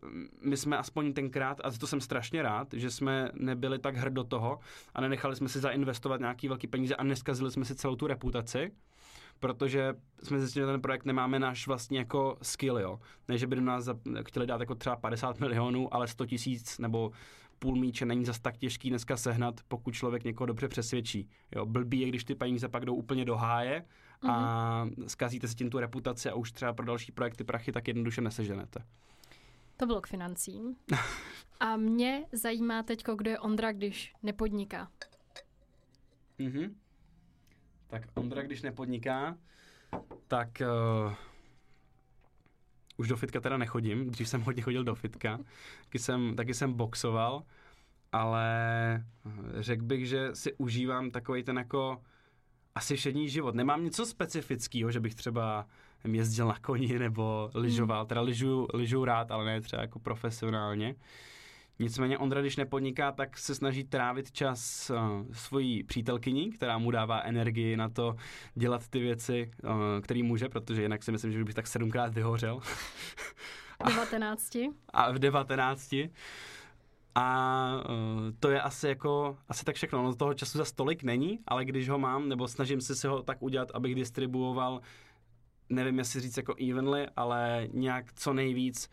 my 0.41 0.57
jsme 0.57 0.77
aspoň 0.77 1.13
tenkrát, 1.13 1.61
a 1.63 1.71
to 1.71 1.87
jsem 1.87 2.01
strašně 2.01 2.41
rád, 2.41 2.67
že 2.73 2.91
jsme 2.91 3.31
nebyli 3.33 3.79
tak 3.79 3.95
hrd 3.95 4.13
do 4.13 4.23
toho 4.23 4.59
a 4.93 5.01
nenechali 5.01 5.35
jsme 5.35 5.49
si 5.49 5.59
zainvestovat 5.59 6.19
nějaký 6.19 6.47
velký 6.47 6.67
peníze 6.67 6.95
a 6.95 7.03
neskazili 7.03 7.51
jsme 7.51 7.65
si 7.65 7.75
celou 7.75 7.95
tu 7.95 8.07
reputaci, 8.07 8.71
protože 9.39 9.93
jsme 10.23 10.39
zjistili, 10.39 10.63
že 10.63 10.71
ten 10.71 10.81
projekt 10.81 11.05
nemáme 11.05 11.39
náš 11.39 11.67
vlastně 11.67 11.99
jako 11.99 12.37
skill, 12.41 12.79
jo. 12.79 12.99
Ne, 13.27 13.37
že 13.37 13.47
by 13.47 13.55
do 13.55 13.61
nás 13.61 13.89
chtěli 14.25 14.47
dát 14.47 14.59
jako 14.59 14.75
třeba 14.75 14.95
50 14.95 15.39
milionů, 15.39 15.93
ale 15.93 16.07
100 16.07 16.25
tisíc 16.25 16.79
nebo 16.79 17.11
půl 17.59 17.75
míče 17.75 18.05
není 18.05 18.25
zas 18.25 18.39
tak 18.39 18.57
těžký 18.57 18.89
dneska 18.89 19.17
sehnat, 19.17 19.61
pokud 19.67 19.91
člověk 19.91 20.23
někoho 20.23 20.45
dobře 20.45 20.67
přesvědčí. 20.67 21.29
Jo, 21.55 21.65
blbý 21.65 21.99
je, 21.99 22.09
když 22.09 22.23
ty 22.23 22.35
peníze 22.35 22.67
pak 22.67 22.85
jdou 22.85 22.95
úplně 22.95 23.25
do 23.25 23.35
háje 23.35 23.85
a 24.21 24.85
mm-hmm. 24.85 25.07
zkazíte 25.07 25.47
si 25.47 25.55
tím 25.55 25.69
tu 25.69 25.79
reputaci 25.79 26.29
a 26.29 26.35
už 26.35 26.51
třeba 26.51 26.73
pro 26.73 26.85
další 26.85 27.11
projekty 27.11 27.43
prachy 27.43 27.71
tak 27.71 27.87
jednoduše 27.87 28.21
neseženete. 28.21 28.83
To 29.79 29.85
bylo 29.85 30.01
k 30.01 30.07
financím. 30.07 30.75
A 31.59 31.77
mě 31.77 32.25
zajímá 32.31 32.83
teď, 32.83 33.03
kdo 33.15 33.31
je 33.31 33.39
Ondra, 33.39 33.71
když 33.71 34.13
nepodniká. 34.23 34.91
Mhm. 36.37 36.75
Tak 37.87 38.01
Ondra, 38.13 38.41
když 38.41 38.61
nepodniká, 38.61 39.37
tak 40.27 40.49
uh, 41.07 41.13
už 42.97 43.07
do 43.07 43.17
fitka 43.17 43.39
teda 43.39 43.57
nechodím. 43.57 44.09
Dřív 44.11 44.29
jsem 44.29 44.41
hodně 44.41 44.61
chodil 44.61 44.83
do 44.83 44.95
fitka. 44.95 45.39
Taky 45.83 45.99
jsem, 45.99 46.35
taky 46.35 46.53
jsem 46.53 46.73
boxoval, 46.73 47.43
ale 48.11 48.47
řekl 49.59 49.83
bych, 49.83 50.07
že 50.07 50.35
si 50.35 50.53
užívám 50.53 51.11
takový 51.11 51.43
ten 51.43 51.57
jako 51.57 52.03
asi 52.75 52.95
všední 52.95 53.29
život. 53.29 53.55
Nemám 53.55 53.83
něco 53.83 54.05
specifického, 54.05 54.91
že 54.91 54.99
bych 54.99 55.15
třeba 55.15 55.67
jezdil 56.03 56.47
na 56.47 56.59
koni 56.59 56.99
nebo 56.99 57.51
lyžoval. 57.53 57.99
Hmm. 57.99 58.07
Teda 58.07 58.21
lyžuju, 58.21 58.67
lyžuju 58.73 59.05
rád, 59.05 59.31
ale 59.31 59.45
ne 59.45 59.61
třeba 59.61 59.81
jako 59.81 59.99
profesionálně. 59.99 60.95
Nicméně 61.81 62.17
Ondra, 62.17 62.41
když 62.41 62.57
nepodniká, 62.57 63.11
tak 63.11 63.37
se 63.37 63.55
snaží 63.55 63.83
trávit 63.83 64.31
čas 64.31 64.89
uh, 64.89 64.97
svojí 65.31 65.83
přítelkyní, 65.83 66.51
která 66.51 66.77
mu 66.77 66.91
dává 66.91 67.19
energii 67.19 67.77
na 67.77 67.89
to 67.89 68.15
dělat 68.55 68.87
ty 68.87 68.99
věci, 68.99 69.51
uh, 69.63 69.71
který 70.01 70.23
může, 70.23 70.49
protože 70.49 70.81
jinak 70.81 71.03
si 71.03 71.11
myslím, 71.11 71.31
že 71.31 71.43
bych 71.43 71.55
tak 71.55 71.67
sedmkrát 71.67 72.13
vyhořel. 72.13 72.59
V 72.59 73.95
19. 73.95 74.57
A 74.93 75.11
v 75.11 75.19
19. 75.19 75.95
A 77.15 77.67
uh, 77.89 77.93
to 78.39 78.49
je 78.49 78.61
asi 78.61 78.87
jako, 78.87 79.37
asi 79.49 79.65
tak 79.65 79.75
všechno. 79.75 80.03
No 80.03 80.15
toho 80.15 80.33
času 80.33 80.57
za 80.57 80.65
stolik 80.65 81.03
není, 81.03 81.39
ale 81.47 81.65
když 81.65 81.89
ho 81.89 81.99
mám, 81.99 82.29
nebo 82.29 82.47
snažím 82.47 82.81
se 82.81 82.95
si 82.95 83.07
ho 83.07 83.23
tak 83.23 83.41
udělat, 83.41 83.71
abych 83.73 83.95
distribuoval 83.95 84.81
nevím, 85.69 85.99
jestli 85.99 86.21
říct 86.21 86.37
jako 86.37 86.55
evenly, 86.69 87.07
ale 87.15 87.67
nějak 87.73 88.13
co 88.13 88.33
nejvíc, 88.33 88.89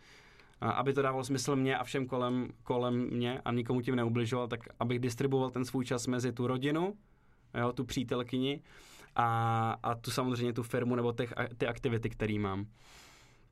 aby 0.61 0.93
to 0.93 1.01
dávalo 1.01 1.23
smysl 1.23 1.55
mě 1.55 1.77
a 1.77 1.83
všem 1.83 2.07
kolem, 2.07 2.49
kolem 2.63 3.09
mě 3.09 3.41
a 3.45 3.51
nikomu 3.51 3.81
tím 3.81 3.95
neubližoval, 3.95 4.47
tak 4.47 4.59
abych 4.79 4.99
distribuoval 4.99 5.49
ten 5.49 5.65
svůj 5.65 5.85
čas 5.85 6.07
mezi 6.07 6.31
tu 6.31 6.47
rodinu, 6.47 6.97
jo, 7.59 7.73
tu 7.73 7.85
přítelkyni 7.85 8.61
a, 9.15 9.79
a 9.83 9.95
tu 9.95 10.11
samozřejmě 10.11 10.53
tu 10.53 10.63
firmu 10.63 10.95
nebo 10.95 11.13
těch, 11.13 11.33
ty 11.57 11.67
aktivity, 11.67 12.09
které 12.09 12.39
mám. 12.39 12.65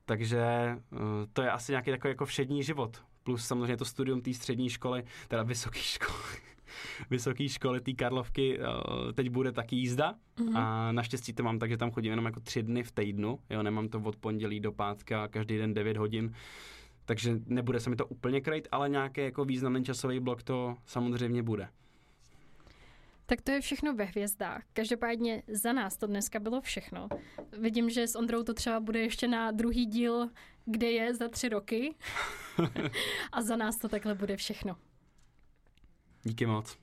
Takže 0.04 0.44
uh, 0.92 0.98
to 1.32 1.42
je 1.42 1.50
asi 1.50 1.72
nějaký 1.72 1.90
takový 1.90 2.10
jako 2.10 2.26
všední 2.26 2.62
život. 2.62 3.02
Plus 3.22 3.46
samozřejmě 3.46 3.76
to 3.76 3.84
studium 3.84 4.20
té 4.20 4.34
střední 4.34 4.70
školy, 4.70 5.04
teda 5.28 5.42
vysoké 5.42 5.78
školy 5.78 6.45
vysoké 7.10 7.48
školy 7.48 7.80
té 7.80 7.92
Karlovky 7.92 8.58
eh, 8.58 9.12
teď 9.12 9.28
bude 9.28 9.52
taky 9.52 9.76
jízda 9.76 10.14
mm-hmm. 10.36 10.52
a 10.54 10.92
naštěstí 10.92 11.32
to 11.32 11.42
mám 11.42 11.58
tak, 11.58 11.70
že 11.70 11.76
tam 11.76 11.90
chodím 11.90 12.10
jenom 12.10 12.24
jako 12.24 12.40
tři 12.40 12.62
dny 12.62 12.82
v 12.82 12.92
týdnu, 12.92 13.38
jo, 13.50 13.62
nemám 13.62 13.88
to 13.88 14.00
od 14.00 14.16
pondělí 14.16 14.60
do 14.60 14.72
pátka, 14.72 15.28
každý 15.28 15.58
den 15.58 15.74
9 15.74 15.96
hodin, 15.96 16.34
takže 17.04 17.38
nebude 17.46 17.80
se 17.80 17.90
mi 17.90 17.96
to 17.96 18.06
úplně 18.06 18.40
krejt, 18.40 18.68
ale 18.70 18.88
nějaký 18.88 19.20
jako 19.20 19.44
významný 19.44 19.84
časový 19.84 20.20
blok 20.20 20.42
to 20.42 20.76
samozřejmě 20.86 21.42
bude. 21.42 21.68
Tak 23.28 23.42
to 23.42 23.50
je 23.50 23.60
všechno 23.60 23.94
ve 23.94 24.04
hvězdách. 24.04 24.62
Každopádně 24.72 25.42
za 25.48 25.72
nás 25.72 25.96
to 25.96 26.06
dneska 26.06 26.40
bylo 26.40 26.60
všechno. 26.60 27.08
Vidím, 27.58 27.90
že 27.90 28.06
s 28.06 28.16
Ondrou 28.16 28.42
to 28.42 28.54
třeba 28.54 28.80
bude 28.80 29.00
ještě 29.00 29.28
na 29.28 29.50
druhý 29.50 29.86
díl, 29.86 30.28
kde 30.64 30.90
je 30.90 31.14
za 31.14 31.28
tři 31.28 31.48
roky. 31.48 31.94
A 33.32 33.42
za 33.42 33.56
nás 33.56 33.76
to 33.76 33.88
takhle 33.88 34.14
bude 34.14 34.36
všechno. 34.36 34.76
Díky 36.26 36.46
moc. 36.46 36.76